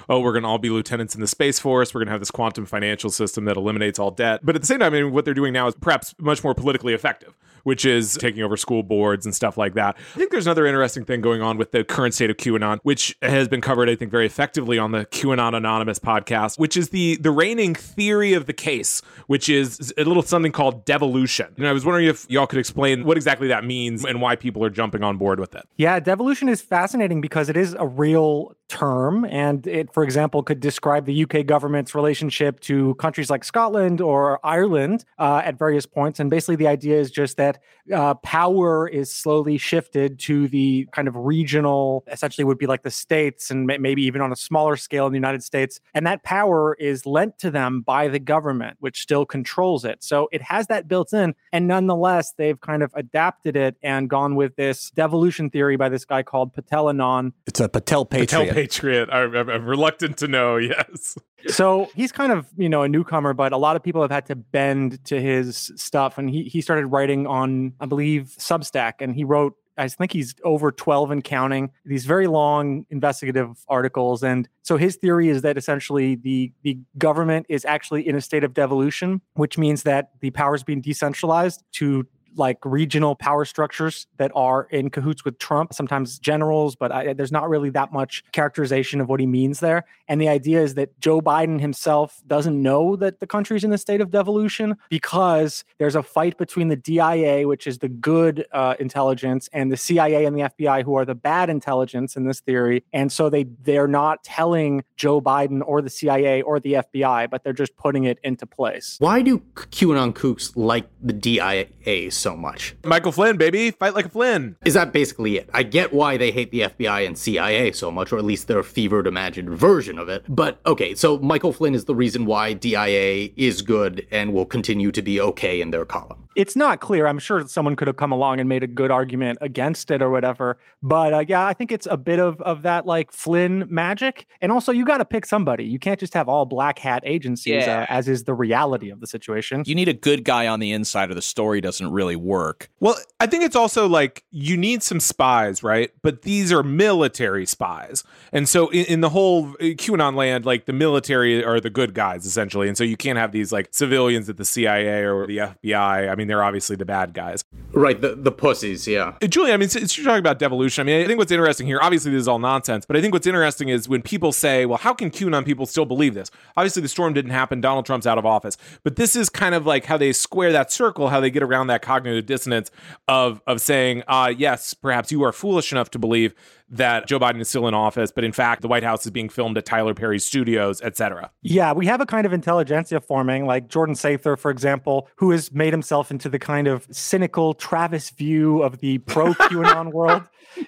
oh, 0.10 0.20
we're 0.20 0.34
going 0.34 0.44
to 0.44 0.50
all 0.50 0.60
be 0.60 0.70
lieutenants 0.70 1.16
in 1.16 1.22
the 1.22 1.28
Space 1.28 1.60
Force. 1.60 1.94
We're 1.94 2.02
going 2.02 2.08
to 2.08 2.12
have 2.12 2.22
this 2.22 2.32
quantum 2.32 2.66
financial 2.66 3.10
system 3.10 3.46
that 3.46 3.58
eliminates 3.58 3.98
all 3.98 4.12
debt. 4.12 4.42
But 4.44 4.56
at 4.56 4.62
the 4.62 4.68
same 4.68 4.80
time, 4.80 4.94
I 4.94 5.02
mean, 5.02 5.12
what 5.12 5.26
they're 5.26 5.34
doing 5.34 5.54
now 5.54 5.68
is 5.68 5.76
perhaps 5.76 6.14
much 6.20 6.44
more 6.44 6.54
politically 6.54 6.94
effective 6.94 7.34
which 7.64 7.86
is 7.86 8.16
taking 8.18 8.44
over 8.44 8.56
school 8.56 8.84
boards 8.84 9.26
and 9.26 9.34
stuff 9.34 9.58
like 9.58 9.74
that. 9.74 9.96
I 10.16 10.18
think 10.18 10.32
there's 10.32 10.46
another 10.46 10.66
interesting 10.66 11.06
thing 11.06 11.22
going 11.22 11.42
on 11.42 11.58
with 11.58 11.72
the 11.72 11.84
current 11.84 12.14
state 12.14 12.30
of 12.30 12.38
QAnon, 12.38 12.80
which 12.84 13.18
has 13.22 13.48
been 13.48 13.62
covered, 13.62 13.90
I 13.90 13.96
think, 13.96 14.12
very 14.12 14.26
effectively 14.26 14.78
on 14.78 14.92
the 14.92 15.06
QAnon 15.06 15.56
Anonymous 15.56 16.00
podcast, 16.00 16.60
which 16.60 16.78
is 16.78 16.90
the 16.90 17.18
the 17.18 17.32
reigning 17.32 17.76
theory 17.76 18.34
of 18.34 18.46
the 18.46 18.54
case, 18.54 19.02
which 19.28 19.50
is 19.50 19.94
a 19.98 20.04
little 20.04 20.24
something 20.24 20.52
called 20.52 20.86
devolution. 20.86 21.54
And 21.58 21.68
I 21.68 21.74
was 21.74 21.86
wondering 21.86 22.08
if 22.08 22.30
y'all 22.30 22.48
could 22.48 22.60
explain 22.60 23.06
what 23.06 23.18
exactly 23.18 23.48
that 23.48 23.64
means 23.64 24.06
and 24.06 24.22
why 24.22 24.36
people 24.36 24.64
are 24.64 24.70
jumping 24.70 25.04
on 25.04 25.18
board 25.18 25.40
with 25.40 25.56
it. 25.56 25.68
Yeah, 25.78 26.00
devolution 26.00 26.50
is 26.50 26.62
fascinating 26.62 27.03
because 27.22 27.50
it 27.50 27.58
is 27.58 27.76
a 27.78 27.88
real 27.88 28.56
term, 28.74 29.24
and 29.26 29.68
it, 29.68 29.94
for 29.94 30.04
example, 30.04 30.42
could 30.42 30.60
describe 30.60 31.06
the 31.06 31.24
UK 31.24 31.46
government's 31.46 31.94
relationship 31.94 32.60
to 32.62 32.96
countries 32.96 33.30
like 33.30 33.44
Scotland 33.44 34.02
or 34.02 34.44
Ireland 34.44 35.06
uh, 35.20 35.44
at 35.46 35.60
various 35.60 35.86
points. 35.86 36.20
And 36.20 36.28
basically, 36.28 36.56
the 36.56 36.68
idea 36.68 37.00
is 37.00 37.12
just 37.12 37.38
that 37.38 37.62
uh, 37.94 38.16
power 38.16 38.88
is 38.88 39.14
slowly 39.14 39.60
shifted 39.60 40.18
to 40.22 40.48
the 40.48 40.90
kind 40.92 41.08
of 41.08 41.16
regional, 41.16 42.04
essentially, 42.08 42.44
would 42.44 42.58
be 42.58 42.66
like 42.66 42.82
the 42.82 42.90
states, 42.90 43.52
and 43.52 43.68
maybe 43.68 44.02
even 44.02 44.22
on 44.22 44.32
a 44.32 44.36
smaller 44.36 44.76
scale 44.76 45.06
in 45.06 45.14
the 45.14 45.18
United 45.18 45.44
States. 45.44 45.80
And 45.94 46.08
that 46.08 46.24
power 46.24 46.76
is 46.80 47.06
lent 47.06 47.38
to 47.40 47.52
them 47.52 47.82
by 47.82 48.08
the 48.08 48.20
government, 48.20 48.78
which 48.80 49.04
still 49.04 49.24
controls 49.24 49.86
it. 49.86 50.04
So 50.04 50.30
it 50.32 50.42
has 50.42 50.66
that 50.68 50.88
built 50.88 51.14
in. 51.14 51.36
And 51.52 51.68
nonetheless, 51.68 52.34
they've 52.40 52.60
kind 52.60 52.82
of 52.82 52.92
adapted 52.96 53.56
it 53.56 53.76
and 53.84 54.10
gone 54.10 54.34
with 54.34 54.56
this 54.56 54.90
devolution 54.90 55.52
theory 55.52 55.76
by 55.76 55.90
this 55.90 56.06
guy 56.06 56.24
called 56.24 56.56
Patel 56.56 56.86
Anand. 56.86 57.34
It's 57.46 57.60
a 57.60 57.70
Patel 57.70 58.04
Patriot. 58.06 58.48
Patel 58.48 58.63
Patriot. 58.64 59.10
I'm, 59.12 59.36
I'm 59.36 59.66
reluctant 59.66 60.18
to 60.18 60.28
know. 60.28 60.58
Yes. 60.58 61.18
so 61.48 61.90
he's 61.94 62.12
kind 62.12 62.32
of 62.32 62.48
you 62.56 62.70
know 62.70 62.84
a 62.84 62.90
newcomer, 62.90 63.34
but 63.34 63.52
a 63.52 63.58
lot 63.58 63.76
of 63.76 63.84
people 63.84 64.02
have 64.02 64.12
had 64.12 64.26
to 64.28 64.36
bend 64.36 65.04
to 65.06 65.22
his 65.22 65.72
stuff, 65.76 66.18
and 66.18 66.30
he 66.30 66.44
he 66.44 66.62
started 66.62 66.88
writing 66.88 67.28
on 67.28 67.74
I 67.80 67.86
believe 67.86 68.36
Substack, 68.40 68.94
and 69.00 69.14
he 69.14 69.24
wrote 69.24 69.56
I 69.78 69.88
think 69.88 70.12
he's 70.12 70.36
over 70.44 70.72
12 70.72 71.12
and 71.12 71.24
counting 71.24 71.72
these 71.86 72.06
very 72.06 72.28
long 72.28 72.86
investigative 72.90 73.58
articles. 73.68 74.24
And 74.24 74.48
so 74.62 74.78
his 74.78 74.96
theory 74.96 75.30
is 75.30 75.42
that 75.42 75.58
essentially 75.58 76.16
the, 76.16 76.54
the 76.62 76.80
government 76.98 77.48
is 77.50 77.66
actually 77.66 78.08
in 78.08 78.16
a 78.16 78.22
state 78.22 78.44
of 78.44 78.54
devolution, 78.54 79.22
which 79.34 79.58
means 79.58 79.84
that 79.84 80.12
the 80.22 80.30
power 80.32 80.56
is 80.56 80.64
being 80.64 80.82
decentralized 80.82 81.64
to 81.74 82.08
like 82.36 82.58
regional 82.64 83.16
power 83.16 83.46
structures 83.46 84.08
that 84.18 84.32
are 84.36 84.68
in 84.72 84.90
cahoots 84.90 85.26
with 85.26 85.38
Trump, 85.40 85.74
sometimes 85.74 86.20
generals, 86.20 86.76
but 86.76 86.92
I, 86.92 87.14
there's 87.14 87.32
not 87.32 87.50
really 87.50 87.70
that 87.72 87.92
much 87.92 88.24
characterization 88.32 89.02
of 89.02 89.10
what 89.10 89.20
he 89.20 89.26
means 89.26 89.60
there. 89.60 89.86
And 90.08 90.20
the 90.20 90.28
idea 90.28 90.62
is 90.62 90.76
that 90.76 91.00
Joe 91.00 91.22
Biden 91.22 91.60
himself 91.60 92.22
doesn't 92.28 92.62
know 92.62 92.96
that 92.98 93.20
the 93.20 93.28
country's 93.28 93.64
in 93.64 93.72
a 93.74 93.78
state 93.78 94.02
of 94.02 94.12
devolution 94.12 94.78
because 94.90 95.64
there's 95.78 95.96
a 95.96 96.04
fight 96.04 96.38
between 96.38 96.68
the 96.68 96.76
DIA, 96.76 97.48
which 97.48 97.68
is 97.68 97.80
the 97.80 97.90
good 97.90 98.46
uh, 98.52 98.76
intelligence, 98.80 99.50
and 99.54 99.72
the 99.72 99.78
CIA 99.78 100.26
and 100.26 100.36
the 100.36 100.42
FBI, 100.42 100.84
who 100.84 100.96
are 100.96 101.06
the 101.06 101.16
bad 101.16 101.50
intelligence 101.50 102.16
in 102.16 102.26
this 102.26 102.40
theory. 102.42 102.84
And 102.94 103.12
so 103.12 103.30
they 103.30 103.46
they're 103.64 103.88
not 103.88 104.24
telling 104.24 104.84
Joe 104.96 105.22
Biden 105.22 105.62
or 105.66 105.82
the 105.82 105.90
CIA 105.90 106.42
or 106.42 106.60
the 106.60 106.74
FBI, 106.74 107.30
but 107.30 107.44
they're 107.44 107.54
just 107.54 107.76
putting 107.78 108.04
it 108.06 108.20
into 108.24 108.46
place. 108.46 108.98
Why 109.00 109.22
do 109.22 109.40
QAnon 109.56 110.14
kooks 110.14 110.52
like 110.56 110.88
the 111.02 111.14
DIA 111.14 112.12
so 112.24 112.36
much. 112.36 112.76
Michael 112.86 113.12
Flynn, 113.12 113.38
baby, 113.38 113.70
fight 113.70 113.94
like 113.94 114.06
a 114.06 114.10
Flynn. 114.10 114.56
Is 114.66 114.74
that 114.74 114.94
basically 114.94 115.38
it? 115.38 115.50
I 115.54 115.62
get 115.62 115.94
why 115.94 116.18
they 116.18 116.32
hate 116.32 116.50
the 116.52 116.62
FBI 116.62 117.06
and 117.06 117.18
CIA 117.18 117.72
so 117.74 117.92
much, 117.92 118.12
or 118.12 118.18
at 118.18 118.24
least 118.24 118.48
their 118.48 118.64
fevered 118.64 119.06
imagined 119.06 119.50
version 119.50 120.00
of 120.00 120.10
it. 120.10 120.24
But 120.28 120.60
okay, 120.66 120.96
so 120.96 121.20
Michael 121.20 121.54
Flynn 121.54 121.76
is 121.76 121.86
the 121.86 121.94
reason 121.94 122.26
why 122.26 122.54
DIA 122.54 123.30
is 123.36 123.62
good 123.62 124.08
and 124.10 124.34
will 124.34 124.46
continue 124.46 124.92
to 124.92 125.02
be 125.02 125.20
okay 125.20 125.62
in 125.62 125.72
their 125.72 125.86
column 125.86 126.24
it's 126.36 126.56
not 126.56 126.80
clear. 126.80 127.08
I'm 127.08 127.20
sure 127.20 127.48
someone 127.48 127.76
could 127.76 127.88
have 127.88 127.98
come 127.98 128.12
along 128.12 128.40
and 128.40 128.50
made 128.50 128.64
a 128.64 128.68
good 128.68 128.92
argument 128.92 129.38
against 129.42 129.92
it 129.92 130.02
or 130.02 130.10
whatever. 130.10 130.58
But 130.82 131.14
uh, 131.14 131.26
yeah, 131.28 131.46
I 131.46 131.54
think 131.54 131.72
it's 131.72 131.88
a 131.90 131.98
bit 131.98 132.20
of 132.20 132.42
of 132.42 132.64
that 132.64 132.86
like 132.86 133.12
Flynn 133.12 133.66
magic. 133.70 134.28
And 134.42 134.52
also, 134.52 134.72
you 134.72 134.86
got 134.86 134.98
to 134.98 135.06
pick 135.06 135.26
somebody. 135.26 135.66
You 135.66 135.80
can't 135.80 136.00
just 136.00 136.14
have 136.14 136.28
all 136.28 136.46
black 136.46 136.80
hat 136.80 137.04
agencies, 137.06 137.66
yeah. 137.66 137.82
uh, 137.82 137.86
as 137.90 138.08
is 138.08 138.24
the 138.24 138.34
reality 138.34 138.90
of 138.90 139.00
the 139.00 139.08
situation. 139.08 139.64
You 139.66 139.76
need 139.76 139.88
a 139.88 139.94
good 139.94 140.24
guy 140.24 140.48
on 140.48 140.60
the 140.60 140.72
inside, 140.72 141.12
or 141.12 141.14
the 141.14 141.22
story 141.22 141.62
doesn't 141.62 141.92
really 141.92 142.16
work. 142.16 142.70
Well, 142.80 142.98
I 143.20 143.28
think 143.28 143.44
it's 143.44 143.56
also 143.56 143.88
like 143.88 144.24
you 144.32 144.58
need 144.58 144.84
some 144.84 145.00
spies, 145.00 145.64
right? 145.64 145.92
But 146.02 146.24
these 146.24 146.52
are 146.52 146.64
military 146.64 147.46
spies, 147.46 148.04
and 148.32 148.48
so 148.50 148.70
in, 148.70 148.86
in 148.86 149.02
the 149.02 149.10
whole 149.10 149.50
uh, 149.60 149.74
QAnon 149.76 150.16
land, 150.16 150.46
like 150.46 150.66
the 150.66 150.74
military 150.74 151.44
are 151.44 151.60
the 151.60 151.70
good 151.70 151.94
guys 151.94 152.26
essentially, 152.26 152.68
and 152.68 152.78
so 152.78 152.84
you 152.84 152.98
can't 152.98 153.18
have 153.18 153.32
these 153.32 153.52
like 153.52 153.70
civilians 153.72 154.30
at 154.30 154.38
the 154.38 154.46
CIA 154.46 155.06
or 155.06 155.28
the 155.28 155.38
FBI. 155.38 156.10
I 156.10 156.16
mean 156.16 156.23
mean, 156.24 156.30
they're 156.30 156.44
obviously 156.44 156.76
the 156.76 156.86
bad 156.86 157.14
guys. 157.14 157.44
Right, 157.74 158.00
the, 158.00 158.16
the 158.16 158.32
pussies, 158.32 158.88
yeah. 158.88 159.16
Uh, 159.22 159.28
Julie, 159.28 159.52
I 159.52 159.58
mean, 159.58 159.68
since 159.68 159.98
you're 159.98 160.06
talking 160.06 160.20
about 160.20 160.40
devolution, 160.40 160.82
I 160.82 160.86
mean, 160.86 161.04
I 161.04 161.08
think 161.08 161.18
what's 161.18 161.32
interesting 161.32 161.68
here, 161.68 161.80
obviously, 161.82 162.12
this 162.12 162.22
is 162.22 162.28
all 162.28 162.40
nonsense, 162.40 162.86
but 162.86 162.96
I 162.96 163.02
think 163.02 163.14
what's 163.14 163.28
interesting 163.28 163.70
is 163.70 163.90
when 163.90 164.02
people 164.02 164.32
say, 164.32 164.66
well, 164.66 164.78
how 164.78 164.94
can 164.94 165.12
QAnon 165.12 165.46
people 165.46 165.66
still 165.66 165.86
believe 165.86 166.14
this? 166.14 166.32
Obviously, 166.56 166.82
the 166.82 166.88
storm 166.88 167.14
didn't 167.14 167.32
happen. 167.32 167.62
Donald 167.62 167.86
Trump's 167.86 168.08
out 168.08 168.18
of 168.18 168.26
office. 168.26 168.58
But 168.84 168.96
this 168.96 169.16
is 169.16 169.30
kind 169.30 169.54
of 169.54 169.66
like 169.66 169.86
how 169.86 169.98
they 169.98 170.14
square 170.14 170.52
that 170.54 170.72
circle, 170.72 171.10
how 171.10 171.20
they 171.20 171.30
get 171.30 171.44
around 171.44 171.68
that 171.68 171.82
cognitive 171.82 172.26
dissonance 172.26 172.72
of, 173.08 173.42
of 173.48 173.60
saying, 173.60 174.04
uh, 174.08 174.34
yes, 174.36 174.74
perhaps 174.74 175.12
you 175.12 175.24
are 175.24 175.32
foolish 175.32 175.72
enough 175.72 175.90
to 175.92 176.00
believe 176.00 176.34
that 176.74 177.08
Joe 177.08 177.20
Biden 177.20 177.40
is 177.40 177.48
still 177.48 177.68
in 177.68 177.74
office, 177.74 178.12
but 178.12 178.24
in 178.24 178.32
fact, 178.32 178.62
the 178.62 178.68
White 178.68 178.84
House 178.84 179.06
is 179.06 179.12
being 179.12 179.30
filmed 179.30 179.58
at 179.58 179.66
Tyler 179.66 179.94
Perry's 179.94 180.26
studios, 180.26 180.82
etc. 180.82 181.32
Yeah, 181.42 181.72
we 181.74 181.86
have 181.86 182.02
a 182.02 182.06
kind 182.06 182.26
of 182.26 182.34
intelligentsia 182.34 183.00
forming, 183.00 183.46
like 183.46 183.68
Jordan 183.68 183.96
Sather, 183.96 184.38
for 184.38 184.50
example, 184.50 185.08
who 185.18 185.32
has 185.32 185.52
made 185.52 185.72
himself 185.72 186.10
into 186.10 186.30
the 186.30 186.40
kind 186.40 186.68
of 186.68 186.88
cynical 186.92 187.54
Travis 187.54 188.10
View 188.10 188.64
of 188.64 188.80
the 188.80 188.98
pro 189.00 189.34
QAnon 189.34 189.92
world. 189.94 190.24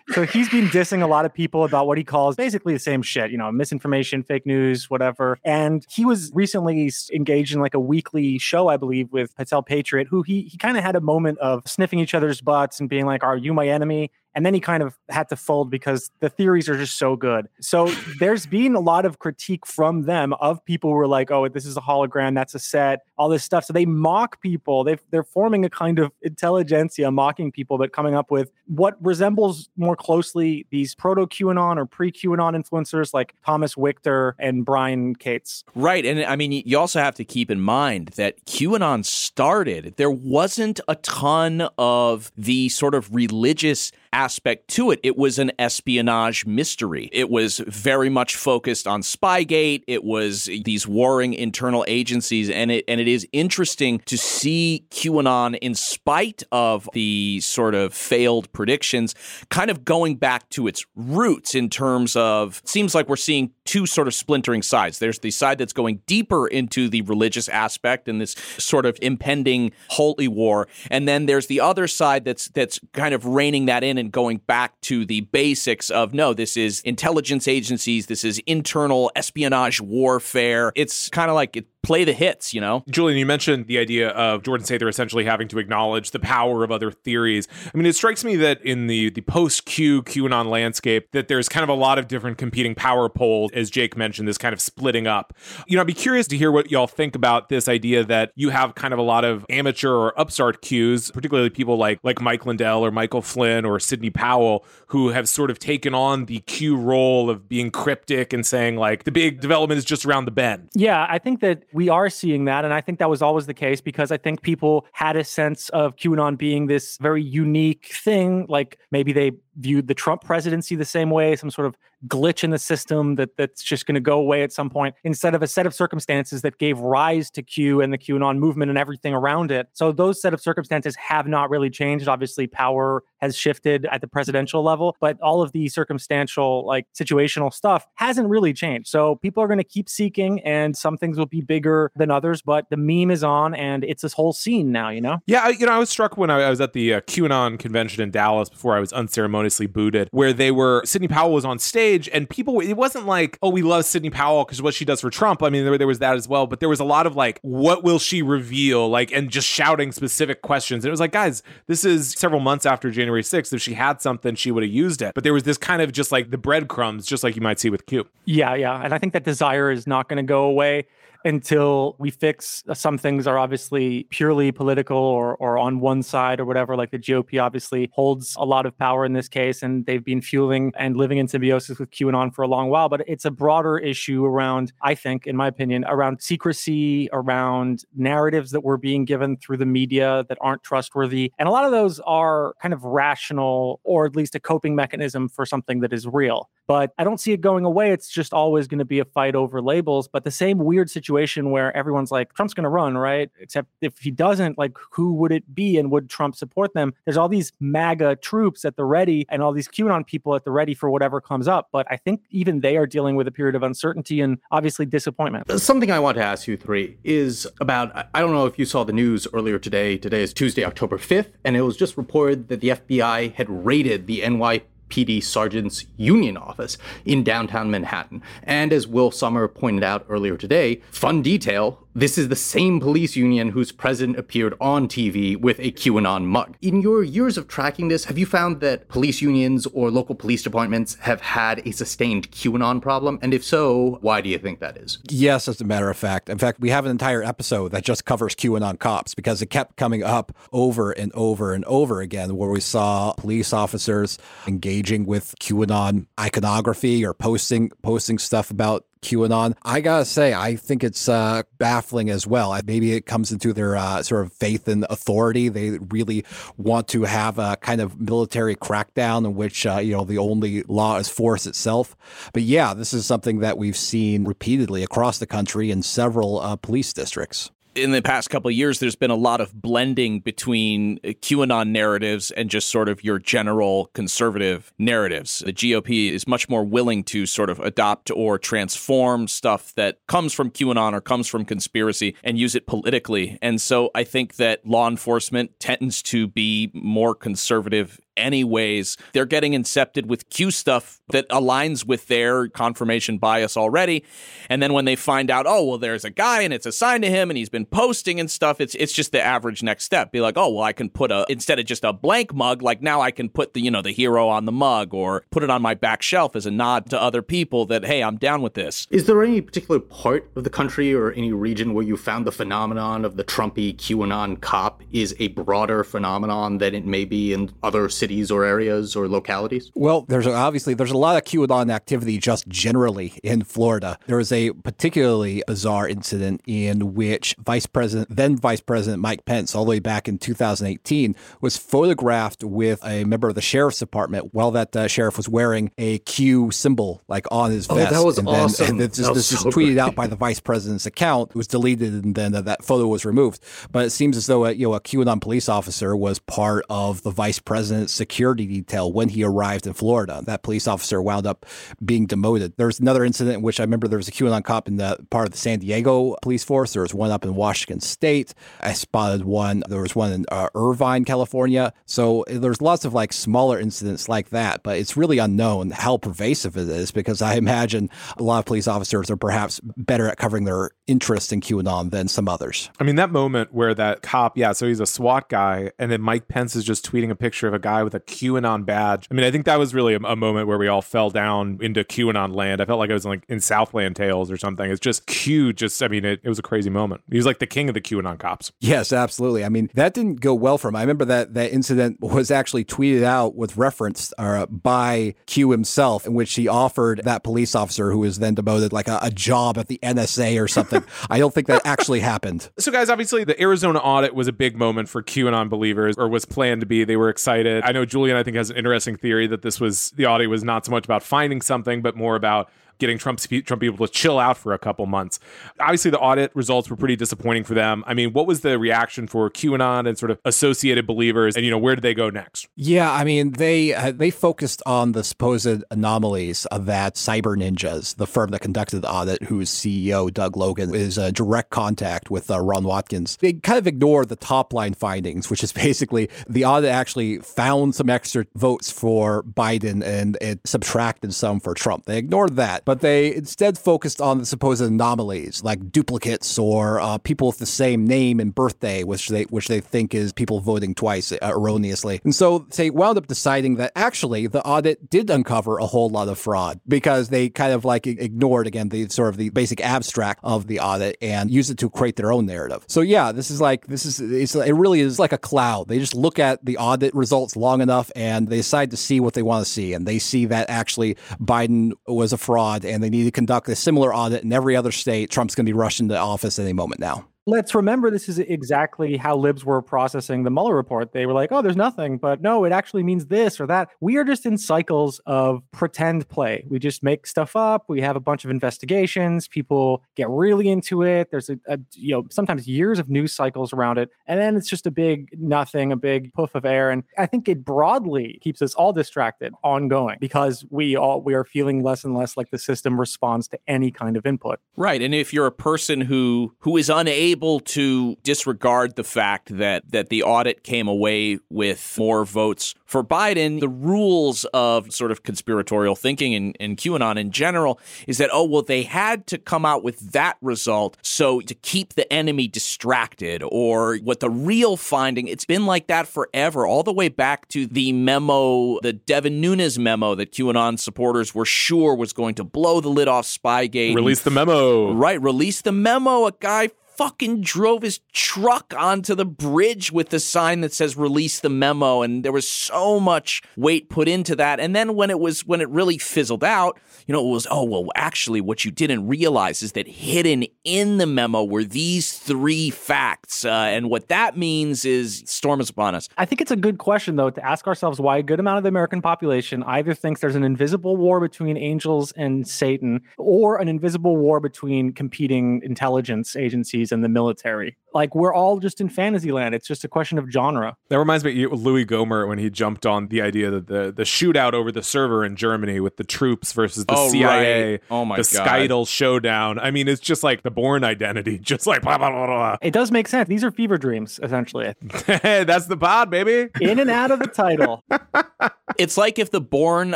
So 0.09 0.25
he's 0.25 0.49
been 0.49 0.67
dissing 0.67 1.01
a 1.01 1.07
lot 1.07 1.25
of 1.25 1.33
people 1.33 1.63
about 1.63 1.87
what 1.87 1.97
he 1.97 2.03
calls 2.03 2.35
basically 2.35 2.73
the 2.73 2.79
same 2.79 3.01
shit, 3.01 3.31
you 3.31 3.37
know, 3.37 3.51
misinformation, 3.51 4.23
fake 4.23 4.45
news, 4.45 4.89
whatever. 4.89 5.39
And 5.43 5.85
he 5.89 6.05
was 6.05 6.31
recently 6.33 6.91
engaged 7.13 7.53
in 7.53 7.59
like 7.59 7.73
a 7.73 7.79
weekly 7.79 8.37
show, 8.37 8.67
I 8.67 8.77
believe, 8.77 9.11
with 9.11 9.35
Patel 9.35 9.63
Patriot, 9.63 10.07
who 10.07 10.21
he 10.21 10.43
he 10.43 10.57
kind 10.57 10.77
of 10.77 10.83
had 10.83 10.95
a 10.95 11.01
moment 11.01 11.39
of 11.39 11.67
sniffing 11.67 11.99
each 11.99 12.13
other's 12.13 12.41
butts 12.41 12.79
and 12.79 12.89
being 12.89 13.05
like, 13.05 13.23
"Are 13.23 13.37
you 13.37 13.53
my 13.53 13.67
enemy?" 13.67 14.11
And 14.35 14.45
then 14.45 14.53
he 14.53 14.59
kind 14.59 14.83
of 14.83 14.97
had 15.09 15.29
to 15.29 15.35
fold 15.35 15.71
because 15.71 16.11
the 16.19 16.29
theories 16.29 16.67
are 16.69 16.77
just 16.77 16.97
so 16.97 17.15
good. 17.15 17.47
So 17.61 17.87
there's 18.19 18.45
been 18.45 18.75
a 18.75 18.79
lot 18.79 19.05
of 19.05 19.19
critique 19.19 19.65
from 19.65 20.03
them 20.03 20.33
of 20.33 20.63
people 20.65 20.89
who 20.91 20.97
are 20.97 21.07
like, 21.07 21.31
oh, 21.31 21.47
this 21.47 21.65
is 21.65 21.77
a 21.77 21.81
hologram, 21.81 22.35
that's 22.35 22.53
a 22.53 22.59
set, 22.59 22.99
all 23.17 23.29
this 23.29 23.43
stuff. 23.43 23.65
So 23.65 23.73
they 23.73 23.85
mock 23.85 24.41
people. 24.41 24.83
they 24.83 24.97
they're 25.11 25.23
forming 25.23 25.63
a 25.65 25.69
kind 25.69 25.99
of 25.99 26.11
intelligentsia, 26.21 27.09
mocking 27.11 27.51
people, 27.51 27.77
but 27.77 27.93
coming 27.93 28.15
up 28.15 28.29
with 28.29 28.51
what 28.67 28.97
resembles 29.03 29.69
more 29.77 29.95
closely 29.95 30.65
these 30.69 30.95
proto 30.95 31.27
QAnon 31.27 31.77
or 31.77 31.85
pre 31.85 32.11
QAnon 32.11 32.61
influencers 32.61 33.13
like 33.13 33.35
Thomas 33.45 33.75
Wictor 33.75 34.33
and 34.39 34.65
Brian 34.65 35.15
Cates. 35.15 35.63
Right. 35.75 36.05
And 36.05 36.23
I 36.25 36.35
mean, 36.35 36.51
you 36.51 36.77
also 36.77 36.99
have 36.99 37.15
to 37.15 37.23
keep 37.23 37.49
in 37.49 37.61
mind 37.61 38.09
that 38.09 38.43
QAnon 38.45 39.05
started, 39.05 39.95
there 39.97 40.11
wasn't 40.11 40.79
a 40.87 40.95
ton 40.95 41.67
of 41.77 42.31
the 42.37 42.69
sort 42.69 42.95
of 42.95 43.13
religious 43.13 43.91
aspect 44.15 44.69
to 44.69 44.91
it. 44.91 44.99
It 45.03 45.17
was 45.17 45.37
an 45.37 45.51
espionage 45.59 46.45
mystery. 46.45 47.09
It 47.11 47.29
was 47.29 47.59
very 47.67 48.09
much 48.09 48.37
focused 48.37 48.87
on 48.87 49.01
Spygate. 49.01 49.83
It 49.87 50.05
was 50.05 50.45
these 50.63 50.87
warring 50.87 51.33
internal 51.33 51.83
agencies, 51.87 52.49
and 52.49 52.71
it 52.71 52.85
and 52.87 53.01
it 53.01 53.09
is 53.09 53.27
interesting 53.33 53.99
to 54.05 54.17
see 54.17 54.85
QAnon, 54.89 55.57
in 55.61 55.75
spite 55.75 56.43
of 56.51 56.89
the 56.93 57.41
sort 57.41 57.75
of 57.75 57.93
failed 57.93 58.51
predictions, 58.53 59.13
kind 59.49 59.69
of 59.69 59.83
going 59.83 60.15
back 60.15 60.49
to 60.51 60.67
its 60.67 60.85
roots 60.95 61.53
in 61.53 61.69
terms 61.69 62.15
of. 62.15 62.61
Seems 62.63 62.95
like 62.95 63.09
we're 63.09 63.17
seeing 63.17 63.51
two 63.65 63.85
sort 63.85 64.07
of 64.07 64.13
splintering 64.13 64.61
sides. 64.61 64.99
There's 64.99 65.19
the 65.19 65.31
side 65.31 65.57
that's 65.57 65.73
going 65.73 66.01
deeper 66.07 66.47
into 66.47 66.87
the 66.87 67.01
religious 67.01 67.49
aspect 67.49 68.07
and 68.07 68.21
this 68.21 68.35
sort 68.57 68.85
of 68.85 68.97
impending 69.01 69.73
holy 69.89 70.29
war, 70.29 70.69
and 70.89 71.05
then 71.05 71.25
there's 71.25 71.47
the 71.47 71.59
other 71.59 71.87
side 71.87 72.23
that's 72.23 72.47
that's 72.49 72.79
kind 72.93 73.13
of 73.13 73.25
reining 73.25 73.65
that 73.65 73.83
in 73.83 74.04
going 74.09 74.37
back 74.37 74.79
to 74.81 75.05
the 75.05 75.21
basics 75.21 75.89
of 75.89 76.13
no, 76.13 76.33
this 76.33 76.57
is 76.57 76.81
intelligence 76.81 77.47
agencies, 77.47 78.07
this 78.07 78.23
is 78.23 78.39
internal 78.45 79.11
espionage 79.15 79.81
warfare. 79.81 80.71
It's 80.75 81.09
kind 81.09 81.29
of 81.29 81.35
like 81.35 81.55
it 81.57 81.67
play 81.85 82.03
the 82.03 82.13
hits, 82.13 82.53
you 82.53 82.59
know? 82.59 82.83
Julian, 82.89 83.17
you 83.17 83.25
mentioned 83.25 83.67
the 83.67 83.77
idea 83.77 84.09
of 84.09 84.43
Jordan 84.43 84.65
Sather 84.65 84.89
essentially 84.89 85.23
having 85.25 85.47
to 85.49 85.59
acknowledge 85.59 86.11
the 86.11 86.19
power 86.19 86.63
of 86.63 86.71
other 86.71 86.91
theories. 86.91 87.47
I 87.73 87.77
mean, 87.77 87.85
it 87.85 87.95
strikes 87.95 88.23
me 88.23 88.35
that 88.37 88.61
in 88.63 88.87
the 88.87 89.09
the 89.11 89.21
post 89.21 89.65
Q 89.65 90.01
QAnon 90.01 90.47
landscape, 90.47 91.11
that 91.11 91.27
there's 91.27 91.47
kind 91.47 91.63
of 91.63 91.69
a 91.69 91.73
lot 91.73 91.99
of 91.99 92.07
different 92.07 92.37
competing 92.37 92.75
power 92.75 93.07
poles, 93.07 93.51
as 93.53 93.69
Jake 93.69 93.95
mentioned, 93.95 94.27
this 94.27 94.37
kind 94.37 94.53
of 94.53 94.59
splitting 94.59 95.07
up. 95.07 95.33
You 95.67 95.75
know, 95.75 95.81
I'd 95.81 95.87
be 95.87 95.93
curious 95.93 96.27
to 96.27 96.37
hear 96.37 96.51
what 96.51 96.71
y'all 96.71 96.87
think 96.87 97.15
about 97.15 97.49
this 97.49 97.67
idea 97.67 98.03
that 98.03 98.31
you 98.35 98.49
have 98.49 98.75
kind 98.75 98.93
of 98.93 98.99
a 98.99 99.03
lot 99.03 99.23
of 99.23 99.45
amateur 99.49 99.91
or 99.91 100.19
upstart 100.19 100.61
cues, 100.61 101.11
particularly 101.11 101.49
people 101.49 101.77
like 101.77 101.99
like 102.03 102.19
Mike 102.19 102.45
Lindell 102.45 102.83
or 102.83 102.91
Michael 102.91 103.21
Flynn 103.21 103.65
or 103.65 103.79
Sidney 103.79 104.09
Powell, 104.09 104.65
who 104.87 105.09
have 105.09 105.29
sort 105.29 105.51
of 105.51 105.59
taken 105.59 105.93
on 105.93 106.25
the 106.25 106.39
Q 106.39 106.75
role 106.75 107.29
of 107.29 107.47
being 107.47 107.69
cryptic 107.71 108.33
and 108.33 108.45
saying 108.45 108.77
like 108.77 109.03
the 109.03 109.11
big 109.11 109.39
development 109.39 109.77
is 109.77 109.85
just 109.85 110.05
around 110.05 110.25
the 110.25 110.31
bend. 110.31 110.69
Yeah, 110.73 111.05
I 111.07 111.19
think 111.19 111.41
that 111.41 111.63
we 111.75 111.89
are 111.89 112.09
seeing 112.09 112.45
that. 112.45 112.63
And 112.63 112.73
I 112.73 112.79
think 112.79 112.99
that 112.99 113.09
was 113.09 113.21
always 113.21 113.47
the 113.47 113.53
case 113.53 113.81
because 113.81 114.09
I 114.09 114.17
think 114.17 114.41
people 114.41 114.87
had 114.93 115.17
a 115.17 115.25
sense 115.25 115.67
of 115.69 115.97
QAnon 115.97 116.37
being 116.37 116.67
this 116.67 116.97
very 116.97 117.21
unique 117.21 117.91
thing. 117.93 118.45
Like 118.47 118.79
maybe 118.91 119.11
they 119.11 119.33
viewed 119.57 119.87
the 119.87 119.93
Trump 119.93 120.23
presidency 120.23 120.75
the 120.75 120.85
same 120.85 121.09
way, 121.09 121.35
some 121.35 121.49
sort 121.49 121.67
of 121.67 121.77
glitch 122.07 122.43
in 122.43 122.51
the 122.51 122.59
system 122.59 123.15
that 123.15 123.35
that's 123.37 123.63
just 123.63 123.85
going 123.85 123.95
to 123.95 124.01
go 124.01 124.19
away 124.19 124.43
at 124.43 124.51
some 124.51 124.69
point, 124.69 124.93
instead 125.03 125.33
of 125.33 125.41
a 125.41 125.47
set 125.47 125.65
of 125.65 125.73
circumstances 125.73 126.41
that 126.41 126.57
gave 126.59 126.77
rise 126.79 127.31
to 127.31 127.41
Q 127.41 127.81
and 127.81 127.91
the 127.91 127.97
QAnon 127.97 128.37
movement 128.37 128.69
and 128.69 128.77
everything 128.77 129.13
around 129.13 129.51
it. 129.51 129.67
So 129.73 129.91
those 129.91 130.21
set 130.21 130.33
of 130.33 130.41
circumstances 130.41 130.95
have 130.97 131.27
not 131.27 131.49
really 131.49 131.69
changed. 131.69 132.07
Obviously, 132.07 132.47
power 132.47 133.03
has 133.19 133.35
shifted 133.35 133.85
at 133.85 134.01
the 134.01 134.07
presidential 134.07 134.61
level, 134.61 134.95
but 134.99 135.19
all 135.21 135.41
of 135.41 135.51
the 135.51 135.67
circumstantial, 135.69 136.65
like 136.65 136.85
situational 136.93 137.51
stuff 137.51 137.87
hasn't 137.95 138.29
really 138.29 138.53
changed. 138.53 138.87
So 138.87 139.15
people 139.15 139.41
are 139.41 139.47
going 139.47 139.57
to 139.57 139.63
keep 139.63 139.89
seeking, 139.89 140.41
and 140.41 140.77
some 140.77 140.97
things 140.97 141.17
will 141.17 141.25
be 141.25 141.41
bigger 141.41 141.91
than 141.95 142.11
others, 142.11 142.41
but 142.41 142.69
the 142.69 142.77
meme 142.77 143.09
is 143.09 143.23
on 143.23 143.55
and 143.55 143.83
it's 143.83 144.01
this 144.01 144.13
whole 144.13 144.33
scene 144.33 144.71
now, 144.71 144.89
you 144.89 145.01
know? 145.01 145.19
Yeah, 145.25 145.47
you 145.49 145.65
know, 145.65 145.71
I 145.71 145.79
was 145.79 145.89
struck 145.89 146.17
when 146.17 146.29
I 146.29 146.49
was 146.49 146.61
at 146.61 146.73
the 146.73 146.95
uh, 146.95 147.01
QAnon 147.01 147.57
convention 147.57 148.03
in 148.03 148.11
Dallas 148.11 148.49
before 148.49 148.75
I 148.75 148.79
was 148.79 148.93
unceremoniously 148.93 149.44
booted, 149.67 150.09
where 150.11 150.33
they 150.33 150.51
were, 150.51 150.81
Sidney 150.85 151.07
Powell 151.07 151.33
was 151.33 151.45
on 151.45 151.59
stage 151.59 152.09
and 152.13 152.29
people, 152.29 152.59
it 152.59 152.73
wasn't 152.73 153.05
like, 153.05 153.37
oh, 153.41 153.49
we 153.49 153.61
love 153.61 153.85
Sidney 153.85 154.09
Powell 154.09 154.45
because 154.45 154.61
what 154.61 154.73
she 154.73 154.85
does 154.85 155.01
for 155.01 155.09
Trump. 155.09 155.43
I 155.43 155.49
mean, 155.49 155.65
there, 155.65 155.77
there 155.77 155.87
was 155.87 155.99
that 155.99 156.15
as 156.15 156.27
well, 156.27 156.47
but 156.47 156.59
there 156.59 156.69
was 156.69 156.79
a 156.79 156.85
lot 156.85 157.07
of 157.07 157.15
like, 157.15 157.39
what 157.41 157.83
will 157.83 157.99
she 157.99 158.21
reveal? 158.21 158.89
Like, 158.89 159.11
and 159.11 159.29
just 159.29 159.47
shouting 159.47 159.91
specific 159.91 160.41
questions. 160.41 160.83
And 160.83 160.89
it 160.89 160.91
was 160.91 160.99
like, 160.99 161.11
guys, 161.11 161.43
this 161.67 161.85
is 161.85 162.11
several 162.11 162.41
months 162.41 162.65
after 162.65 162.91
January 162.91 163.23
6th. 163.23 163.53
If 163.53 163.61
she 163.61 163.73
had 163.73 164.01
something, 164.01 164.35
she 164.35 164.51
would 164.51 164.63
have 164.63 164.71
used 164.71 165.01
it. 165.01 165.13
But 165.13 165.23
there 165.23 165.33
was 165.33 165.43
this 165.43 165.57
kind 165.57 165.81
of 165.81 165.91
just 165.91 166.11
like 166.11 166.31
the 166.31 166.37
breadcrumbs, 166.37 167.05
just 167.05 167.23
like 167.23 167.35
you 167.35 167.41
might 167.41 167.59
see 167.59 167.69
with 167.69 167.85
Q. 167.85 168.07
Yeah, 168.25 168.55
yeah. 168.55 168.81
And 168.83 168.93
I 168.93 168.97
think 168.97 169.13
that 169.13 169.23
desire 169.23 169.71
is 169.71 169.87
not 169.87 170.09
going 170.09 170.17
to 170.17 170.23
go 170.23 170.43
away 170.43 170.87
until 171.25 171.95
we 171.97 172.11
fix 172.11 172.63
uh, 172.69 172.73
some 172.73 172.97
things 172.97 173.25
are 173.25 173.37
obviously 173.37 174.03
purely 174.11 174.51
political 174.51 174.97
or, 174.97 175.35
or 175.37 175.57
on 175.57 175.79
one 175.79 176.03
side 176.03 176.39
or 176.39 176.45
whatever. 176.45 176.75
Like 176.75 176.91
the 176.91 176.99
GOP 176.99 177.41
obviously 177.41 177.89
holds 177.93 178.35
a 178.37 178.45
lot 178.45 178.65
of 178.65 178.77
power 178.77 179.03
in 179.05 179.13
this 179.13 179.27
case, 179.27 179.63
and 179.63 179.85
they've 179.85 180.05
been 180.05 180.21
fueling 180.21 180.71
and 180.77 180.95
living 180.95 181.17
in 181.17 181.27
symbiosis 181.27 181.79
with 181.79 181.89
QAnon 181.89 182.33
for 182.33 182.43
a 182.43 182.47
long 182.47 182.69
while. 182.69 182.87
But 182.87 183.01
it's 183.07 183.25
a 183.25 183.31
broader 183.31 183.77
issue 183.77 184.23
around, 184.23 184.71
I 184.83 184.93
think, 184.93 185.25
in 185.25 185.35
my 185.35 185.47
opinion, 185.47 185.83
around 185.87 186.21
secrecy, 186.21 187.09
around 187.11 187.83
narratives 187.95 188.51
that 188.51 188.61
were 188.61 188.77
being 188.77 189.03
given 189.03 189.37
through 189.37 189.57
the 189.57 189.65
media 189.65 190.25
that 190.29 190.37
aren't 190.41 190.63
trustworthy. 190.63 191.33
And 191.39 191.49
a 191.49 191.51
lot 191.51 191.65
of 191.65 191.71
those 191.71 191.99
are 192.01 192.53
kind 192.61 192.73
of 192.73 192.83
rational 192.83 193.79
or 193.83 194.05
at 194.05 194.15
least 194.15 194.35
a 194.35 194.39
coping 194.39 194.75
mechanism 194.75 195.27
for 195.27 195.45
something 195.45 195.79
that 195.79 195.91
is 195.91 196.05
real. 196.05 196.49
But 196.67 196.93
I 196.97 197.03
don't 197.03 197.19
see 197.19 197.31
it 197.31 197.41
going 197.41 197.65
away. 197.65 197.91
It's 197.91 198.09
just 198.09 198.33
always 198.33 198.67
going 198.67 198.79
to 198.79 198.85
be 198.85 198.99
a 198.99 199.05
fight 199.05 199.35
over 199.35 199.61
labels. 199.61 200.07
But 200.07 200.23
the 200.23 200.31
same 200.31 200.57
weird 200.59 200.89
situation 200.89 201.51
where 201.51 201.75
everyone's 201.75 202.11
like, 202.11 202.33
Trump's 202.33 202.53
going 202.53 202.63
to 202.63 202.69
run, 202.69 202.97
right? 202.97 203.29
Except 203.39 203.69
if 203.81 203.97
he 203.99 204.11
doesn't, 204.11 204.57
like, 204.57 204.73
who 204.91 205.13
would 205.13 205.31
it 205.31 205.53
be 205.53 205.77
and 205.77 205.91
would 205.91 206.09
Trump 206.09 206.35
support 206.35 206.73
them? 206.73 206.93
There's 207.05 207.17
all 207.17 207.29
these 207.29 207.51
MAGA 207.59 208.17
troops 208.17 208.65
at 208.65 208.75
the 208.75 208.85
ready 208.85 209.25
and 209.29 209.43
all 209.43 209.53
these 209.53 209.67
QAnon 209.67 210.05
people 210.05 210.35
at 210.35 210.43
the 210.43 210.51
ready 210.51 210.73
for 210.73 210.89
whatever 210.89 211.21
comes 211.21 211.47
up. 211.47 211.69
But 211.71 211.87
I 211.89 211.97
think 211.97 212.21
even 212.31 212.61
they 212.61 212.77
are 212.77 212.87
dealing 212.87 213.15
with 213.15 213.27
a 213.27 213.31
period 213.31 213.55
of 213.55 213.63
uncertainty 213.63 214.21
and 214.21 214.37
obviously 214.51 214.85
disappointment. 214.85 215.49
Uh, 215.49 215.57
something 215.57 215.91
I 215.91 215.99
want 215.99 216.17
to 216.17 216.23
ask 216.23 216.47
you 216.47 216.57
three 216.57 216.97
is 217.03 217.47
about 217.61 218.09
I 218.13 218.21
don't 218.21 218.31
know 218.31 218.45
if 218.45 218.57
you 218.57 218.65
saw 218.65 218.83
the 218.83 218.93
news 218.93 219.27
earlier 219.33 219.59
today. 219.59 219.97
Today 219.97 220.23
is 220.23 220.33
Tuesday, 220.33 220.63
October 220.63 220.97
5th, 220.97 221.31
and 221.43 221.55
it 221.55 221.61
was 221.61 221.77
just 221.77 221.97
reported 221.97 222.47
that 222.49 222.61
the 222.61 222.69
FBI 222.69 223.33
had 223.33 223.49
raided 223.49 224.07
the 224.07 224.27
NY 224.27 224.61
PD 224.89 225.23
Sergeant's 225.23 225.85
Union 225.97 226.37
office 226.37 226.77
in 227.05 227.23
downtown 227.23 227.71
Manhattan. 227.71 228.21
And 228.43 228.71
as 228.71 228.87
Will 228.87 229.11
Sommer 229.11 229.47
pointed 229.47 229.83
out 229.83 230.05
earlier 230.09 230.37
today, 230.37 230.81
fun 230.91 231.21
detail 231.21 231.84
this 231.95 232.17
is 232.17 232.27
the 232.27 232.35
same 232.35 232.81
police 232.81 233.15
union 233.15 233.49
whose 233.49 233.71
president 233.71 234.19
appeared 234.19 234.53
on 234.59 234.89
TV 234.89 235.39
with 235.39 235.57
a 235.59 235.71
QAnon 235.71 236.25
mug. 236.25 236.57
In 236.61 236.81
your 236.81 237.01
years 237.03 237.37
of 237.37 237.47
tracking 237.47 237.87
this, 237.87 238.03
have 238.05 238.17
you 238.17 238.25
found 238.25 238.59
that 238.59 238.89
police 238.89 239.21
unions 239.21 239.65
or 239.67 239.89
local 239.89 240.13
police 240.13 240.43
departments 240.43 240.95
have 240.95 241.21
had 241.21 241.65
a 241.65 241.71
sustained 241.71 242.29
QAnon 242.31 242.81
problem? 242.81 243.17
And 243.21 243.33
if 243.33 243.45
so, 243.45 243.97
why 244.01 244.19
do 244.19 244.27
you 244.27 244.37
think 244.37 244.59
that 244.59 244.75
is? 244.75 244.99
Yes, 245.09 245.47
as 245.47 245.61
a 245.61 245.63
matter 245.63 245.89
of 245.89 245.95
fact. 245.95 246.29
In 246.29 246.37
fact, 246.37 246.59
we 246.59 246.69
have 246.69 246.83
an 246.83 246.91
entire 246.91 247.23
episode 247.23 247.71
that 247.71 247.85
just 247.85 248.03
covers 248.03 248.35
QAnon 248.35 248.77
cops 248.77 249.15
because 249.15 249.41
it 249.41 249.47
kept 249.47 249.77
coming 249.77 250.03
up 250.03 250.35
over 250.51 250.91
and 250.91 251.13
over 251.13 251.53
and 251.53 251.63
over 251.63 252.01
again 252.01 252.35
where 252.35 252.49
we 252.49 252.59
saw 252.59 253.13
police 253.13 253.53
officers 253.53 254.17
engaging 254.45 255.05
with 255.05 255.33
QAnon 255.39 256.07
iconography 256.19 257.05
or 257.05 257.13
posting 257.13 257.71
posting 257.81 258.17
stuff 258.17 258.51
about 258.51 258.85
QAnon. 259.01 259.55
I 259.63 259.81
gotta 259.81 260.05
say, 260.05 260.33
I 260.33 260.55
think 260.55 260.83
it's 260.83 261.07
uh, 261.07 261.43
baffling 261.57 262.09
as 262.09 262.25
well. 262.25 262.59
Maybe 262.65 262.93
it 262.93 263.05
comes 263.05 263.31
into 263.31 263.53
their 263.53 263.75
uh, 263.75 264.03
sort 264.03 264.25
of 264.25 264.33
faith 264.33 264.67
in 264.67 264.85
authority. 264.89 265.49
They 265.49 265.77
really 265.89 266.25
want 266.57 266.87
to 266.89 267.03
have 267.03 267.39
a 267.39 267.57
kind 267.57 267.81
of 267.81 267.99
military 267.99 268.55
crackdown 268.55 269.25
in 269.25 269.35
which 269.35 269.65
uh, 269.65 269.77
you 269.77 269.93
know 269.93 270.03
the 270.03 270.17
only 270.17 270.63
law 270.63 270.97
is 270.97 271.09
force 271.09 271.45
itself. 271.45 271.95
But 272.33 272.43
yeah, 272.43 272.73
this 272.73 272.93
is 272.93 273.05
something 273.05 273.39
that 273.39 273.57
we've 273.57 273.77
seen 273.77 274.25
repeatedly 274.25 274.83
across 274.83 275.19
the 275.19 275.27
country 275.27 275.71
in 275.71 275.83
several 275.83 276.39
uh, 276.39 276.55
police 276.55 276.93
districts 276.93 277.51
in 277.75 277.91
the 277.91 278.01
past 278.01 278.29
couple 278.29 278.49
of 278.49 278.55
years, 278.55 278.79
there's 278.79 278.95
been 278.95 279.11
a 279.11 279.15
lot 279.15 279.41
of 279.41 279.53
blending 279.53 280.19
between 280.19 280.99
uh, 281.03 281.09
QAnon 281.09 281.69
narratives 281.69 282.31
and 282.31 282.49
just 282.49 282.69
sort 282.69 282.89
of 282.89 283.03
your 283.03 283.19
general 283.19 283.91
conservative 283.93 284.73
narratives. 284.79 285.39
The 285.39 285.53
GOP 285.53 286.11
is 286.11 286.27
much 286.27 286.49
more 286.49 286.63
willing 286.63 287.03
to 287.05 287.25
sort 287.25 287.49
of 287.49 287.59
adopt 287.59 288.09
or 288.11 288.39
transform 288.39 289.27
stuff 289.27 289.73
that 289.75 289.99
comes 290.07 290.33
from 290.33 290.51
QAnon 290.51 290.93
or 290.93 291.01
comes 291.01 291.27
from 291.27 291.45
conspiracy 291.45 292.15
and 292.23 292.37
use 292.37 292.55
it 292.55 292.65
politically. 292.65 293.37
And 293.41 293.59
so 293.59 293.91
I 293.93 294.03
think 294.03 294.35
that 294.35 294.65
law 294.65 294.87
enforcement 294.87 295.59
tends 295.59 296.01
to 296.03 296.27
be 296.27 296.71
more 296.73 297.13
conservative 297.13 297.99
anyways. 298.17 298.97
They're 299.13 299.25
getting 299.25 299.53
incepted 299.53 300.05
with 300.05 300.29
Q 300.29 300.51
stuff 300.51 301.01
that 301.09 301.27
aligns 301.29 301.85
with 301.85 302.07
their 302.07 302.47
confirmation 302.47 303.17
bias 303.17 303.57
already. 303.57 304.03
And 304.49 304.61
then 304.61 304.73
when 304.73 304.85
they 304.85 304.95
find 304.95 305.29
out, 305.29 305.45
oh, 305.47 305.63
well, 305.63 305.77
there's 305.77 306.05
a 306.05 306.09
guy 306.09 306.41
and 306.41 306.53
it's 306.53 306.65
assigned 306.65 307.03
to 307.03 307.09
him 307.09 307.29
and 307.29 307.37
he's 307.37 307.49
been 307.49 307.65
posting 307.65 308.19
and 308.19 308.29
stuff, 308.29 308.59
it's 308.59 308.75
it's 308.75 308.93
just 308.93 309.11
the 309.11 309.21
average 309.21 309.63
next 309.63 309.83
step. 309.83 310.11
Be 310.11 310.21
like, 310.21 310.37
oh, 310.37 310.49
well, 310.53 310.63
I 310.63 310.73
can 310.73 310.89
put 310.89 311.11
a 311.11 311.25
instead 311.29 311.59
of 311.59 311.65
just 311.65 311.83
a 311.83 311.93
blank 311.93 312.33
mug, 312.33 312.61
like 312.61 312.81
now 312.81 313.01
I 313.01 313.11
can 313.11 313.29
put 313.29 313.53
the, 313.53 313.61
you 313.61 313.71
know, 313.71 313.81
the 313.81 313.91
hero 313.91 314.27
on 314.27 314.45
the 314.45 314.51
mug 314.51 314.93
or 314.93 315.25
put 315.31 315.43
it 315.43 315.49
on 315.49 315.61
my 315.61 315.73
back 315.73 316.01
shelf 316.01 316.35
as 316.35 316.45
a 316.45 316.51
nod 316.51 316.89
to 316.89 317.01
other 317.01 317.21
people 317.21 317.65
that, 317.67 317.85
hey, 317.85 318.01
I'm 318.01 318.17
down 318.17 318.41
with 318.41 318.53
this. 318.53 318.87
Is 318.89 319.05
there 319.05 319.23
any 319.23 319.41
particular 319.41 319.79
part 319.79 320.29
of 320.35 320.43
the 320.43 320.49
country 320.49 320.93
or 320.93 321.11
any 321.11 321.33
region 321.33 321.73
where 321.73 321.85
you 321.85 321.97
found 321.97 322.25
the 322.25 322.31
phenomenon 322.31 323.05
of 323.05 323.17
the 323.17 323.23
Trumpy 323.23 323.75
QAnon 323.75 324.39
cop 324.41 324.81
is 324.91 325.15
a 325.19 325.27
broader 325.29 325.83
phenomenon 325.83 326.57
than 326.57 326.73
it 326.73 326.85
may 326.85 327.05
be 327.05 327.33
in 327.33 327.51
other 327.61 327.89
cities? 327.89 328.04
Cities 328.05 328.29
or 328.29 328.45
areas 328.45 328.95
or 328.95 329.07
localities? 329.07 329.71
Well, 329.73 330.01
there's 330.07 330.27
obviously 330.27 330.75
there's 330.75 330.91
a 330.91 330.97
lot 330.97 331.17
of 331.17 331.23
QAnon 331.23 331.73
activity 331.73 332.19
just 332.19 332.47
generally 332.47 333.13
in 333.23 333.43
Florida. 333.43 333.97
There 334.05 334.17
was 334.17 334.31
a 334.31 334.51
particularly 334.51 335.43
bizarre 335.47 335.87
incident 335.87 336.41
in 336.45 336.93
which 336.93 337.35
Vice 337.43 337.65
President 337.65 338.15
then 338.15 338.37
Vice 338.37 338.61
President 338.61 339.01
Mike 339.01 339.25
Pence, 339.25 339.55
all 339.55 339.65
the 339.65 339.69
way 339.69 339.79
back 339.79 340.07
in 340.07 340.19
2018, 340.19 341.15
was 341.41 341.57
photographed 341.57 342.43
with 342.43 342.79
a 342.85 343.03
member 343.05 343.27
of 343.27 343.35
the 343.35 343.41
sheriff's 343.41 343.79
department 343.79 344.33
while 344.33 344.51
that 344.51 344.75
uh, 344.75 344.87
sheriff 344.87 345.17
was 345.17 345.27
wearing 345.27 345.71
a 345.77 345.97
Q 345.99 346.51
symbol 346.51 347.01
like 347.07 347.25
on 347.31 347.49
his 347.51 347.65
vest. 347.65 347.91
Oh, 347.91 347.95
that 347.95 348.05
was 348.05 348.17
and 348.19 348.27
awesome. 348.27 348.67
and 348.67 348.79
this, 348.79 348.97
that 348.97 349.09
was 349.09 349.29
this 349.29 349.39
so 349.39 349.49
is 349.49 349.55
tweeted 349.55 349.75
great. 349.75 349.77
out 349.79 349.95
by 349.95 350.05
the 350.05 350.15
vice 350.15 350.39
president's 350.39 350.85
account. 350.85 351.31
It 351.31 351.35
was 351.35 351.47
deleted, 351.47 352.03
and 352.03 352.13
then 352.13 352.35
uh, 352.35 352.41
that 352.41 352.63
photo 352.63 352.87
was 352.87 353.03
removed. 353.03 353.41
But 353.71 353.85
it 353.85 353.89
seems 353.89 354.15
as 354.15 354.27
though 354.27 354.45
a, 354.45 354.51
you 354.51 354.67
know 354.67 354.75
a 354.75 354.79
QAnon 354.79 355.19
police 355.19 355.49
officer 355.49 355.95
was 355.95 356.19
part 356.19 356.65
of 356.69 357.01
the 357.01 357.11
vice 357.11 357.39
president's 357.39 357.94
security 357.95 358.45
detail 358.45 358.91
when 358.91 359.09
he 359.09 359.23
arrived 359.23 359.65
in 359.65 359.73
Florida. 359.73 360.21
That 360.25 360.43
police 360.43 360.67
officer 360.67 361.01
wound 361.01 361.25
up 361.25 361.45
being 361.83 362.05
demoted. 362.05 362.53
There 362.57 362.67
was 362.67 362.79
another 362.79 363.03
incident 363.03 363.37
in 363.37 363.41
which 363.41 363.59
I 363.59 363.63
remember 363.63 363.87
there 363.87 363.97
was 363.97 364.07
a 364.07 364.11
QAnon 364.11 364.43
cop 364.43 364.67
in 364.67 364.77
the 364.77 364.97
part 365.09 365.27
of 365.27 365.31
the 365.31 365.37
San 365.37 365.59
Diego 365.59 366.15
police 366.21 366.43
force. 366.43 366.73
There 366.73 366.81
was 366.81 366.93
one 366.93 367.11
up 367.11 367.23
in 367.23 367.35
Washington 367.35 367.79
State. 367.79 368.33
I 368.61 368.73
spotted 368.73 369.25
one. 369.25 369.63
There 369.67 369.81
was 369.81 369.95
one 369.95 370.11
in 370.11 370.25
uh, 370.31 370.49
Irvine, 370.55 371.05
California. 371.05 371.73
So 371.85 372.25
there's 372.27 372.61
lots 372.61 372.85
of 372.85 372.93
like 372.93 373.13
smaller 373.13 373.59
incidents 373.59 374.09
like 374.09 374.29
that, 374.29 374.63
but 374.63 374.77
it's 374.77 374.97
really 374.97 375.17
unknown 375.17 375.71
how 375.71 375.97
pervasive 375.97 376.57
it 376.57 376.69
is 376.69 376.91
because 376.91 377.21
I 377.21 377.35
imagine 377.35 377.89
a 378.17 378.23
lot 378.23 378.39
of 378.39 378.45
police 378.45 378.67
officers 378.67 379.09
are 379.09 379.17
perhaps 379.17 379.59
better 379.77 380.07
at 380.07 380.17
covering 380.17 380.43
their 380.43 380.71
interest 380.87 381.31
in 381.31 381.41
QAnon 381.41 381.91
than 381.91 382.07
some 382.07 382.27
others. 382.27 382.69
I 382.79 382.83
mean, 382.83 382.95
that 382.95 383.11
moment 383.11 383.53
where 383.53 383.73
that 383.73 384.01
cop, 384.01 384.37
yeah, 384.37 384.51
so 384.51 384.67
he's 384.67 384.79
a 384.79 384.85
SWAT 384.85 385.29
guy, 385.29 385.71
and 385.79 385.91
then 385.91 386.01
Mike 386.01 386.27
Pence 386.27 386.55
is 386.55 386.63
just 386.63 386.85
tweeting 386.89 387.09
a 387.09 387.15
picture 387.15 387.47
of 387.47 387.53
a 387.53 387.59
guy 387.59 387.83
with 387.85 387.95
a 387.95 388.01
QAnon 388.01 388.65
badge. 388.65 389.07
I 389.09 389.13
mean, 389.13 389.25
I 389.25 389.31
think 389.31 389.45
that 389.45 389.57
was 389.57 389.73
really 389.73 389.93
a, 389.93 389.99
a 389.99 390.15
moment 390.15 390.47
where 390.47 390.57
we 390.57 390.67
all 390.67 390.81
fell 390.81 391.09
down 391.09 391.59
into 391.61 391.83
QAnon 391.83 392.35
land. 392.35 392.59
I 392.61 392.65
felt 392.65 392.79
like 392.79 392.89
I 392.89 392.93
was 392.93 393.05
like 393.05 393.23
in 393.29 393.39
Southland 393.39 393.95
Tales 393.95 394.29
or 394.29 394.37
something. 394.37 394.69
It's 394.69 394.79
just 394.79 395.05
Q, 395.05 395.53
just, 395.53 395.81
I 395.81 395.87
mean, 395.87 396.03
it, 396.03 396.19
it 396.23 396.29
was 396.29 396.39
a 396.39 396.43
crazy 396.43 396.69
moment. 396.69 397.01
He 397.09 397.17
was 397.17 397.25
like 397.25 397.39
the 397.39 397.47
king 397.47 397.69
of 397.69 397.73
the 397.73 397.81
QAnon 397.81 398.19
cops. 398.19 398.51
Yes, 398.59 398.91
absolutely. 398.91 399.45
I 399.45 399.49
mean, 399.49 399.69
that 399.75 399.93
didn't 399.93 400.19
go 400.19 400.33
well 400.33 400.57
for 400.57 400.67
him. 400.67 400.75
I 400.75 400.81
remember 400.81 401.05
that 401.05 401.33
that 401.35 401.51
incident 401.51 402.01
was 402.01 402.31
actually 402.31 402.65
tweeted 402.65 403.03
out 403.03 403.35
with 403.35 403.55
reference 403.55 404.13
uh, 404.17 404.45
by 404.47 405.15
Q 405.27 405.51
himself, 405.51 406.05
in 406.05 406.13
which 406.13 406.33
he 406.33 406.47
offered 406.47 407.01
that 407.03 407.23
police 407.23 407.55
officer 407.55 407.91
who 407.91 407.99
was 407.99 408.19
then 408.19 408.35
demoted 408.35 408.73
like 408.73 408.87
a, 408.87 408.99
a 409.01 409.11
job 409.11 409.57
at 409.57 409.67
the 409.67 409.79
NSA 409.83 410.41
or 410.41 410.47
something. 410.47 410.83
I 411.09 411.19
don't 411.19 411.33
think 411.33 411.47
that 411.47 411.61
actually 411.65 411.99
happened. 411.99 412.49
So, 412.57 412.71
guys, 412.71 412.89
obviously, 412.89 413.23
the 413.23 413.39
Arizona 413.41 413.79
audit 413.79 414.15
was 414.15 414.27
a 414.27 414.33
big 414.33 414.57
moment 414.57 414.89
for 414.89 415.03
QAnon 415.03 415.49
believers, 415.49 415.95
or 415.97 416.07
was 416.07 416.25
planned 416.25 416.61
to 416.61 416.67
be. 416.67 416.83
They 416.83 416.97
were 416.97 417.09
excited. 417.09 417.63
I 417.63 417.71
know 417.75 417.85
Julian, 417.85 418.17
I 418.17 418.23
think, 418.23 418.35
has 418.37 418.49
an 418.49 418.57
interesting 418.57 418.95
theory 418.95 419.27
that 419.27 419.43
this 419.43 419.59
was 419.59 419.91
the 419.91 420.07
audit 420.07 420.29
was 420.29 420.43
not 420.43 420.65
so 420.65 420.71
much 420.71 420.85
about 420.85 421.03
finding 421.03 421.41
something, 421.41 421.81
but 421.81 421.95
more 421.95 422.15
about 422.15 422.49
getting 422.77 422.97
Trump 422.97 423.19
Trump 423.19 423.61
people 423.61 423.87
to 423.87 423.91
chill 423.91 424.19
out 424.19 424.37
for 424.37 424.53
a 424.53 424.59
couple 424.59 424.85
months. 424.85 425.19
Obviously, 425.59 425.91
the 425.91 425.99
audit 425.99 426.35
results 426.35 426.69
were 426.69 426.75
pretty 426.75 426.95
disappointing 426.95 427.43
for 427.43 427.53
them. 427.53 427.83
I 427.87 427.93
mean, 427.93 428.13
what 428.13 428.27
was 428.27 428.41
the 428.41 428.57
reaction 428.59 429.07
for 429.07 429.29
QAnon 429.29 429.87
and 429.87 429.97
sort 429.97 430.11
of 430.11 430.19
associated 430.25 430.87
believers, 430.87 431.35
and 431.35 431.45
you 431.45 431.51
know, 431.51 431.57
where 431.57 431.75
did 431.75 431.81
they 431.81 431.93
go 431.93 432.09
next? 432.09 432.47
Yeah, 432.55 432.91
I 432.91 433.03
mean, 433.03 433.31
they 433.31 433.73
uh, 433.73 433.91
they 433.91 434.09
focused 434.09 434.61
on 434.65 434.93
the 434.93 435.03
supposed 435.03 435.63
anomalies 435.71 436.45
of 436.47 436.65
that 436.65 436.95
Cyber 436.95 437.37
Ninjas, 437.37 437.95
the 437.95 438.07
firm 438.07 438.31
that 438.31 438.41
conducted 438.41 438.81
the 438.81 438.91
audit, 438.91 439.23
whose 439.23 439.49
CEO 439.49 440.13
Doug 440.13 440.37
Logan 440.37 440.73
is 440.73 440.97
a 440.97 441.11
direct 441.11 441.49
contact 441.49 442.09
with 442.09 442.29
uh, 442.29 442.39
Ron 442.39 442.63
Watkins. 442.63 443.17
They 443.17 443.33
kind 443.33 443.57
of 443.57 443.67
ignored 443.67 444.09
the 444.09 444.15
top 444.15 444.53
line 444.53 444.73
findings, 444.73 445.29
which 445.29 445.43
is 445.43 445.51
basically 445.53 446.09
the 446.27 446.45
audit 446.45 446.69
actually 446.69 447.19
found 447.19 447.75
some 447.75 447.89
extra 447.89 448.25
votes 448.35 448.71
for 448.71 449.23
Biden 449.23 449.83
and 449.83 450.17
it 450.21 450.39
subtracted 450.45 451.13
some 451.13 451.39
for 451.39 451.53
Trump. 451.53 451.85
They 451.85 451.97
ignored 451.97 452.35
that 452.35 452.64
but 452.65 452.81
they 452.81 453.15
instead 453.15 453.57
focused 453.57 454.01
on 454.01 454.17
the 454.17 454.25
supposed 454.25 454.61
anomalies 454.61 455.43
like 455.43 455.71
duplicates 455.71 456.37
or 456.37 456.79
uh, 456.79 456.97
people 456.97 457.27
with 457.27 457.37
the 457.37 457.45
same 457.45 457.85
name 457.87 458.19
and 458.19 458.33
birthday, 458.33 458.83
which 458.83 459.07
they 459.09 459.23
which 459.23 459.47
they 459.47 459.59
think 459.59 459.93
is 459.93 460.11
people 460.11 460.39
voting 460.39 460.73
twice 460.73 461.11
uh, 461.11 461.17
erroneously. 461.21 462.01
And 462.03 462.13
so 462.13 462.39
they 462.39 462.69
wound 462.69 462.97
up 462.97 463.07
deciding 463.07 463.55
that 463.55 463.71
actually 463.75 464.27
the 464.27 464.43
audit 464.43 464.89
did 464.89 465.09
uncover 465.09 465.57
a 465.59 465.65
whole 465.65 465.89
lot 465.89 466.07
of 466.07 466.17
fraud 466.17 466.59
because 466.67 467.09
they 467.09 467.29
kind 467.29 467.53
of 467.53 467.63
like 467.63 467.87
ignored 467.87 468.47
again 468.47 468.69
the 468.69 468.89
sort 468.89 469.09
of 469.09 469.17
the 469.17 469.29
basic 469.29 469.61
abstract 469.61 470.19
of 470.23 470.47
the 470.47 470.59
audit 470.59 470.97
and 471.01 471.29
used 471.29 471.51
it 471.51 471.57
to 471.59 471.69
create 471.69 471.95
their 471.95 472.11
own 472.11 472.25
narrative. 472.25 472.65
So 472.67 472.81
yeah, 472.81 473.11
this 473.11 473.29
is 473.29 473.39
like 473.39 473.67
this 473.67 473.85
is 473.85 473.99
it 473.99 474.53
really 474.53 474.79
is 474.79 474.99
like 474.99 475.13
a 475.13 475.17
cloud. 475.17 475.67
They 475.67 475.79
just 475.79 475.95
look 475.95 476.17
at 476.17 476.43
the 476.43 476.57
audit 476.57 476.93
results 476.95 477.35
long 477.35 477.61
enough 477.61 477.91
and 477.95 478.27
they 478.27 478.37
decide 478.37 478.71
to 478.71 478.77
see 478.77 478.99
what 478.99 479.13
they 479.13 479.21
want 479.21 479.45
to 479.45 479.51
see, 479.51 479.73
and 479.73 479.85
they 479.85 479.99
see 479.99 480.25
that 480.25 480.49
actually 480.49 480.95
Biden 481.21 481.73
was 481.85 482.11
a 482.11 482.17
fraud 482.17 482.54
and 482.63 482.83
they 482.83 482.89
need 482.89 483.05
to 483.05 483.11
conduct 483.11 483.49
a 483.49 483.55
similar 483.55 483.93
audit 483.93 484.23
in 484.23 484.31
every 484.31 484.55
other 484.55 484.71
state. 484.71 485.09
Trump's 485.09 485.35
going 485.35 485.45
to 485.45 485.49
be 485.49 485.57
rushed 485.57 485.79
into 485.79 485.97
office 485.97 486.39
any 486.39 486.53
moment 486.53 486.79
now. 486.79 487.07
Let's 487.27 487.55
remember 487.55 487.89
this 487.89 488.07
is 488.07 488.19
exactly 488.19 488.97
how 488.97 489.17
libs 489.17 489.43
were 489.43 489.63
processing 489.63 490.23
the 490.23 490.29
Mueller 490.29 490.55
report. 490.55 490.93
They 490.93 491.07
were 491.07 491.13
like, 491.13 491.31
oh, 491.31 491.41
there's 491.41 491.55
nothing, 491.55 491.97
but 491.97 492.21
no, 492.21 492.45
it 492.45 492.51
actually 492.51 492.83
means 492.83 493.07
this 493.07 493.39
or 493.39 493.47
that. 493.47 493.69
We 493.81 493.97
are 493.97 494.03
just 494.03 494.27
in 494.27 494.37
cycles 494.37 495.01
of 495.07 495.41
pretend 495.51 496.07
play. 496.07 496.45
We 496.47 496.59
just 496.59 496.83
make 496.83 497.07
stuff 497.07 497.35
up. 497.35 497.65
We 497.67 497.81
have 497.81 497.95
a 497.95 497.99
bunch 497.99 498.25
of 498.25 498.29
investigations. 498.29 499.27
People 499.27 499.83
get 499.95 500.07
really 500.07 500.49
into 500.49 500.83
it. 500.83 501.09
There's 501.09 501.31
a, 501.31 501.39
a 501.47 501.57
you 501.73 501.95
know, 501.95 502.03
sometimes 502.11 502.47
years 502.47 502.77
of 502.77 502.91
news 502.91 503.11
cycles 503.11 503.53
around 503.53 503.79
it. 503.79 503.89
And 504.05 504.19
then 504.19 504.35
it's 504.35 504.47
just 504.47 504.67
a 504.67 504.71
big 504.71 505.09
nothing, 505.17 505.71
a 505.71 505.75
big 505.75 506.13
puff 506.13 506.35
of 506.35 506.45
air. 506.45 506.69
And 506.69 506.83
I 506.95 507.07
think 507.07 507.27
it 507.27 507.43
broadly 507.43 508.19
keeps 508.21 508.43
us 508.43 508.53
all 508.53 508.71
distracted 508.71 509.33
ongoing 509.43 509.97
because 509.99 510.45
we 510.51 510.75
all 510.75 511.01
we 511.01 511.15
are 511.15 511.23
feeling 511.23 511.63
less 511.63 511.83
and 511.83 511.95
less 511.95 512.17
like 512.17 512.29
the 512.29 512.37
system 512.37 512.79
responds 512.79 513.27
to 513.29 513.39
any 513.47 513.71
kind 513.71 513.97
of 513.97 514.05
input. 514.05 514.39
Right. 514.55 514.79
And 514.79 514.93
if 514.93 515.11
you're 515.11 515.25
a 515.25 515.31
person 515.31 515.81
who 515.81 516.35
who 516.39 516.55
is 516.57 516.69
unable 516.69 517.14
able 517.15 517.39
to 517.39 517.95
disregard 518.03 518.75
the 518.75 518.83
fact 518.83 519.37
that 519.37 519.63
that 519.71 519.89
the 519.89 520.03
audit 520.03 520.43
came 520.43 520.67
away 520.67 521.17
with 521.29 521.75
more 521.77 522.03
votes 522.03 522.55
for 522.65 522.83
Biden, 522.83 523.39
the 523.39 523.47
rules 523.47 524.25
of 524.33 524.73
sort 524.73 524.91
of 524.91 525.03
conspiratorial 525.03 525.75
thinking 525.75 526.13
and, 526.13 526.35
and 526.39 526.57
QAnon 526.57 526.97
in 526.97 527.11
general 527.11 527.59
is 527.87 527.99
that, 527.99 528.09
oh, 528.11 528.25
well, 528.25 528.41
they 528.41 528.63
had 528.63 529.07
to 529.07 529.17
come 529.17 529.45
out 529.45 529.63
with 529.63 529.91
that 529.91 530.17
result 530.21 530.77
so 530.81 531.21
to 531.21 531.33
keep 531.35 531.75
the 531.75 531.91
enemy 531.93 532.27
distracted 532.27 533.23
or 533.31 533.77
what 533.77 533.99
the 533.99 534.09
real 534.09 534.57
finding, 534.57 535.07
it's 535.07 535.25
been 535.25 535.45
like 535.45 535.67
that 535.67 535.87
forever, 535.87 536.45
all 536.45 536.63
the 536.63 536.73
way 536.73 536.89
back 536.89 537.27
to 537.29 537.45
the 537.45 537.71
memo, 537.71 538.59
the 538.61 538.73
Devin 538.73 539.21
Nunes 539.21 539.57
memo 539.59 539.95
that 539.95 540.11
QAnon 540.11 540.59
supporters 540.59 541.13
were 541.15 541.25
sure 541.25 541.75
was 541.75 541.93
going 541.93 542.15
to 542.15 542.23
blow 542.23 542.59
the 542.59 542.69
lid 542.69 542.87
off 542.87 543.05
Spygate. 543.05 543.75
Release 543.75 544.01
the 544.01 544.11
memo. 544.11 544.73
Right, 544.73 545.01
release 545.01 545.41
the 545.41 545.51
memo. 545.51 546.07
A 546.07 546.11
guy 546.19 546.49
fucking 546.77 547.21
drove 547.21 547.61
his 547.61 547.79
truck 547.93 548.53
onto 548.57 548.95
the 548.95 549.05
bridge 549.05 549.71
with 549.71 549.89
the 549.89 549.99
sign 549.99 550.41
that 550.41 550.53
says 550.53 550.75
release 550.75 551.19
the 551.19 551.29
memo 551.29 551.81
and 551.81 552.03
there 552.03 552.11
was 552.11 552.27
so 552.27 552.79
much 552.79 553.21
weight 553.35 553.69
put 553.69 553.87
into 553.87 554.15
that. 554.15 554.39
And 554.39 554.55
then 554.55 554.75
when 554.75 554.89
it 554.89 554.99
was 554.99 555.25
when 555.25 555.41
it 555.41 555.49
really 555.49 555.77
fizzled 555.77 556.23
out 556.23 556.59
you 556.87 556.93
know 556.93 557.07
it 557.07 557.11
was 557.11 557.27
oh 557.31 557.43
well 557.43 557.67
actually 557.75 558.21
what 558.21 558.45
you 558.45 558.51
didn't 558.51 558.87
realize 558.87 559.41
is 559.41 559.53
that 559.53 559.67
hidden 559.67 560.25
in 560.43 560.77
the 560.77 560.85
memo 560.85 561.23
were 561.23 561.43
these 561.43 561.97
three 561.97 562.49
facts. 562.49 563.25
Uh, 563.25 563.29
and 563.29 563.69
what 563.69 563.87
that 563.87 564.17
means 564.17 564.65
is 564.65 565.03
storm 565.05 565.39
is 565.41 565.49
upon 565.49 565.75
us. 565.75 565.89
I 565.97 566.05
think 566.05 566.21
it's 566.21 566.31
a 566.31 566.35
good 566.35 566.57
question 566.57 566.95
though 566.95 567.09
to 567.09 567.25
ask 567.25 567.47
ourselves 567.47 567.79
why 567.79 567.97
a 567.97 568.03
good 568.03 568.19
amount 568.19 568.37
of 568.37 568.43
the 568.43 568.49
american 568.49 568.81
population 568.81 569.43
either 569.43 569.73
thinks 569.73 570.01
there's 570.01 570.15
an 570.15 570.23
invisible 570.23 570.77
war 570.77 570.99
between 570.99 571.37
angels 571.37 571.91
and 571.93 572.27
satan 572.27 572.81
or 572.97 573.37
an 573.37 573.47
invisible 573.47 573.97
war 573.97 574.19
between 574.19 574.73
competing 574.73 575.41
intelligence 575.43 576.15
agencies 576.15 576.64
movies 576.65 576.71
and 576.71 576.83
the 576.83 576.89
military. 576.89 577.57
Like 577.73 577.93
we're 577.93 578.13
all 578.13 578.39
just 578.39 578.61
in 578.61 578.69
fantasy 578.69 579.11
land. 579.11 579.35
It's 579.35 579.47
just 579.47 579.63
a 579.63 579.67
question 579.67 579.97
of 579.97 580.09
genre. 580.09 580.55
That 580.69 580.79
reminds 580.79 581.03
me 581.03 581.23
of 581.23 581.33
Louie 581.33 581.65
Gohmert 581.65 582.07
when 582.07 582.17
he 582.17 582.29
jumped 582.29 582.65
on 582.65 582.87
the 582.87 583.01
idea 583.01 583.29
that 583.31 583.47
the 583.47 583.73
the 583.75 583.83
shootout 583.83 584.33
over 584.33 584.51
the 584.51 584.63
server 584.63 585.03
in 585.03 585.15
Germany 585.15 585.59
with 585.59 585.77
the 585.77 585.83
troops 585.83 586.31
versus 586.31 586.65
the 586.65 586.75
oh, 586.75 586.89
CIA, 586.89 587.51
right. 587.51 587.61
oh 587.69 587.83
my 587.83 587.97
the 587.97 588.09
God. 588.13 588.27
Scytl 588.27 588.67
showdown. 588.67 589.39
I 589.39 589.51
mean, 589.51 589.67
it's 589.67 589.81
just 589.81 590.03
like 590.03 590.23
the 590.23 590.31
Bourne 590.31 590.63
identity, 590.63 591.19
just 591.21 591.45
like 591.47 591.61
blah 591.61 591.77
blah 591.77 591.91
blah 591.91 592.05
blah. 592.05 592.37
It 592.41 592.51
does 592.51 592.71
make 592.71 592.87
sense. 592.87 593.09
These 593.09 593.23
are 593.23 593.31
fever 593.31 593.57
dreams, 593.57 593.99
essentially. 594.01 594.53
That's 594.87 595.47
the 595.47 595.57
pod, 595.57 595.89
baby. 595.89 596.29
In 596.39 596.59
and 596.59 596.69
out 596.69 596.91
of 596.91 596.99
the 596.99 597.07
title. 597.07 597.63
it's 598.57 598.77
like 598.77 598.99
if 598.99 599.11
the 599.11 599.21
Bourne 599.21 599.75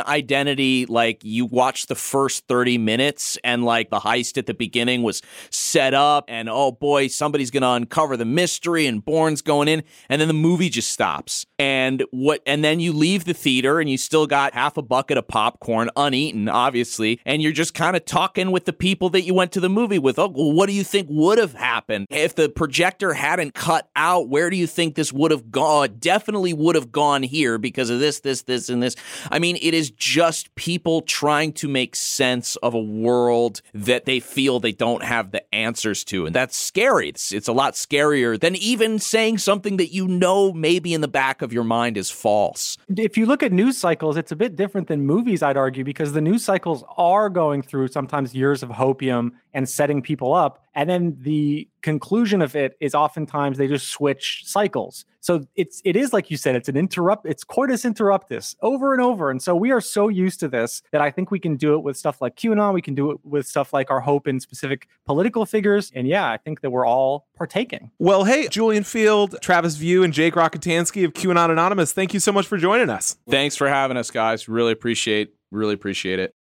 identity, 0.00 0.86
like 0.86 1.24
you 1.24 1.46
watch 1.46 1.86
the 1.86 1.94
first 1.94 2.46
30 2.46 2.78
minutes 2.78 3.38
and 3.44 3.64
like 3.64 3.90
the 3.90 4.00
heist 4.00 4.38
at 4.38 4.46
the 4.46 4.54
beginning 4.54 5.02
was 5.02 5.22
set 5.50 5.94
up 5.94 6.24
and 6.28 6.48
oh 6.48 6.72
boy, 6.72 7.08
somebody's 7.08 7.50
going 7.50 7.62
to 7.62 7.70
uncover 7.70 8.16
the 8.16 8.24
mystery 8.24 8.86
and 8.86 9.04
Bourne's 9.04 9.42
going 9.42 9.68
in. 9.68 9.82
And 10.08 10.20
then 10.20 10.28
the 10.28 10.34
movie 10.34 10.68
just 10.68 10.90
stops. 10.90 11.46
And 11.58 12.04
what, 12.10 12.40
and 12.46 12.64
then 12.64 12.80
you 12.80 12.92
leave 12.92 13.24
the 13.24 13.34
theater 13.34 13.80
and 13.80 13.90
you 13.90 13.98
still 13.98 14.26
got 14.26 14.54
half 14.54 14.76
a 14.76 14.82
bucket 14.82 15.18
of 15.18 15.28
popcorn 15.28 15.90
uneaten, 15.96 16.48
obviously. 16.48 17.20
And 17.26 17.42
you're 17.42 17.52
just 17.52 17.74
kind 17.74 17.96
of 17.96 18.04
talking 18.04 18.50
with 18.50 18.64
the 18.64 18.72
people 18.72 19.10
that 19.10 19.22
you 19.22 19.34
went 19.34 19.52
to 19.52 19.60
the 19.60 19.68
movie 19.68 19.98
with. 19.98 20.18
Oh, 20.18 20.28
well, 20.28 20.52
what 20.52 20.66
do 20.66 20.72
you 20.72 20.84
think 20.84 21.08
would 21.10 21.38
have 21.38 21.54
happened 21.54 22.06
if 22.10 22.34
the 22.34 22.48
projector 22.48 23.12
hadn't 23.12 23.54
cut 23.54 23.90
out? 23.94 24.28
Where 24.28 24.48
do 24.48 24.56
you 24.56 24.66
think 24.66 24.94
this 24.94 25.12
would 25.12 25.30
have 25.30 25.50
gone? 25.50 25.96
Definitely 25.98 26.54
would 26.54 26.76
have 26.76 26.90
gone 26.90 27.22
here 27.22 27.58
because 27.58 27.90
of 27.90 28.00
this, 28.00 28.20
this, 28.20 28.42
this, 28.42 28.69
and 28.70 28.82
this. 28.82 28.96
I 29.30 29.38
mean, 29.38 29.58
it 29.60 29.74
is 29.74 29.90
just 29.90 30.54
people 30.54 31.02
trying 31.02 31.52
to 31.54 31.68
make 31.68 31.96
sense 31.96 32.56
of 32.56 32.74
a 32.74 32.80
world 32.80 33.62
that 33.74 34.04
they 34.04 34.20
feel 34.20 34.60
they 34.60 34.72
don't 34.72 35.02
have 35.02 35.32
the 35.32 35.54
answers 35.54 36.04
to. 36.04 36.26
And 36.26 36.34
that's 36.34 36.56
scary. 36.56 37.08
It's, 37.08 37.32
it's 37.32 37.48
a 37.48 37.52
lot 37.52 37.74
scarier 37.74 38.38
than 38.38 38.56
even 38.56 38.98
saying 38.98 39.38
something 39.38 39.76
that 39.76 39.92
you 39.92 40.06
know 40.06 40.52
maybe 40.52 40.94
in 40.94 41.00
the 41.00 41.08
back 41.08 41.42
of 41.42 41.52
your 41.52 41.64
mind 41.64 41.96
is 41.96 42.10
false. 42.10 42.78
If 42.96 43.16
you 43.16 43.26
look 43.26 43.42
at 43.42 43.52
news 43.52 43.76
cycles, 43.76 44.16
it's 44.16 44.32
a 44.32 44.36
bit 44.36 44.56
different 44.56 44.88
than 44.88 45.02
movies, 45.02 45.42
I'd 45.42 45.56
argue, 45.56 45.84
because 45.84 46.12
the 46.12 46.20
news 46.20 46.44
cycles 46.44 46.84
are 46.96 47.28
going 47.28 47.62
through 47.62 47.88
sometimes 47.88 48.34
years 48.34 48.62
of 48.62 48.70
hopium 48.70 49.32
and 49.52 49.68
setting 49.68 50.02
people 50.02 50.34
up 50.34 50.64
And 50.74 50.88
then 50.88 51.16
the 51.20 51.68
conclusion 51.82 52.42
of 52.42 52.54
it 52.54 52.76
is 52.80 52.94
oftentimes 52.94 53.58
they 53.58 53.66
just 53.66 53.88
switch 53.88 54.42
cycles. 54.44 55.04
So 55.20 55.46
it's 55.54 55.82
it 55.84 55.96
is 55.96 56.12
like 56.12 56.30
you 56.30 56.36
said, 56.36 56.56
it's 56.56 56.68
an 56.68 56.76
interrupt, 56.76 57.26
it's 57.26 57.44
coitus 57.44 57.84
interruptus 57.84 58.54
over 58.62 58.92
and 58.94 59.02
over. 59.02 59.30
And 59.30 59.42
so 59.42 59.54
we 59.54 59.70
are 59.72 59.80
so 59.80 60.08
used 60.08 60.40
to 60.40 60.48
this 60.48 60.82
that 60.92 61.00
I 61.00 61.10
think 61.10 61.30
we 61.30 61.38
can 61.38 61.56
do 61.56 61.74
it 61.74 61.82
with 61.82 61.96
stuff 61.96 62.22
like 62.22 62.36
QAnon, 62.36 62.72
we 62.72 62.82
can 62.82 62.94
do 62.94 63.10
it 63.10 63.18
with 63.24 63.46
stuff 63.46 63.72
like 63.72 63.90
our 63.90 64.00
hope 64.00 64.26
in 64.26 64.40
specific 64.40 64.88
political 65.04 65.44
figures. 65.44 65.90
And 65.94 66.06
yeah, 66.06 66.30
I 66.30 66.36
think 66.36 66.60
that 66.62 66.70
we're 66.70 66.86
all 66.86 67.26
partaking. 67.36 67.90
Well, 67.98 68.24
hey, 68.24 68.48
Julian 68.48 68.84
Feeld, 68.84 69.40
Travis 69.40 69.76
View, 69.76 70.02
and 70.02 70.12
Jake 70.12 70.34
Rockatansky 70.34 71.04
of 71.04 71.12
QAnon 71.12 71.50
Anonymous, 71.50 71.92
thank 71.92 72.14
you 72.14 72.20
so 72.20 72.32
much 72.32 72.46
for 72.46 72.56
joining 72.56 72.88
us. 72.88 73.16
Thanks 73.28 73.56
for 73.56 73.68
having 73.68 73.96
us, 73.96 74.10
guys. 74.10 74.48
Really 74.48 74.72
appreciate 74.72 75.34
really 75.50 75.74
appreciate 75.74 76.18
it. 76.18 76.34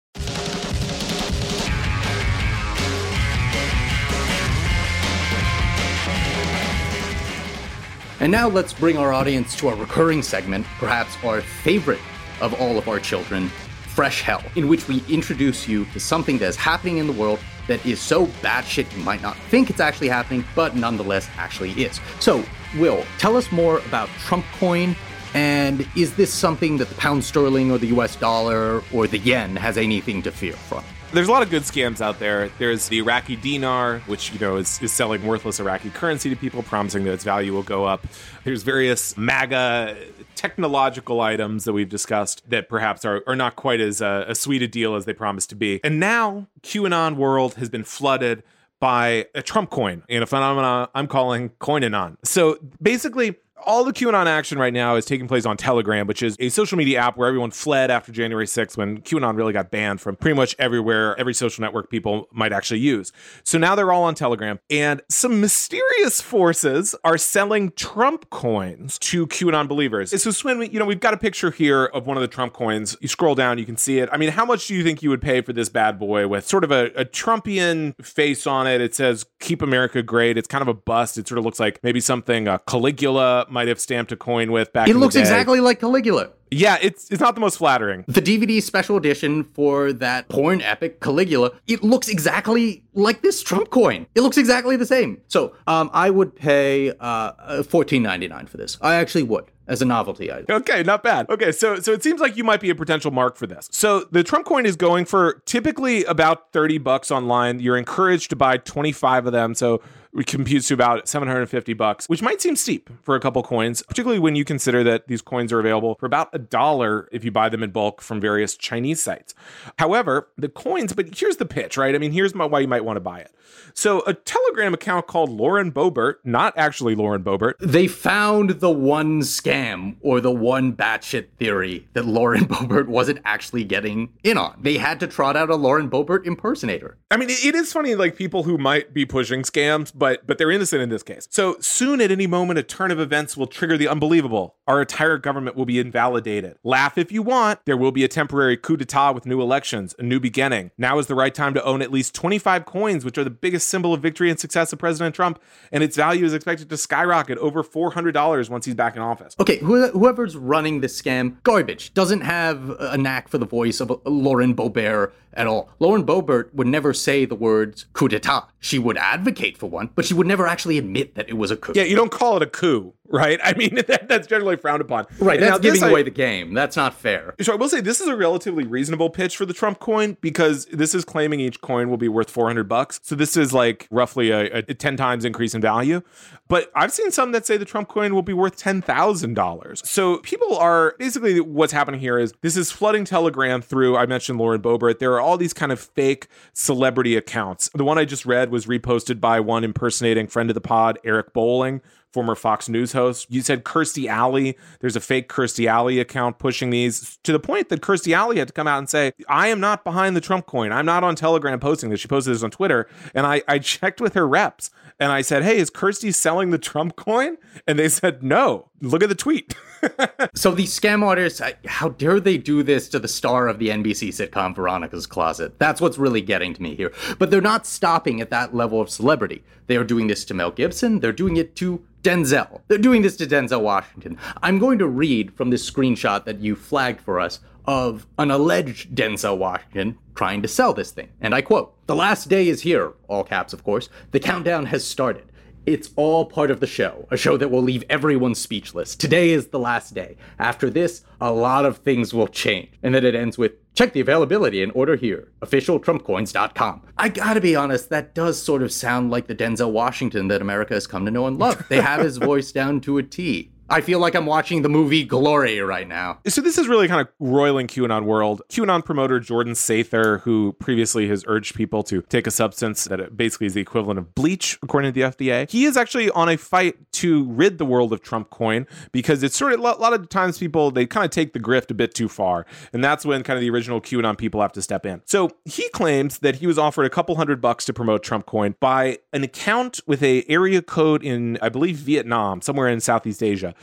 And 8.20 8.32
now 8.32 8.48
let's 8.48 8.72
bring 8.72 8.98
our 8.98 9.12
audience 9.12 9.54
to 9.56 9.68
our 9.68 9.76
recurring 9.76 10.22
segment, 10.22 10.66
perhaps 10.78 11.16
our 11.22 11.40
favorite 11.40 12.00
of 12.40 12.52
all 12.60 12.76
of 12.76 12.88
our 12.88 12.98
children, 12.98 13.48
Fresh 13.86 14.22
Hell, 14.22 14.42
in 14.56 14.66
which 14.66 14.88
we 14.88 15.04
introduce 15.08 15.68
you 15.68 15.84
to 15.86 16.00
something 16.00 16.38
that 16.38 16.46
is 16.46 16.56
happening 16.56 16.98
in 16.98 17.06
the 17.06 17.12
world 17.12 17.38
that 17.68 17.84
is 17.86 18.00
so 18.00 18.26
batshit 18.42 18.92
you 18.96 19.04
might 19.04 19.22
not 19.22 19.36
think 19.50 19.70
it's 19.70 19.78
actually 19.78 20.08
happening, 20.08 20.44
but 20.56 20.74
nonetheless 20.74 21.28
actually 21.36 21.70
is. 21.72 22.00
So, 22.18 22.44
Will, 22.76 23.04
tell 23.18 23.36
us 23.36 23.52
more 23.52 23.78
about 23.80 24.08
Trump 24.20 24.44
Coin, 24.58 24.96
and 25.34 25.86
is 25.96 26.16
this 26.16 26.32
something 26.32 26.76
that 26.78 26.88
the 26.88 26.94
pound 26.96 27.22
sterling 27.22 27.70
or 27.70 27.78
the 27.78 27.88
US 27.88 28.16
dollar 28.16 28.82
or 28.92 29.06
the 29.06 29.18
yen 29.18 29.54
has 29.54 29.78
anything 29.78 30.22
to 30.22 30.32
fear 30.32 30.54
from? 30.54 30.82
There's 31.10 31.28
a 31.28 31.32
lot 31.32 31.42
of 31.42 31.48
good 31.48 31.62
scams 31.62 32.02
out 32.02 32.18
there. 32.18 32.50
There's 32.58 32.88
the 32.88 32.98
Iraqi 32.98 33.36
dinar, 33.36 34.00
which 34.00 34.30
you 34.30 34.38
know 34.38 34.56
is, 34.56 34.80
is 34.82 34.92
selling 34.92 35.26
worthless 35.26 35.58
Iraqi 35.58 35.88
currency 35.88 36.28
to 36.28 36.36
people, 36.36 36.62
promising 36.62 37.04
that 37.04 37.12
its 37.12 37.24
value 37.24 37.54
will 37.54 37.62
go 37.62 37.86
up. 37.86 38.06
There's 38.44 38.62
various 38.62 39.16
MAGA 39.16 39.96
technological 40.34 41.22
items 41.22 41.64
that 41.64 41.72
we've 41.72 41.88
discussed 41.88 42.48
that 42.50 42.68
perhaps 42.68 43.06
are, 43.06 43.22
are 43.26 43.34
not 43.34 43.56
quite 43.56 43.80
as 43.80 44.02
uh, 44.02 44.26
a 44.28 44.34
sweet 44.34 44.60
a 44.60 44.68
deal 44.68 44.94
as 44.94 45.06
they 45.06 45.14
promise 45.14 45.46
to 45.46 45.54
be. 45.54 45.80
And 45.82 45.98
now 45.98 46.46
QAnon 46.62 47.16
world 47.16 47.54
has 47.54 47.70
been 47.70 47.84
flooded 47.84 48.42
by 48.78 49.26
a 49.34 49.40
Trump 49.42 49.70
coin 49.70 50.02
in 50.08 50.22
a 50.22 50.26
phenomenon 50.26 50.88
I'm 50.94 51.06
calling 51.06 51.50
Coinanon. 51.58 52.18
So 52.22 52.58
basically, 52.82 53.36
all 53.66 53.84
the 53.84 53.92
QAnon 53.92 54.26
action 54.26 54.58
right 54.58 54.72
now 54.72 54.96
is 54.96 55.04
taking 55.04 55.28
place 55.28 55.46
on 55.46 55.56
Telegram, 55.56 56.06
which 56.06 56.22
is 56.22 56.36
a 56.38 56.48
social 56.48 56.78
media 56.78 56.98
app 57.00 57.16
where 57.16 57.28
everyone 57.28 57.50
fled 57.50 57.90
after 57.90 58.12
January 58.12 58.46
6th 58.46 58.76
when 58.76 59.00
QAnon 59.02 59.36
really 59.36 59.52
got 59.52 59.70
banned 59.70 60.00
from 60.00 60.16
pretty 60.16 60.36
much 60.36 60.54
everywhere, 60.58 61.18
every 61.18 61.34
social 61.34 61.62
network 61.62 61.90
people 61.90 62.28
might 62.32 62.52
actually 62.52 62.80
use. 62.80 63.12
So 63.44 63.58
now 63.58 63.74
they're 63.74 63.92
all 63.92 64.04
on 64.04 64.14
Telegram, 64.14 64.58
and 64.70 65.02
some 65.08 65.40
mysterious 65.40 66.20
forces 66.20 66.94
are 67.04 67.18
selling 67.18 67.72
Trump 67.72 68.30
coins 68.30 68.98
to 69.00 69.26
QAnon 69.26 69.68
believers. 69.68 70.10
So, 70.22 70.30
Swin, 70.30 70.62
you 70.62 70.78
know, 70.78 70.84
we've 70.84 71.00
got 71.00 71.14
a 71.14 71.18
picture 71.18 71.50
here 71.50 71.86
of 71.86 72.06
one 72.06 72.16
of 72.16 72.20
the 72.20 72.28
Trump 72.28 72.52
coins. 72.52 72.96
You 73.00 73.08
scroll 73.08 73.34
down, 73.34 73.58
you 73.58 73.66
can 73.66 73.76
see 73.76 73.98
it. 73.98 74.08
I 74.12 74.16
mean, 74.16 74.30
how 74.30 74.44
much 74.44 74.66
do 74.66 74.74
you 74.74 74.82
think 74.82 75.02
you 75.02 75.10
would 75.10 75.22
pay 75.22 75.40
for 75.40 75.52
this 75.52 75.68
bad 75.68 75.98
boy 75.98 76.26
with 76.28 76.46
sort 76.46 76.64
of 76.64 76.70
a, 76.70 76.86
a 76.94 77.04
Trumpian 77.04 77.94
face 78.04 78.46
on 78.46 78.66
it? 78.66 78.80
It 78.80 78.94
says, 78.94 79.26
Keep 79.40 79.62
America 79.62 80.02
Great. 80.02 80.38
It's 80.38 80.48
kind 80.48 80.62
of 80.62 80.68
a 80.68 80.74
bust. 80.74 81.18
It 81.18 81.28
sort 81.28 81.38
of 81.38 81.44
looks 81.44 81.60
like 81.60 81.80
maybe 81.82 82.00
something 82.00 82.48
uh, 82.48 82.58
Caligula 82.58 83.46
might 83.50 83.68
have 83.68 83.80
stamped 83.80 84.12
a 84.12 84.16
coin 84.16 84.52
with 84.52 84.72
back. 84.72 84.88
It 84.88 84.96
looks 84.96 85.16
exactly 85.16 85.60
like 85.60 85.80
Caligula. 85.80 86.30
Yeah, 86.50 86.78
it's 86.80 87.10
it's 87.10 87.20
not 87.20 87.34
the 87.34 87.40
most 87.40 87.58
flattering. 87.58 88.04
The 88.08 88.22
DVD 88.22 88.62
special 88.62 88.96
edition 88.96 89.44
for 89.44 89.92
that 89.92 90.28
porn 90.28 90.62
epic 90.62 91.00
Caligula, 91.00 91.52
it 91.66 91.82
looks 91.82 92.08
exactly 92.08 92.84
like 92.94 93.22
this 93.22 93.42
Trump 93.42 93.70
coin. 93.70 94.06
It 94.14 94.22
looks 94.22 94.38
exactly 94.38 94.76
the 94.76 94.86
same. 94.86 95.20
So, 95.28 95.54
um, 95.66 95.90
I 95.92 96.10
would 96.10 96.34
pay 96.34 96.92
uh, 97.00 97.62
fourteen 97.64 98.02
ninety 98.02 98.28
nine 98.28 98.46
for 98.46 98.56
this. 98.56 98.78
I 98.80 98.94
actually 98.94 99.24
would 99.24 99.44
as 99.66 99.82
a 99.82 99.84
novelty 99.84 100.32
item. 100.32 100.46
Okay, 100.48 100.82
not 100.82 101.02
bad. 101.02 101.28
Okay, 101.28 101.52
so 101.52 101.78
so 101.78 101.92
it 101.92 102.02
seems 102.02 102.20
like 102.20 102.36
you 102.36 102.44
might 102.44 102.60
be 102.60 102.70
a 102.70 102.74
potential 102.74 103.10
mark 103.10 103.36
for 103.36 103.46
this. 103.46 103.68
So 103.70 104.06
the 104.10 104.24
Trump 104.24 104.46
coin 104.46 104.64
is 104.66 104.76
going 104.76 105.04
for 105.04 105.42
typically 105.44 106.04
about 106.04 106.52
30 106.52 106.78
bucks 106.78 107.10
online. 107.10 107.60
You're 107.60 107.76
encouraged 107.76 108.30
to 108.30 108.36
buy 108.36 108.56
25 108.56 109.26
of 109.26 109.32
them. 109.32 109.54
So 109.54 109.82
computes 110.26 110.68
to 110.68 110.74
about 110.74 111.08
750 111.08 111.72
bucks, 111.74 112.08
which 112.08 112.22
might 112.22 112.40
seem 112.40 112.56
steep 112.56 112.90
for 113.02 113.14
a 113.14 113.20
couple 113.20 113.42
coins, 113.42 113.82
particularly 113.82 114.18
when 114.18 114.36
you 114.36 114.44
consider 114.44 114.82
that 114.84 115.08
these 115.08 115.22
coins 115.22 115.52
are 115.52 115.60
available 115.60 115.96
for 115.98 116.06
about 116.06 116.28
a 116.32 116.38
dollar 116.38 117.08
if 117.12 117.24
you 117.24 117.30
buy 117.30 117.48
them 117.48 117.62
in 117.62 117.70
bulk 117.70 118.00
from 118.00 118.20
various 118.20 118.56
Chinese 118.56 119.02
sites. 119.02 119.34
However, 119.78 120.28
the 120.36 120.48
coins, 120.48 120.92
but 120.92 121.18
here's 121.18 121.36
the 121.36 121.46
pitch, 121.46 121.76
right? 121.76 121.94
I 121.94 121.98
mean, 121.98 122.12
here's 122.12 122.34
my, 122.34 122.44
why 122.44 122.60
you 122.60 122.68
might 122.68 122.84
want 122.84 122.96
to 122.96 123.00
buy 123.00 123.20
it. 123.20 123.32
So, 123.74 124.02
a 124.06 124.14
Telegram 124.14 124.74
account 124.74 125.06
called 125.06 125.30
Lauren 125.30 125.70
Boebert, 125.72 126.16
not 126.24 126.52
actually 126.56 126.94
Lauren 126.94 127.22
Boebert, 127.22 127.54
they 127.60 127.86
found 127.86 128.50
the 128.60 128.70
one 128.70 129.20
scam 129.20 129.96
or 130.00 130.20
the 130.20 130.32
one 130.32 130.72
batshit 130.72 131.28
theory 131.38 131.86
that 131.92 132.04
Lauren 132.04 132.44
Boebert 132.48 132.88
wasn't 132.88 133.20
actually 133.24 133.64
getting 133.64 134.12
in 134.24 134.36
on. 134.36 134.58
They 134.60 134.78
had 134.78 135.00
to 135.00 135.06
trot 135.06 135.36
out 135.36 135.50
a 135.50 135.56
Lauren 135.56 135.88
Boebert 135.90 136.26
impersonator. 136.26 136.96
I 137.10 137.16
mean, 137.16 137.30
it 137.30 137.54
is 137.54 137.72
funny, 137.72 137.94
like 137.94 138.16
people 138.16 138.42
who 138.42 138.58
might 138.58 138.92
be 138.92 139.06
pushing 139.06 139.42
scams, 139.42 139.96
but 139.98 140.26
but 140.26 140.38
they're 140.38 140.50
innocent 140.50 140.82
in 140.82 140.88
this 140.88 141.02
case. 141.02 141.28
So 141.30 141.56
soon, 141.60 142.00
at 142.00 142.10
any 142.10 142.26
moment, 142.26 142.58
a 142.58 142.62
turn 142.62 142.90
of 142.90 143.00
events 143.00 143.36
will 143.36 143.46
trigger 143.46 143.76
the 143.76 143.88
unbelievable. 143.88 144.56
Our 144.66 144.80
entire 144.80 145.18
government 145.18 145.56
will 145.56 145.66
be 145.66 145.78
invalidated. 145.78 146.56
Laugh 146.62 146.96
if 146.98 147.10
you 147.10 147.22
want. 147.22 147.60
There 147.64 147.76
will 147.76 147.92
be 147.92 148.04
a 148.04 148.08
temporary 148.08 148.56
coup 148.56 148.76
d'état 148.76 149.14
with 149.14 149.26
new 149.26 149.40
elections, 149.40 149.94
a 149.98 150.02
new 150.02 150.20
beginning. 150.20 150.70
Now 150.78 150.98
is 150.98 151.06
the 151.06 151.14
right 151.14 151.34
time 151.34 151.54
to 151.54 151.64
own 151.64 151.82
at 151.82 151.90
least 151.90 152.14
25 152.14 152.64
coins, 152.64 153.04
which 153.04 153.18
are 153.18 153.24
the 153.24 153.30
biggest 153.30 153.68
symbol 153.68 153.94
of 153.94 154.00
victory 154.00 154.30
and 154.30 154.38
success 154.38 154.72
of 154.72 154.78
President 154.78 155.14
Trump, 155.14 155.40
and 155.72 155.82
its 155.82 155.96
value 155.96 156.24
is 156.24 156.34
expected 156.34 156.70
to 156.70 156.76
skyrocket 156.76 157.38
over 157.38 157.62
$400 157.62 158.50
once 158.50 158.64
he's 158.64 158.74
back 158.74 158.96
in 158.96 159.02
office. 159.02 159.34
Okay, 159.40 159.58
whoever's 159.58 160.36
running 160.36 160.80
this 160.80 161.00
scam, 161.00 161.42
garbage, 161.42 161.94
doesn't 161.94 162.20
have 162.20 162.70
a 162.78 162.98
knack 162.98 163.28
for 163.28 163.38
the 163.38 163.46
voice 163.46 163.80
of 163.80 164.00
Lauren 164.04 164.54
Boebert 164.54 165.12
at 165.34 165.46
all. 165.46 165.68
Lauren 165.78 166.04
Boebert 166.04 166.52
would 166.54 166.66
never 166.66 166.92
say 166.92 167.24
the 167.24 167.34
words 167.34 167.86
coup 167.92 168.08
d'etat. 168.08 168.48
She 168.60 168.78
would 168.78 168.96
advocate 168.96 169.56
for 169.56 169.66
one, 169.68 169.90
but 169.94 170.04
she 170.04 170.14
would 170.14 170.26
never 170.26 170.46
actually 170.46 170.78
admit 170.78 171.14
that 171.14 171.28
it 171.28 171.34
was 171.34 171.50
a 171.50 171.56
coup. 171.56 171.72
Yeah, 171.74 171.84
you 171.84 171.96
don't 171.96 172.10
call 172.10 172.36
it 172.36 172.42
a 172.42 172.46
coup, 172.46 172.94
right? 173.08 173.40
I 173.42 173.54
mean, 173.54 173.74
that, 173.88 174.08
that's 174.08 174.26
generally 174.26 174.56
frowned 174.56 174.80
upon. 174.80 175.06
Right, 175.18 175.40
that's 175.40 175.60
giving 175.60 175.82
away 175.82 176.02
the 176.02 176.10
game. 176.10 176.54
That's 176.54 176.76
not 176.76 176.94
fair. 176.94 177.34
So 177.40 177.52
I 177.52 177.56
will 177.56 177.68
say 177.68 177.80
this 177.80 178.00
is 178.00 178.08
a 178.08 178.16
relatively 178.16 178.64
reasonable 178.64 179.10
pitch 179.10 179.36
for 179.36 179.46
the 179.46 179.54
Trump 179.54 179.78
coin 179.78 180.16
because 180.20 180.66
this 180.66 180.94
is 180.94 181.04
claiming 181.04 181.40
each 181.40 181.60
coin 181.60 181.90
will 181.90 181.96
be 181.96 182.08
worth 182.08 182.30
400 182.30 182.68
bucks. 182.68 183.00
So 183.02 183.14
this 183.14 183.36
is 183.36 183.52
like 183.52 183.86
roughly 183.90 184.30
a, 184.30 184.58
a 184.58 184.62
10 184.62 184.96
times 184.96 185.24
increase 185.24 185.54
in 185.54 185.60
value. 185.60 186.02
But 186.48 186.70
I've 186.74 186.92
seen 186.92 187.10
some 187.10 187.32
that 187.32 187.44
say 187.44 187.58
the 187.58 187.66
Trump 187.66 187.88
coin 187.88 188.14
will 188.14 188.22
be 188.22 188.32
worth 188.32 188.56
$10,000. 188.56 189.86
So 189.86 190.18
people 190.18 190.56
are 190.56 190.94
basically 190.98 191.40
what's 191.40 191.72
happening 191.72 192.00
here 192.00 192.18
is 192.18 192.32
this 192.40 192.56
is 192.56 192.72
flooding 192.72 193.04
Telegram 193.04 193.60
through, 193.60 193.96
I 193.96 194.06
mentioned 194.06 194.38
Lauren 194.38 194.62
Boebert. 194.62 194.98
There 194.98 195.12
are 195.12 195.20
all 195.20 195.36
these 195.36 195.52
kind 195.52 195.72
of 195.72 195.78
fake 195.78 196.28
celebrity 196.54 197.16
accounts. 197.16 197.68
The 197.74 197.84
one 197.84 197.98
I 197.98 198.06
just 198.06 198.24
read 198.24 198.50
was 198.50 198.66
reposted 198.66 199.20
by 199.20 199.40
one 199.40 199.62
impersonating 199.62 200.26
friend 200.26 200.48
of 200.48 200.54
the 200.54 200.60
pod, 200.62 200.98
Eric 201.04 201.34
Bolling, 201.34 201.82
former 202.12 202.34
Fox 202.34 202.68
News 202.68 202.92
host. 202.92 203.26
You 203.28 203.42
said 203.42 203.64
Kirstie 203.64 204.08
Alley. 204.08 204.56
There's 204.80 204.96
a 204.96 205.00
fake 205.00 205.28
Kirstie 205.28 205.66
Alley 205.66 206.00
account 206.00 206.38
pushing 206.38 206.70
these 206.70 207.18
to 207.24 207.32
the 207.32 207.40
point 207.40 207.68
that 207.68 207.80
Kirstie 207.80 208.14
Alley 208.14 208.38
had 208.38 208.48
to 208.48 208.54
come 208.54 208.66
out 208.66 208.78
and 208.78 208.88
say, 208.88 209.12
I 209.28 209.48
am 209.48 209.60
not 209.60 209.84
behind 209.84 210.16
the 210.16 210.20
Trump 210.20 210.46
coin. 210.46 210.72
I'm 210.72 210.86
not 210.86 211.04
on 211.04 211.16
Telegram 211.16 211.60
posting 211.60 211.90
this. 211.90 212.00
She 212.00 212.08
posted 212.08 212.34
this 212.34 212.42
on 212.42 212.50
Twitter. 212.50 212.88
And 213.14 213.26
I, 213.26 213.42
I 213.46 213.58
checked 213.58 214.00
with 214.00 214.14
her 214.14 214.26
reps 214.26 214.70
and 214.98 215.12
I 215.12 215.22
said, 215.22 215.42
Hey, 215.42 215.58
is 215.58 215.70
Kirstie 215.70 216.14
selling 216.14 216.50
the 216.50 216.58
Trump 216.58 216.96
coin? 216.96 217.36
And 217.66 217.78
they 217.78 217.88
said, 217.88 218.22
No. 218.22 218.70
Look 218.80 219.02
at 219.02 219.08
the 219.08 219.14
tweet. 219.14 219.56
so 220.34 220.52
these 220.52 220.78
scam 220.78 221.02
artists, 221.02 221.40
how 221.66 221.88
dare 221.90 222.20
they 222.20 222.38
do 222.38 222.62
this 222.62 222.88
to 222.90 222.98
the 222.98 223.08
star 223.08 223.48
of 223.48 223.58
the 223.58 223.68
NBC 223.68 224.08
sitcom 224.08 224.54
Veronica's 224.54 225.06
Closet? 225.06 225.58
That's 225.58 225.80
what's 225.80 225.98
really 225.98 226.20
getting 226.20 226.54
to 226.54 226.62
me 226.62 226.76
here. 226.76 226.92
But 227.18 227.30
they're 227.30 227.40
not 227.40 227.66
stopping 227.66 228.20
at 228.20 228.30
that 228.30 228.54
level 228.54 228.80
of 228.80 228.88
celebrity. 228.88 229.42
They 229.66 229.76
are 229.76 229.84
doing 229.84 230.06
this 230.06 230.24
to 230.26 230.34
Mel 230.34 230.50
Gibson. 230.50 231.00
They're 231.00 231.12
doing 231.12 231.36
it 231.36 231.56
to 231.56 231.82
Denzel. 232.02 232.60
They're 232.68 232.78
doing 232.78 233.02
this 233.02 233.16
to 233.16 233.26
Denzel 233.26 233.62
Washington. 233.62 234.16
I'm 234.42 234.58
going 234.58 234.78
to 234.78 234.86
read 234.86 235.34
from 235.34 235.50
this 235.50 235.68
screenshot 235.68 236.24
that 236.24 236.38
you 236.38 236.54
flagged 236.54 237.00
for 237.00 237.18
us 237.18 237.40
of 237.66 238.06
an 238.18 238.30
alleged 238.30 238.94
Denzel 238.94 239.36
Washington 239.36 239.98
trying 240.14 240.40
to 240.40 240.48
sell 240.48 240.72
this 240.72 240.90
thing. 240.90 241.10
And 241.20 241.34
I 241.34 241.42
quote 241.42 241.74
The 241.86 241.96
last 241.96 242.28
day 242.28 242.48
is 242.48 242.62
here, 242.62 242.94
all 243.08 243.24
caps, 243.24 243.52
of 243.52 243.62
course. 243.62 243.88
The 244.12 244.20
countdown 244.20 244.66
has 244.66 244.86
started. 244.86 245.24
It's 245.68 245.90
all 245.96 246.24
part 246.24 246.50
of 246.50 246.60
the 246.60 246.66
show, 246.66 247.06
a 247.10 247.18
show 247.18 247.36
that 247.36 247.50
will 247.50 247.60
leave 247.60 247.84
everyone 247.90 248.34
speechless. 248.34 248.96
Today 248.96 249.32
is 249.32 249.48
the 249.48 249.58
last 249.58 249.92
day. 249.92 250.16
After 250.38 250.70
this, 250.70 251.04
a 251.20 251.30
lot 251.30 251.66
of 251.66 251.76
things 251.76 252.14
will 252.14 252.26
change. 252.26 252.70
And 252.82 252.94
then 252.94 253.04
it 253.04 253.14
ends 253.14 253.36
with 253.36 253.52
check 253.74 253.92
the 253.92 254.00
availability 254.00 254.62
and 254.62 254.72
order 254.74 254.96
here. 254.96 255.28
OfficialTrumpCoins.com. 255.42 256.86
I 256.96 257.10
gotta 257.10 257.42
be 257.42 257.54
honest, 257.54 257.90
that 257.90 258.14
does 258.14 258.42
sort 258.42 258.62
of 258.62 258.72
sound 258.72 259.10
like 259.10 259.26
the 259.26 259.34
Denzel 259.34 259.70
Washington 259.70 260.28
that 260.28 260.40
America 260.40 260.72
has 260.72 260.86
come 260.86 261.04
to 261.04 261.10
know 261.10 261.26
and 261.26 261.38
love. 261.38 261.62
They 261.68 261.82
have 261.82 262.00
his 262.00 262.16
voice 262.16 262.50
down 262.50 262.80
to 262.80 262.96
a 262.96 263.02
T. 263.02 263.50
I 263.70 263.82
feel 263.82 263.98
like 263.98 264.14
I'm 264.14 264.24
watching 264.24 264.62
the 264.62 264.68
movie 264.68 265.04
Glory 265.04 265.60
right 265.60 265.86
now. 265.86 266.20
So 266.26 266.40
this 266.40 266.56
is 266.56 266.68
really 266.68 266.88
kind 266.88 267.02
of 267.02 267.08
roiling 267.20 267.66
QAnon 267.66 268.04
world. 268.04 268.40
QAnon 268.48 268.82
promoter 268.82 269.20
Jordan 269.20 269.52
Sather, 269.52 270.20
who 270.22 270.54
previously 270.54 271.06
has 271.08 271.22
urged 271.26 271.54
people 271.54 271.82
to 271.84 272.00
take 272.02 272.26
a 272.26 272.30
substance 272.30 272.84
that 272.84 273.16
basically 273.16 273.46
is 273.46 273.54
the 273.54 273.60
equivalent 273.60 273.98
of 273.98 274.14
bleach, 274.14 274.58
according 274.62 274.92
to 274.92 275.00
the 275.00 275.06
FDA, 275.06 275.50
he 275.50 275.66
is 275.66 275.76
actually 275.76 276.10
on 276.10 276.30
a 276.30 276.38
fight 276.38 276.76
to 276.92 277.24
rid 277.30 277.58
the 277.58 277.66
world 277.66 277.92
of 277.92 278.02
Trump 278.02 278.30
coin 278.30 278.66
because 278.90 279.22
it's 279.22 279.36
sort 279.36 279.52
of 279.52 279.60
a 279.60 279.62
lot 279.62 279.92
of 279.92 280.08
times 280.08 280.38
people 280.38 280.70
they 280.70 280.86
kind 280.86 281.04
of 281.04 281.10
take 281.10 281.34
the 281.34 281.40
grift 281.40 281.70
a 281.70 281.74
bit 281.74 281.94
too 281.94 282.08
far, 282.08 282.46
and 282.72 282.82
that's 282.82 283.04
when 283.04 283.22
kind 283.22 283.36
of 283.36 283.42
the 283.42 283.50
original 283.50 283.80
QAnon 283.80 284.16
people 284.16 284.40
have 284.40 284.52
to 284.52 284.62
step 284.62 284.86
in. 284.86 285.02
So 285.04 285.30
he 285.44 285.68
claims 285.68 286.20
that 286.20 286.36
he 286.36 286.46
was 286.46 286.58
offered 286.58 286.86
a 286.86 286.90
couple 286.90 287.16
hundred 287.16 287.40
bucks 287.42 287.66
to 287.66 287.74
promote 287.74 288.02
Trump 288.02 288.24
coin 288.24 288.54
by 288.60 288.98
an 289.12 289.24
account 289.24 289.80
with 289.86 290.02
a 290.02 290.24
area 290.26 290.62
code 290.62 291.02
in 291.04 291.38
I 291.42 291.50
believe 291.50 291.76
Vietnam, 291.76 292.40
somewhere 292.40 292.68
in 292.68 292.80
Southeast 292.80 293.22
Asia. 293.22 293.54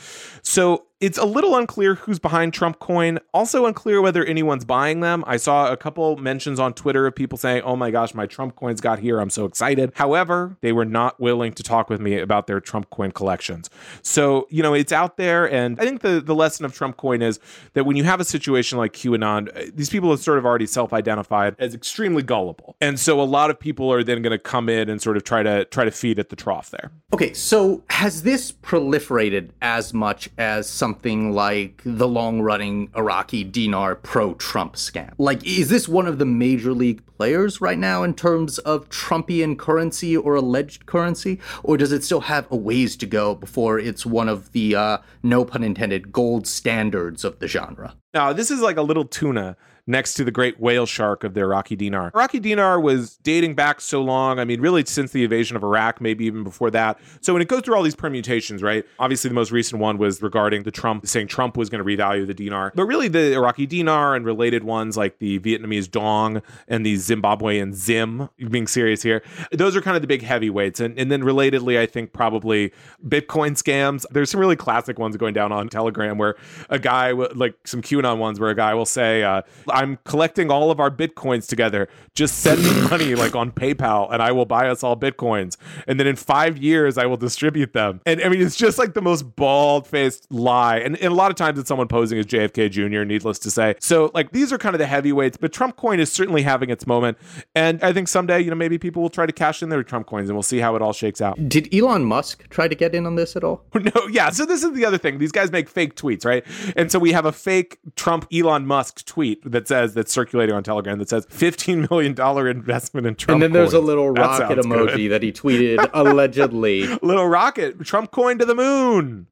So 0.42 0.86
it's 1.06 1.20
a 1.20 1.26
little 1.26 1.56
unclear 1.56 1.94
who's 1.94 2.18
behind 2.18 2.52
Trump 2.52 2.80
coin. 2.80 3.20
Also 3.32 3.68
unclear 3.68 4.02
whether 4.02 4.26
anyone's 4.26 4.66
buying 4.66 5.02
them. 5.02 5.24
I 5.28 5.38
saw 5.38 5.72
a 5.72 5.78
couple 5.78 6.18
mentions 6.18 6.60
on 6.60 6.74
Twitter 6.74 7.06
of 7.06 7.14
people 7.14 7.38
saying, 7.38 7.62
"Oh 7.64 7.76
my 7.76 7.92
gosh, 7.92 8.16
my 8.16 8.26
Trump 8.26 8.56
coins 8.56 8.82
got 8.82 8.98
here. 8.98 9.20
I'm 9.20 9.30
so 9.30 9.46
excited." 9.46 9.92
However, 9.94 10.58
they 10.62 10.72
were 10.72 10.84
not 10.84 11.20
willing 11.20 11.54
to 11.54 11.62
talk 11.62 11.92
with 11.92 12.02
me 12.02 12.18
about 12.18 12.48
their 12.48 12.60
Trump 12.60 12.90
coin 12.90 13.12
collections. 13.12 13.70
So, 14.02 14.48
you 14.50 14.64
know, 14.64 14.74
it's 14.74 14.92
out 14.92 15.18
there 15.18 15.48
and 15.52 15.80
I 15.80 15.84
think 15.84 16.02
the 16.02 16.20
the 16.20 16.34
lesson 16.34 16.66
of 16.66 16.74
Trump 16.74 16.98
coin 16.98 17.22
is 17.22 17.40
that 17.74 17.86
when 17.86 17.98
you 17.98 18.04
have 18.04 18.20
a 18.20 18.26
situation 18.26 18.80
like 18.80 18.94
QAnon, 18.94 19.56
uh, 19.56 19.72
these 19.76 19.92
people 19.92 20.10
have 20.10 20.22
sort 20.22 20.40
of 20.40 20.46
already 20.46 20.66
self-identified 20.66 21.56
as 21.60 21.76
extremely 21.76 22.24
gullible. 22.24 22.78
And 22.82 23.00
so 23.00 23.22
a 23.22 23.30
lot 23.38 23.52
of 23.52 23.60
people 23.60 23.94
are 23.94 24.04
then 24.04 24.24
going 24.24 24.32
to 24.32 24.40
come 24.40 24.70
in 24.70 24.90
and 24.90 25.00
sort 25.00 25.18
of 25.18 25.24
try 25.24 25.44
to 25.44 25.66
try 25.66 25.86
to 25.86 25.92
feed 25.92 26.18
at 26.18 26.30
the 26.30 26.36
trough 26.36 26.72
there. 26.72 26.90
Okay, 27.14 27.34
so 27.34 27.84
has 27.92 28.24
this 28.24 28.52
proliferated 28.52 29.52
as 29.62 29.94
much 29.94 30.30
as 30.40 30.68
something 30.96 31.34
like 31.34 31.82
the 31.84 32.08
long 32.08 32.40
running 32.40 32.90
Iraqi 32.96 33.44
dinar 33.44 33.96
pro 33.96 34.34
Trump 34.36 34.76
scam? 34.76 35.14
Like, 35.18 35.46
is 35.46 35.68
this 35.68 35.90
one 35.90 36.08
of 36.08 36.20
the 36.20 36.26
major 36.26 36.72
league 36.72 37.06
players 37.18 37.60
right 37.60 37.78
now 37.78 38.04
in 38.04 38.14
terms 38.14 38.60
of 38.60 38.90
Trumpian 38.90 39.58
currency 39.58 40.16
or 40.16 40.36
alleged 40.36 40.86
currency? 40.86 41.42
Or 41.64 41.76
does 41.76 41.92
it 41.92 42.06
still 42.06 42.22
have 42.22 42.50
a 42.50 42.56
ways 42.56 42.96
to 42.98 43.06
go 43.06 43.36
before 43.36 43.78
it's 43.78 44.06
one 44.06 44.30
of 44.30 44.54
the, 44.54 44.74
uh, 44.76 44.98
no 45.22 45.44
pun 45.44 45.64
intended, 45.64 46.14
gold 46.14 46.48
standards 46.48 47.26
of 47.26 47.40
the 47.40 47.48
genre? 47.50 47.94
Now, 48.14 48.32
this 48.32 48.50
is 48.50 48.62
like 48.62 48.78
a 48.78 48.82
little 48.82 49.06
tuna 49.06 49.58
next 49.88 50.16
to 50.16 50.24
the 50.24 50.32
great 50.32 50.60
whale 50.60 50.86
shark 50.86 51.24
of 51.24 51.34
the 51.34 51.42
Iraqi 51.42 51.76
dinar. 51.76 52.12
Iraqi 52.14 52.40
dinar 52.40 52.80
was 52.80 53.18
dating 53.18 53.56
back 53.56 53.80
so 53.82 54.02
long. 54.02 54.40
I 54.40 54.46
mean, 54.46 54.62
really 54.62 54.84
since 54.86 55.12
the 55.12 55.24
invasion 55.24 55.56
of 55.56 55.64
Iraq, 55.64 56.02
maybe 56.02 56.26
even 56.26 56.44
before 56.44 56.72
that. 56.72 57.00
So 57.22 57.34
when 57.34 57.42
it 57.42 57.48
goes 57.48 57.62
through 57.62 57.76
all 57.76 57.84
these 57.84 57.96
permutations, 57.96 58.64
right? 58.64 58.86
Obviously, 59.00 59.30
the 59.30 59.36
most 59.36 59.52
recent 59.52 59.82
one 59.82 59.98
was 59.98 60.22
regarding 60.22 60.64
the 60.64 60.72
Trump 60.72 61.06
saying 61.08 61.28
Trump 61.28 61.58
was 61.58 61.70
going 61.70 61.84
to 61.84 61.86
revalue 61.86 62.26
the 62.26 62.34
dinar. 62.34 62.72
But 62.76 62.86
really, 62.86 63.08
the 63.08 63.34
Iraqi 63.34 63.66
dinar 63.66 64.16
and 64.16 64.26
related 64.26 64.64
ones 64.64 64.98
like 64.98 65.20
the 65.20 65.40
Vietnamese 65.40 65.90
dong 65.90 66.42
and 66.68 66.86
the 66.86 66.96
Zimbabwean 66.96 67.74
zim, 67.74 68.30
being 68.50 68.68
serious 68.68 69.04
here, 69.04 69.22
those 69.52 69.76
are 69.76 69.82
kind 69.82 69.96
of 69.96 70.02
the 70.02 70.08
big 70.08 70.24
heavyweights. 70.24 70.80
And, 70.80 70.98
and 71.00 71.12
then 71.12 71.22
relatedly, 71.22 71.78
I 71.78 71.86
think 71.86 72.14
probably 72.14 72.72
Bitcoin 73.08 73.52
scams. 73.52 74.06
There's 74.12 74.30
some 74.30 74.40
really 74.40 74.56
classic 74.56 74.98
ones 74.98 75.16
going 75.18 75.34
down 75.34 75.52
on 75.52 75.70
Telegram 75.70 76.18
where 76.18 76.36
a 76.70 76.80
guy, 76.80 77.12
like 77.12 77.56
some 77.66 77.82
QAnon 77.82 78.18
ones, 78.18 78.40
where 78.40 78.50
a 78.50 78.56
guy 78.56 78.74
will 78.74 78.86
say, 78.86 79.24
uh, 79.24 79.42
I'm 79.76 80.00
collecting 80.06 80.50
all 80.50 80.72
of 80.72 80.80
our 80.80 80.90
bitcoins 80.90 81.48
together. 81.48 81.90
Just 82.14 82.40
send 82.40 82.64
me 82.64 82.82
money 82.90 83.14
like 83.14 83.36
on 83.36 83.52
PayPal 83.52 84.12
and 84.12 84.22
I 84.22 84.32
will 84.32 84.46
buy 84.46 84.70
us 84.70 84.84
all 84.84 84.96
bitcoins. 84.96 85.58
And 85.86 86.00
then 86.00 86.08
in 86.08 86.16
five 86.16 86.58
years, 86.58 86.98
I 86.98 87.06
will 87.06 87.18
distribute 87.18 87.74
them. 87.74 88.00
And 88.06 88.22
I 88.22 88.30
mean, 88.30 88.42
it's 88.42 88.56
just 88.56 88.78
like 88.78 88.94
the 88.94 89.02
most 89.02 89.36
bald 89.36 89.86
faced 89.86 90.32
lie. 90.32 90.78
And, 90.78 90.96
and 90.96 91.12
a 91.12 91.16
lot 91.16 91.30
of 91.30 91.36
times 91.36 91.60
it's 91.60 91.68
someone 91.68 91.90
posing 91.90 92.18
as 92.18 92.26
JFK 92.26 92.72
Jr., 92.72 93.04
needless 93.04 93.38
to 93.40 93.52
say. 93.52 93.76
So, 93.80 94.12
like, 94.14 94.32
these 94.32 94.54
are 94.54 94.58
kind 94.58 94.74
of 94.74 94.80
the 94.80 94.86
heavyweights, 94.88 95.38
but 95.38 95.52
Trump 95.52 95.76
coin 95.76 96.00
is 96.00 96.12
certainly 96.12 96.42
having 96.44 96.70
its 96.70 96.88
moment. 96.88 97.18
And 97.54 97.84
I 97.84 97.92
think 97.92 98.08
someday, 98.08 98.42
you 98.42 98.50
know, 98.50 98.56
maybe 98.56 98.78
people 98.78 99.02
will 99.02 99.10
try 99.10 99.26
to 99.26 99.34
cash 99.34 99.62
in 99.62 99.70
their 99.70 99.84
Trump 99.84 100.08
coins 100.08 100.30
and 100.30 100.38
we'll 100.38 100.44
see 100.44 100.60
how 100.60 100.76
it 100.76 100.82
all 100.82 100.94
shakes 100.94 101.20
out. 101.20 101.50
Did 101.50 101.74
Elon 101.74 102.06
Musk 102.06 102.48
try 102.50 102.70
to 102.70 102.76
get 102.76 102.96
in 102.96 103.06
on 103.06 103.16
this 103.16 103.36
at 103.36 103.44
all? 103.44 103.64
No, 103.86 104.08
yeah. 104.10 104.32
So, 104.32 104.48
this 104.48 104.64
is 104.64 104.74
the 104.74 104.84
other 104.86 104.98
thing. 104.98 105.20
These 105.20 105.32
guys 105.32 105.52
make 105.52 105.70
fake 105.70 105.96
tweets, 105.96 106.26
right? 106.26 106.44
And 106.76 106.92
so 106.92 106.98
we 106.98 107.12
have 107.12 107.26
a 107.26 107.32
fake 107.32 107.78
Trump 107.96 108.26
Elon 108.34 108.66
Musk 108.66 109.06
tweet 109.06 109.44
that 109.52 109.65
says, 109.68 109.94
that's 109.94 110.12
circulating 110.12 110.56
on 110.56 110.64
Telegram 110.64 110.98
that 111.00 111.10
says 111.10 111.26
$15 111.28 111.90
million 111.90 112.48
investment 112.48 113.08
in 113.08 113.16
Trump. 113.16 113.36
And 113.36 113.44
then 113.44 113.52
there's 113.54 113.72
coins. 113.72 113.84
a 113.84 113.86
little 113.86 114.14
That 114.14 114.22
rocket 114.40 114.64
sounds 114.64 114.66
emoji 114.68 114.96
good. 114.96 115.10
that 115.12 115.24
he 115.24 115.32
tweeted 115.32 115.90
allegedly. 115.94 116.88
little 117.02 117.28
rocket, 117.28 117.84
Trump 117.86 118.12
coin 118.12 118.38
to 118.40 118.46
the 118.46 118.56
moon. 118.56 119.28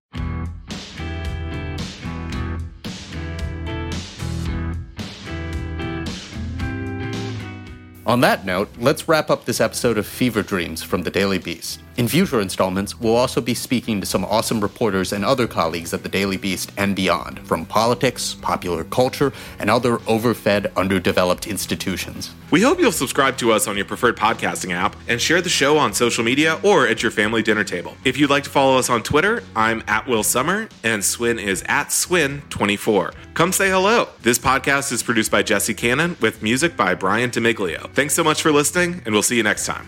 On 8.05 8.19
that 8.19 8.45
note, 8.45 8.67
let's 8.79 9.07
wrap 9.07 9.29
up 9.29 9.45
this 9.45 9.61
episode 9.61 9.97
of 9.97 10.05
Fever 10.05 10.43
Dreams 10.43 10.83
from 10.83 11.03
the 11.03 11.09
Daily 11.09 11.37
Beast. 11.37 11.79
In 11.95 12.07
future 12.07 12.41
installments, 12.41 12.99
we'll 12.99 13.15
also 13.15 13.39
be 13.39 13.53
speaking 13.53 14.01
to 14.01 14.07
some 14.07 14.25
awesome 14.25 14.59
reporters 14.61 15.13
and 15.13 15.23
other 15.23 15.45
colleagues 15.45 15.93
at 15.93 16.01
the 16.01 16.09
Daily 16.09 16.37
Beast 16.37 16.71
and 16.75 16.95
beyond, 16.95 17.39
from 17.47 17.67
politics, 17.67 18.35
popular 18.41 18.83
culture, 18.85 19.31
and 19.59 19.69
other 19.69 19.97
overfed, 20.07 20.75
underdeveloped 20.75 21.45
institutions. 21.45 22.31
We 22.49 22.61
hope 22.61 22.79
you'll 22.79 22.91
subscribe 22.91 23.37
to 23.37 23.51
us 23.51 23.67
on 23.67 23.75
your 23.75 23.85
preferred 23.85 24.17
podcasting 24.17 24.73
app 24.73 24.95
and 25.07 25.21
share 25.21 25.41
the 25.41 25.49
show 25.49 25.77
on 25.77 25.93
social 25.93 26.23
media 26.23 26.59
or 26.63 26.87
at 26.87 27.03
your 27.03 27.11
family 27.11 27.43
dinner 27.43 27.63
table. 27.63 27.95
If 28.03 28.17
you'd 28.17 28.31
like 28.31 28.43
to 28.45 28.49
follow 28.49 28.79
us 28.79 28.89
on 28.89 29.03
Twitter, 29.03 29.43
I'm 29.55 29.83
at 29.87 30.07
Will 30.07 30.23
Sommer 30.23 30.69
and 30.83 31.05
Swin 31.05 31.37
is 31.37 31.63
at 31.67 31.89
Swin24. 31.89 33.13
Come 33.35 33.51
say 33.51 33.69
hello. 33.69 34.09
This 34.21 34.39
podcast 34.39 34.91
is 34.91 35.03
produced 35.03 35.29
by 35.29 35.43
Jesse 35.43 35.75
Cannon 35.75 36.17
with 36.21 36.41
music 36.41 36.75
by 36.75 36.95
Brian 36.95 37.29
Demiglio. 37.29 37.91
Thanks 37.93 38.15
so 38.15 38.23
much 38.23 38.41
for 38.41 38.51
listening, 38.51 39.01
and 39.05 39.13
we'll 39.13 39.23
see 39.23 39.37
you 39.37 39.43
next 39.43 39.67
time. 39.67 39.87